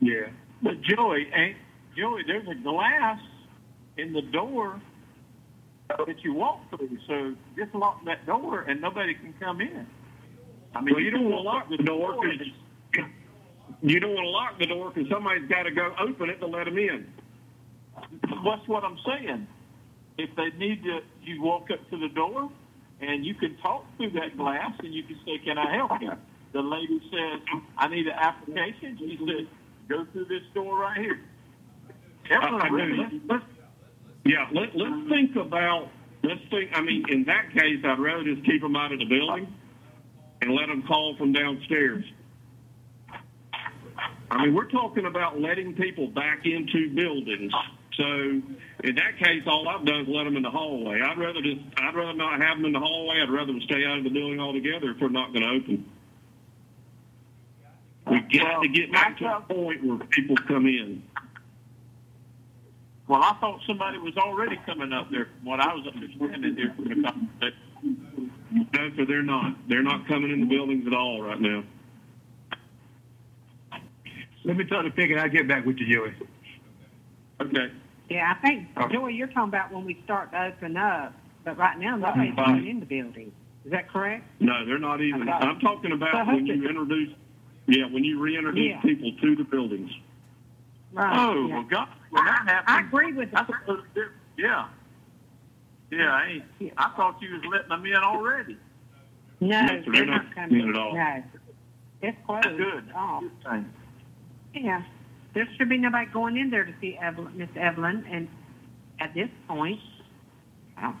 [0.00, 0.28] Yeah.
[0.62, 1.56] But Joey, ain't
[1.96, 2.22] Joey?
[2.26, 3.20] There's a glass
[3.96, 4.80] in the door
[5.88, 9.86] that you walk through, so just lock that door and nobody can come in.
[10.74, 12.46] I mean, Well, you don't want to lock the door because
[13.82, 16.46] you don't want to lock the door because somebody's got to go open it to
[16.46, 17.06] let them in.
[18.44, 19.46] That's what I'm saying.
[20.18, 22.50] If they need to, you walk up to the door
[23.00, 26.12] and you can talk through that glass and you can say, can I help you?
[26.52, 27.40] The lady says,
[27.76, 28.96] I need an application.
[28.98, 29.46] She says,
[29.88, 31.20] go through this door right here.
[32.30, 32.96] I really?
[32.98, 33.44] Let's- let's-
[34.24, 35.88] Yeah, let, let's think about,
[36.22, 39.04] let's think, I mean, in that case, I'd rather just keep them out of the
[39.04, 39.52] building
[40.42, 42.04] and let them call from downstairs.
[44.30, 47.52] I mean, we're talking about letting people back into buildings.
[47.96, 51.00] So in that case, all I've done is let them in the hallway.
[51.00, 53.20] I'd rather just, I'd rather not have them in the hallway.
[53.22, 55.90] I'd rather them stay out of the building altogether if we're not going to open.
[58.10, 61.02] We got to get back to a point where people come in.
[63.08, 66.72] Well, I thought somebody was already coming up there from what I was understanding here
[66.74, 68.32] from the conversation.
[68.72, 69.56] No, sir, they're not.
[69.68, 71.62] They're not coming in the buildings at all right now.
[74.46, 76.14] Let me try to pick and I'll get back with you, Joey.
[77.40, 77.72] Okay.
[78.08, 78.94] Yeah, I think, Okay.
[78.94, 81.12] Joey, you're talking about when we start to open up,
[81.44, 82.44] but right now, nobody's Fine.
[82.44, 83.32] coming in the building.
[83.64, 84.24] Is that correct?
[84.38, 85.28] No, they're not even.
[85.28, 87.12] I'm talking about when you introduce,
[87.66, 88.80] yeah, when you reintroduce Yeah.
[88.82, 89.90] people to the buildings.
[90.92, 91.18] Right.
[91.18, 91.54] Oh, yeah.
[91.56, 94.04] well, God, when that I agree with that's the, supposed to,
[94.38, 94.68] yeah.
[95.90, 98.56] Yeah, I ain't, I thought you was letting them in already.
[99.40, 100.60] no, No, sir, they're they're not not coming.
[100.60, 100.94] in at all.
[100.94, 101.22] No.
[102.02, 102.84] It's closed Good.
[102.94, 103.22] off.
[103.22, 103.72] Good thing.
[104.56, 104.82] Yeah.
[105.34, 108.28] There should be nobody going in there to see Evelyn, Miss Evelyn, and
[109.00, 109.78] at this point,
[110.80, 110.96] well,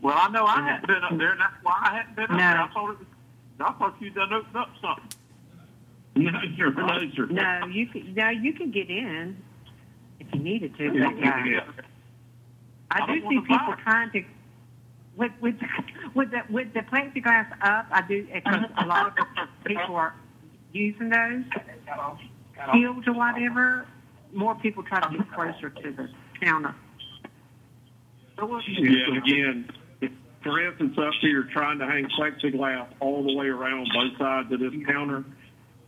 [0.00, 2.30] Well, I know I hadn't been up there, and that's why I hadn't been up
[2.30, 2.36] No.
[2.38, 2.60] there.
[2.62, 3.06] I thought it was,
[3.60, 5.08] I thought you done opened up something.
[6.14, 7.26] No, sir, no, sir.
[7.26, 9.36] no, you can, no, you can get in
[10.20, 11.10] if you needed to, but, uh,
[11.44, 11.60] Yeah.
[12.90, 13.78] I I do see people buy.
[13.82, 14.24] trying to,
[15.16, 15.56] with, with,
[16.14, 19.26] with the, with the plexiglass up, I do, because a lot of
[19.64, 20.14] people are
[20.72, 21.42] using those,
[22.72, 23.86] shields or whatever,
[24.32, 26.08] more people try to get closer to the
[26.40, 26.74] counter.
[28.78, 29.68] Yeah, again,
[30.42, 34.60] for instance, up here, trying to hang plexiglass all the way around both sides of
[34.60, 35.24] this counter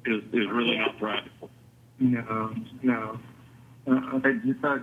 [0.07, 1.51] is, is really not practical.
[1.99, 3.19] No, no.
[3.87, 4.79] Uh, Hey, just, uh,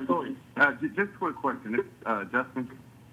[0.58, 1.74] uh, just a quick question.
[1.74, 2.70] This, uh, Justin,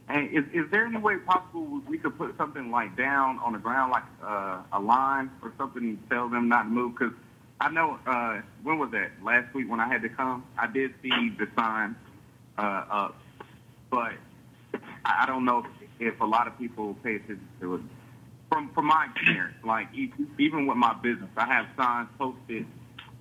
[0.08, 3.52] and is, is there any way possible we- we could put something like down on
[3.54, 6.92] the ground, like uh, a line or something, tell them not to move?
[6.98, 7.14] Because
[7.64, 9.10] I know, uh, when was that?
[9.22, 11.96] Last week when I had to come, I did see the sign
[12.58, 12.60] uh,
[12.90, 13.16] up,
[13.90, 14.12] but
[15.06, 15.60] I I don't know
[16.00, 17.80] if, if a lot of people pay attention to it.
[18.50, 22.66] From from my experience, like e- even with my business, I have signs posted,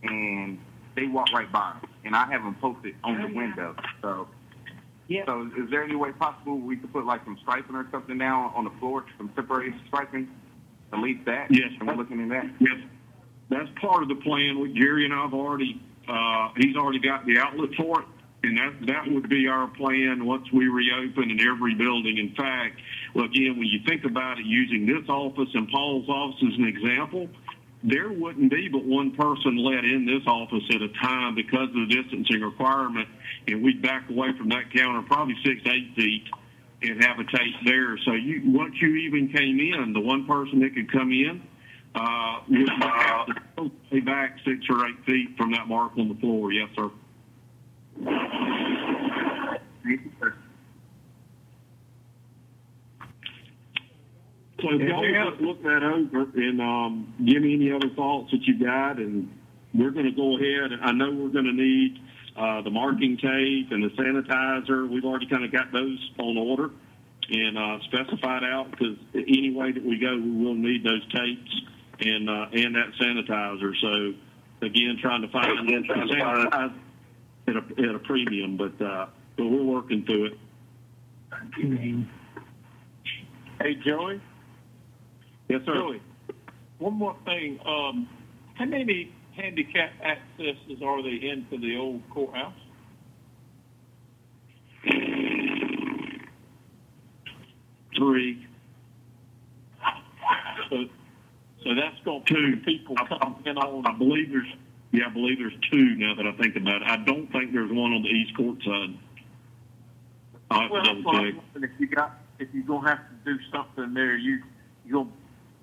[0.03, 0.59] and
[0.95, 3.75] they walk right by 'em, and I have them posted on the window.
[4.01, 4.27] So,
[5.07, 5.23] Yeah.
[5.25, 8.51] so is there any way possible we could put like some striping or something down
[8.55, 10.27] on the floor, some temporary striping?
[10.91, 11.49] At least that.
[11.49, 11.71] Yes.
[11.79, 12.45] And we're looking at that.
[12.59, 12.77] Yes,
[13.49, 14.59] that's part of the plan.
[14.59, 18.07] With Jerry and I've already, uh, he's already got the outlet for it.
[18.45, 22.17] And that, that would be our plan once we reopen in every building.
[22.17, 22.81] In fact,
[23.15, 26.67] well, again, when you think about it, using this office and Paul's office as an
[26.67, 27.29] example,
[27.83, 31.87] there wouldn't be but one person let in this office at a time because of
[31.87, 33.07] the distancing requirement.
[33.47, 36.23] And we'd back away from that counter probably six, eight feet
[36.81, 37.97] and have a tape there.
[37.99, 41.41] So you, once you even came in, the one person that could come in,
[41.95, 42.39] uh,
[42.79, 46.51] have to stay back six or eight feet from that mark on the floor.
[46.51, 46.89] Yes, sir.
[49.83, 50.35] Thank you, sir.
[54.61, 58.63] So y'all look, look that over and um, give me any other thoughts that you
[58.63, 59.29] got, and
[59.73, 60.71] we're going to go ahead.
[60.81, 61.99] I know we're going to need
[62.37, 64.89] uh, the marking tape and the sanitizer.
[64.89, 66.69] We've already kind of got those on order
[67.29, 71.61] and uh, specified out because any way that we go, we will need those tapes
[71.99, 73.73] and uh, and that sanitizer.
[73.81, 74.13] So
[74.65, 76.71] again, trying to find the sanitizer
[77.47, 79.07] at a, at a premium, but uh,
[79.37, 80.37] but we're working through it.
[83.61, 84.21] Hey, Joey.
[85.49, 85.73] Yes, sir.
[85.73, 86.01] Joey,
[86.79, 87.59] one more thing.
[87.65, 88.07] Um,
[88.55, 92.53] how many handicap accesses are they into the old courthouse?
[97.95, 98.47] Three,
[100.69, 100.85] So,
[101.63, 102.57] so that's going to Two.
[102.65, 104.51] people coming in I believe there's,
[104.91, 106.87] yeah, I believe there's two now that I think about it.
[106.87, 108.97] I don't think there's one on the East Court side.
[110.51, 113.93] To Well, that's what I'm If you got, if you're gonna have to do something
[113.93, 114.43] there, you
[114.85, 115.09] you gonna,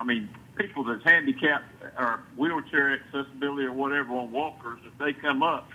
[0.01, 1.65] I mean, people that's handicapped
[1.99, 5.69] or wheelchair accessibility or whatever on walkers, if they come up,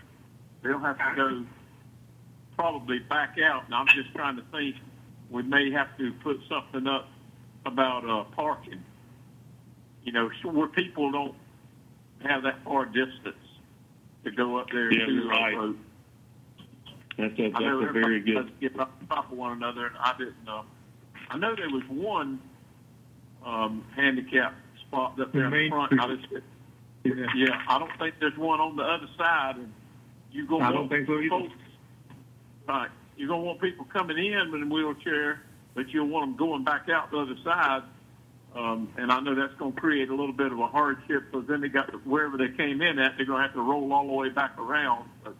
[0.63, 1.45] they'll have to go
[2.57, 3.65] probably back out.
[3.65, 4.75] And I'm just trying to think,
[5.29, 7.07] we may have to put something up
[7.65, 8.83] about uh, parking.
[10.05, 11.35] You know, where people don't
[12.23, 13.35] have that far distance
[14.23, 15.57] to go up there Yeah, to you're uh, right.
[15.57, 15.77] vote.
[17.17, 18.33] That's a, I know that's a very everybody good.
[18.35, 20.63] does get on top of one another, and I didn't know.
[21.29, 22.39] I know there was one
[23.45, 24.53] um, handicap
[24.87, 25.93] spot up there in the Main front.
[25.99, 26.27] I just,
[27.03, 27.25] Yeah.
[27.35, 29.71] yeah, I don't think there's one on the other side, and
[30.31, 30.59] you go.
[30.59, 31.29] I don't think so either.
[31.29, 31.53] Folks,
[32.67, 35.41] right, you're gonna want people coming in in a wheelchair,
[35.73, 37.83] but you'll want them going back out the other side.
[38.55, 41.45] Um, and I know that's going to create a little bit of a hardship because
[41.47, 43.91] then they got to, wherever they came in at, they're going to have to roll
[43.91, 45.09] all the way back around.
[45.23, 45.35] But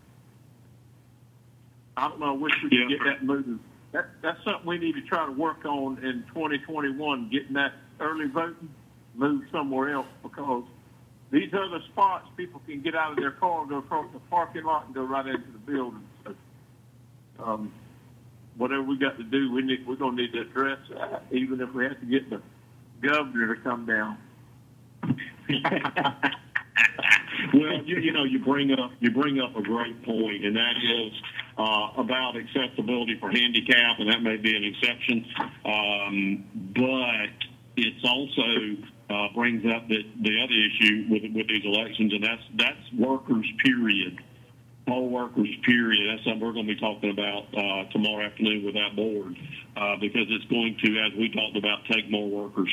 [1.95, 2.33] I don't know.
[2.33, 2.87] I wish we could Yeah.
[2.89, 3.59] get that moving.
[3.93, 7.71] That, that's something we need to try to work on in 2021, getting that
[8.01, 8.69] early voting
[9.13, 10.65] moved somewhere else because
[11.31, 14.87] these other spots, people can get out of their car, go across the parking lot,
[14.87, 16.03] and go right into the building.
[16.25, 16.35] So,
[17.41, 17.71] um,
[18.57, 21.61] whatever we got to do, we need, we're going to need to address that, even
[21.61, 22.41] if we have to get the
[23.06, 24.18] governor to come down.
[27.53, 30.73] well, you, you know, you bring up you bring up a great point, and that
[30.77, 31.11] is
[31.57, 35.26] uh, about accessibility for handicap, and that may be an exception,
[35.65, 36.45] um,
[36.76, 37.30] but
[37.77, 38.77] it's also
[39.10, 43.45] uh, brings up that the other issue with with these elections, and that's that's workers.
[43.64, 44.19] Period.
[44.88, 45.49] Poll workers.
[45.65, 46.11] Period.
[46.11, 49.36] That's something we're going to be talking about uh, tomorrow afternoon with that board
[49.76, 52.69] uh, because it's going to, as we talked about, take more workers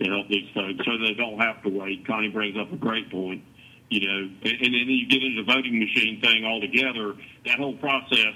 [0.00, 2.06] to help these folks so they don't have to wait.
[2.06, 3.42] Connie brings up a great point.
[3.88, 7.14] You know, and, and then you get into the voting machine thing altogether.
[7.46, 8.34] That whole process,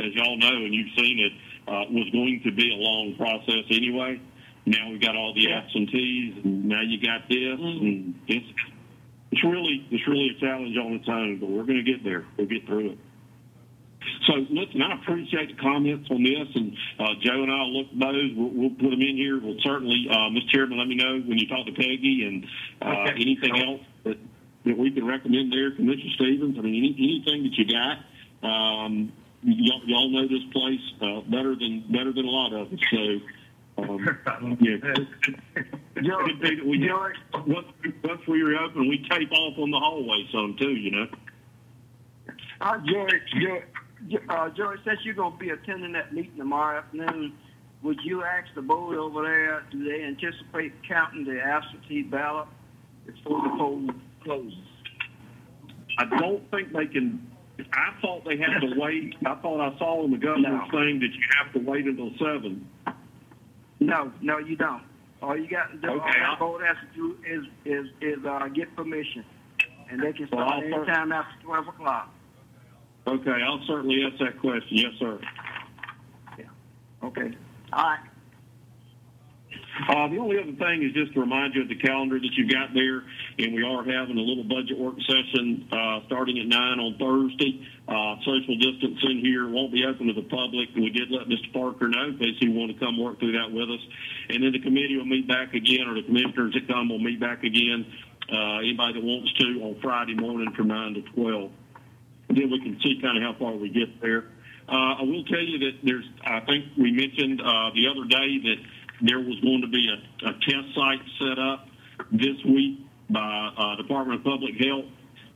[0.00, 1.32] as y'all know, and you've seen it,
[1.68, 4.20] uh, was going to be a long process anyway.
[4.66, 8.46] Now we've got all the absentees, and now you got this, and it's
[9.30, 11.38] it's really it's really a challenge on its own.
[11.38, 12.26] But we're going to get there.
[12.36, 12.98] We'll get through it.
[14.26, 17.86] So listen, I appreciate the comments on this, and uh, Joe and I will look
[17.92, 18.30] at those.
[18.36, 19.40] We'll, we'll put them in here.
[19.40, 20.48] We'll certainly, uh, Mr.
[20.50, 22.46] Chairman, let me know when you talk to Peggy and
[22.82, 23.20] uh, Okay.
[23.20, 24.18] anything else that,
[24.64, 26.56] that we can recommend there, Commissioner Stevens.
[26.58, 27.98] I mean, any, anything that you got.
[28.48, 29.12] Um,
[29.42, 32.78] y'all, y'all know this place uh, better than better than a lot of us.
[32.90, 34.76] So, um, yeah.
[36.02, 37.08] Joe, be we Joe,
[37.46, 37.66] once,
[38.04, 40.70] once we reopen, we tape off on the hallway some too.
[40.70, 41.06] You know.
[42.60, 43.08] uh, Joey,
[43.40, 43.62] Joey,
[44.28, 47.32] uh, Joey, since you're going to be attending that meeting tomorrow afternoon,
[47.82, 52.48] would you ask the board over there, do they anticipate counting the absentee ballot
[53.06, 53.88] before the poll
[54.24, 54.58] closes?
[55.98, 57.26] I don't think they can.
[57.72, 59.14] I thought they had to wait.
[59.26, 60.78] I thought I saw in the governor's No.
[60.78, 62.68] thing that you have to wait until seven.
[63.80, 64.82] No, no, you don't.
[65.20, 67.86] All you got to do, all Okay, I'll- that board has to do is is
[68.00, 69.24] is uh, get permission,
[69.90, 72.14] and they can Well, start I'll start- anytime after twelve o'clock.
[73.08, 74.76] Okay, I'll certainly ask that question.
[74.76, 75.18] Yes, sir.
[76.38, 76.44] Yeah.
[77.02, 77.30] Okay.
[77.72, 78.00] All right.
[79.88, 82.50] Uh, the only other thing is just to remind you of the calendar that you've
[82.50, 83.00] got there,
[83.38, 87.64] and we are having a little budget work session uh, starting at nine on Thursday.
[87.88, 90.68] Uh, social distancing here won't be open to the public.
[90.74, 91.48] We did let Mr.
[91.54, 93.80] Parker know in case he want to come work through that with us,
[94.28, 97.20] and then the committee will meet back again, or the commissioners that come will meet
[97.20, 97.86] back again.
[98.28, 101.50] Uh, anybody that wants to on Friday morning from nine to twelve.
[102.28, 104.24] Then we can see kind of how far we get there.
[104.68, 108.38] Uh, I will tell you that there's, I think we mentioned uh, the other day
[108.44, 108.56] that
[109.00, 111.66] there was going to be a, a test site set up
[112.12, 114.84] this week by uh, Department of Public Health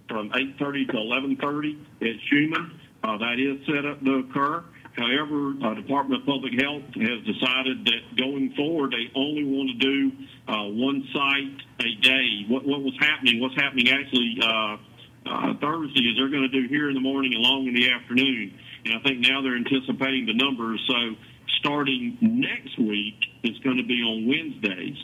[0.09, 2.79] from 8:30 to 11:30 at Schumann.
[3.03, 4.65] Uh, that is set up to occur.
[4.97, 9.79] However, uh, Department of Public Health has decided that going forward, they only want to
[9.81, 10.13] do
[10.47, 12.45] uh, one site a day.
[12.49, 13.41] What, what was happening?
[13.41, 14.37] What's happening actually?
[14.43, 14.77] Uh,
[15.27, 17.91] uh, Thursday is they're going to do here in the morning and long in the
[17.91, 18.59] afternoon.
[18.85, 20.83] And I think now they're anticipating the numbers.
[20.89, 21.15] So
[21.59, 24.97] starting next week, it's going to be on Wednesdays,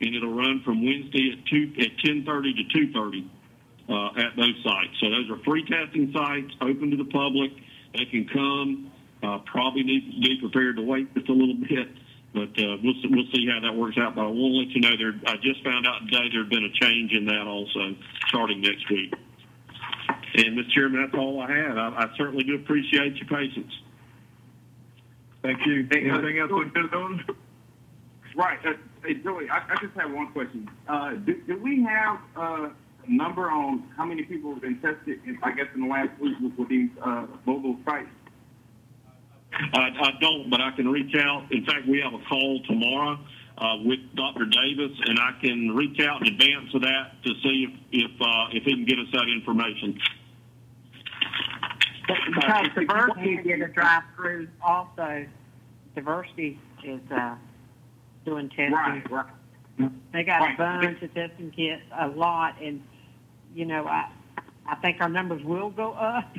[0.00, 3.28] and it'll run from Wednesday at two at 10:30 to 2:30
[3.88, 4.94] uh, at those sites.
[5.00, 7.52] So those are free testing sites, open to the public.
[7.94, 8.90] They can come.
[9.22, 11.88] Uh, probably need to be prepared to wait just a little bit.
[12.34, 14.14] But uh, we'll we'll see how that works out.
[14.14, 15.14] But I to let you know there.
[15.26, 17.94] I just found out today there had been a change in that also,
[18.28, 19.14] starting next week.
[20.08, 20.70] And, Mr.
[20.70, 21.78] Chairman, that's all I had.
[21.78, 23.72] I, I certainly do appreciate your patience.
[25.42, 25.86] Thank you.
[25.92, 27.36] Anything else we could have?
[28.34, 28.58] Right.
[28.66, 28.72] Uh,
[29.04, 30.68] hey, Joey, I, I just have one question.
[30.88, 32.72] Uh, do, do we have uh, a
[33.06, 36.34] number on how many people have been tested, in, I guess, in the last week
[36.40, 38.08] with, with these uh, mobile sites?
[39.52, 41.52] I, I don't, but I can reach out.
[41.52, 43.18] In fact, we have a call tomorrow
[43.58, 44.46] uh, with Dr.
[44.46, 48.46] Davis, and I can reach out in advance of that to see if if uh,
[48.52, 49.98] if he can get us that information.
[52.06, 55.24] Because diversity did a drive-through also.
[55.94, 57.36] Diversity is uh,
[58.26, 58.72] doing testing.
[58.72, 59.90] Right, right.
[60.12, 60.54] They got Right.
[60.54, 62.82] a bunch of testing kits, a lot, and
[63.54, 64.08] you know, I
[64.66, 66.36] I think our numbers will go up,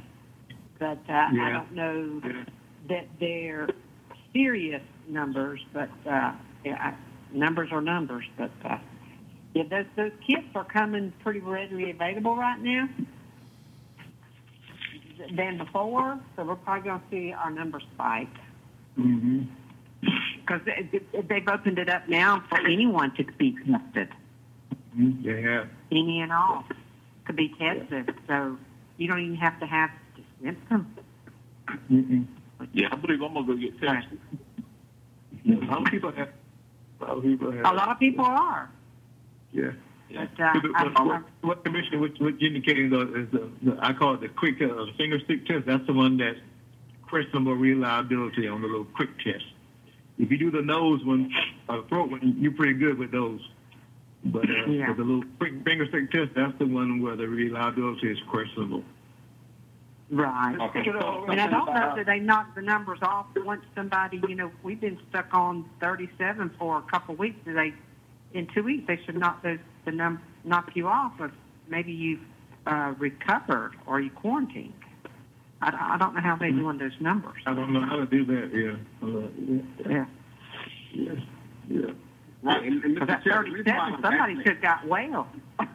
[0.79, 2.43] but uh, I don't know Yeah.
[2.89, 3.67] that they're
[4.33, 5.61] serious numbers.
[5.73, 6.33] But uh,
[6.63, 6.93] yeah, I,
[7.35, 8.25] numbers are numbers.
[8.37, 8.77] But uh,
[9.53, 12.89] yeah, those those kits are coming pretty readily available right now
[15.35, 16.19] than before.
[16.35, 18.27] So we're probably going to see our numbers spike
[18.97, 19.41] Mm-hmm.
[20.39, 24.07] because they, they've opened it up now for anyone to be tested.
[24.97, 25.65] Yeah.
[25.91, 26.63] any and all
[27.25, 28.15] could be tested.
[28.25, 28.57] So
[28.95, 30.87] you don't even have to have the symptoms.
[31.91, 32.25] Mm-mm.
[32.71, 34.17] Yeah, I believe I'm gonna go get tested.
[35.45, 36.29] A lot of people have.
[37.01, 37.65] A lot of people have.
[37.65, 38.69] A lot of people are.
[39.51, 39.71] Yeah.
[40.13, 42.39] But uh, What- I, what, what, what Commissioner, what, what
[42.89, 45.65] though is the, the, I call it the quick, uh, finger stick test.
[45.65, 46.37] That's the one that's
[47.07, 49.45] questionable reliability on the little quick test.
[50.17, 51.31] If you do the nose one,
[51.67, 53.41] or the throat one, you're pretty good with those.
[54.23, 54.93] But, uh, Yeah.
[54.93, 58.83] the little quick finger stick test, that's the one where the reliability is questionable.
[60.11, 60.55] Right.
[60.59, 60.79] Okay.
[60.89, 64.79] And I don't know that they knock the numbers off once somebody, you know, we've
[64.79, 67.37] been stuck on 37 for a couple of weeks.
[67.45, 67.73] Do they,
[68.33, 71.31] in two weeks, they should knock those, the num, knock you off if
[71.67, 72.19] maybe you've
[72.67, 74.73] uh, recovered or you quarantined.
[75.61, 77.41] I, don't- I don't know how they're doing those numbers.
[77.45, 78.75] I don't know how to do that, yeah.
[79.01, 79.27] Uh,
[79.89, 80.05] yeah.
[80.93, 80.93] Yeah.
[80.93, 81.15] Yeah.
[81.67, 81.91] Yeah.
[82.43, 83.15] Right, and, and Because Mr.
[83.15, 85.27] at Chair, the I 37, was somebody asking- should have got well.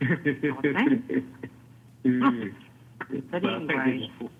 [3.10, 3.98] But I think anyway.
[4.04, 4.30] it's for-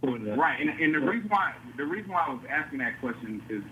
[0.00, 0.18] for.
[0.18, 3.62] Right, and, and the reason why the reason why I was asking that question is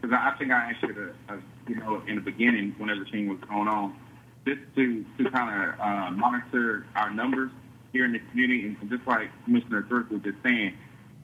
[0.00, 1.36] because I, I think I asked you to, uh,
[1.68, 3.94] you know, in the beginning when everything was going on,
[4.46, 7.50] just to to kind of uh, monitor our numbers
[7.92, 10.74] here in the community, and just like Commissioner Thrift was just saying,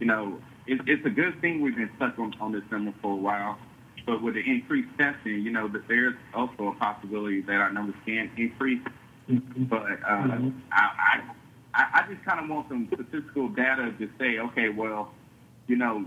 [0.00, 3.12] you know, it, it's a good thing we've been stuck on, on this number for
[3.12, 3.58] a while,
[4.06, 7.94] but with the increased testing, you know, that there's also a possibility that our numbers
[8.06, 8.80] can increase.
[9.28, 9.68] Mhm.
[9.68, 10.54] But uh, Mhm.
[10.72, 11.20] I, I,
[11.76, 15.12] I I just kind of want some statistical data to say, okay, well,
[15.66, 16.04] you know,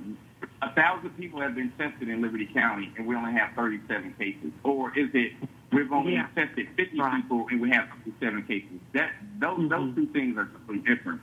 [0.62, 4.52] a thousand people have been tested in Liberty County and we only have 37 cases,
[4.64, 5.34] or is it
[5.72, 6.28] we've only Yeah.
[6.36, 7.22] tested 50 Right.
[7.22, 8.80] people and we have 57 cases?
[8.94, 9.96] That those those Mhm.
[9.96, 11.22] two things are completely different.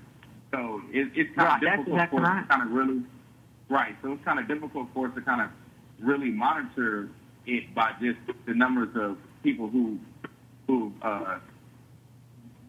[0.53, 2.43] So it, it's kind Right, of difficult exactly for us right.
[2.43, 3.03] to kind of really
[3.69, 3.97] right.
[4.03, 5.51] So it's kind of difficult for us to kind of
[5.99, 7.09] really monitor
[7.47, 9.99] it by just the numbers of people who
[10.69, 11.39] who uh,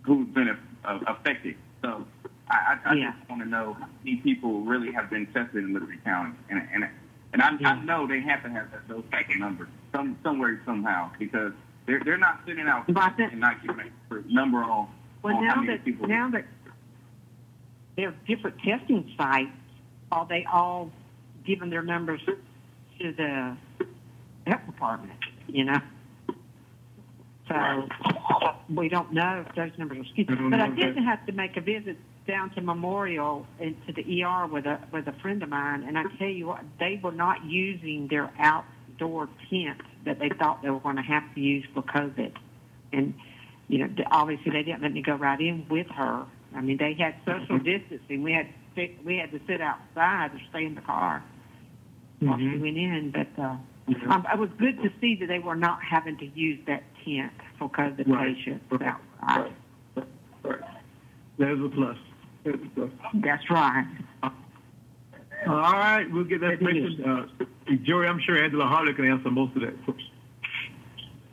[0.03, 1.55] who've been affected.
[1.83, 2.05] So
[2.49, 3.13] I, I, I Yeah.
[3.17, 6.67] just want to know how many people really have been tested in Liberty County, and
[6.73, 6.87] and
[7.33, 7.69] and I, Yeah.
[7.71, 11.53] I know they have to have that, those type of numbers some somewhere somehow because
[11.85, 13.79] they're they're not sitting out But I and not giving
[14.11, 14.87] a number on,
[15.23, 16.07] Well, on now that people.
[16.07, 16.45] now that
[17.95, 19.51] there are different testing sites,
[20.11, 20.91] are they all
[21.45, 22.21] giving their numbers
[22.99, 23.57] to the
[24.45, 25.13] health department?
[25.47, 25.79] You know,
[27.47, 27.87] so
[28.73, 30.27] we don't know if those numbers are skewed.
[30.49, 31.97] But I did have to make a visit
[32.27, 35.97] down to Memorial and to the ER with a with a friend of mine, and
[35.97, 40.69] I tell you what, they were not using their outdoor tent that they thought they
[40.69, 42.33] were going to have to use for COVID,
[42.91, 43.13] and
[43.67, 46.25] you know, obviously they didn't let me go right in with her.
[46.55, 48.23] I mean, they had social distancing.
[48.23, 48.47] We had
[49.03, 51.23] we had to sit outside or stay in the car
[52.19, 52.61] while she Mhm.
[52.61, 53.11] went in.
[53.11, 53.57] But uh,
[53.87, 54.15] Yeah.
[54.15, 57.31] um, it was good to see that they were not having to use that tent
[57.57, 58.35] for COVID Right.
[58.35, 58.81] patients Right.
[59.21, 59.51] outside.
[59.95, 60.05] Right.
[60.43, 60.59] Right.
[61.37, 61.97] There's a plus.
[62.43, 62.89] There's a plus.
[63.15, 63.85] That's right.
[65.45, 66.67] All right, we'll get that It is.
[66.99, 67.05] information.
[67.39, 67.45] Uh,
[67.83, 70.09] Joey, I'm sure Angela Harley can answer most of that question.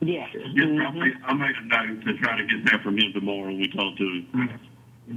[0.01, 0.29] Yes.
[0.33, 0.99] Yes, I'll Mhm.
[0.99, 3.67] make, I'll make a note to try to get that from him tomorrow when we
[3.67, 4.49] talk to him.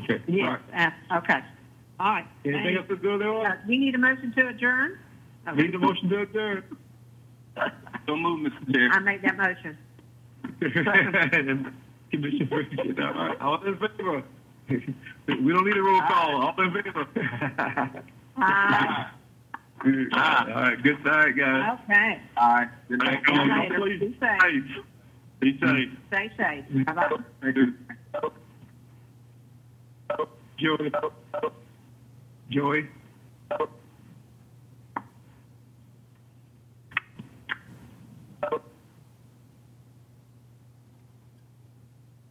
[0.05, 0.21] Okay.
[0.27, 0.61] Yes.
[0.75, 0.93] right.
[1.13, 1.41] Uh, okay.
[2.01, 2.27] All right.
[2.45, 3.35] Anything Thank- else to go there?
[3.53, 4.99] Uh, we need a motion to adjourn.
[5.47, 5.63] Okay.
[5.63, 6.63] Need a motion to adjourn.
[8.07, 8.73] Don't move, Mr.
[8.75, 8.91] Chair.
[8.93, 9.77] I make that motion.
[10.61, 11.73] And
[12.11, 14.23] Commissioner Bridges, all right, all in favor?
[14.69, 17.07] We don't need a roll call, all in favor?
[18.37, 19.11] Aye.
[19.81, 20.13] Good.
[20.13, 21.79] All right, good night, guys.
[21.85, 22.21] Okay.
[22.37, 22.69] All right.
[22.89, 23.07] Good night.
[23.15, 23.79] right, come on, Later.
[23.79, 24.01] please.
[24.01, 24.85] Be safe.
[25.41, 25.89] Be safe.
[26.09, 26.87] Stay safe.
[26.87, 27.11] Bye bye.
[27.41, 27.75] Thank you.
[30.59, 30.91] Joey.
[32.51, 32.89] Joey.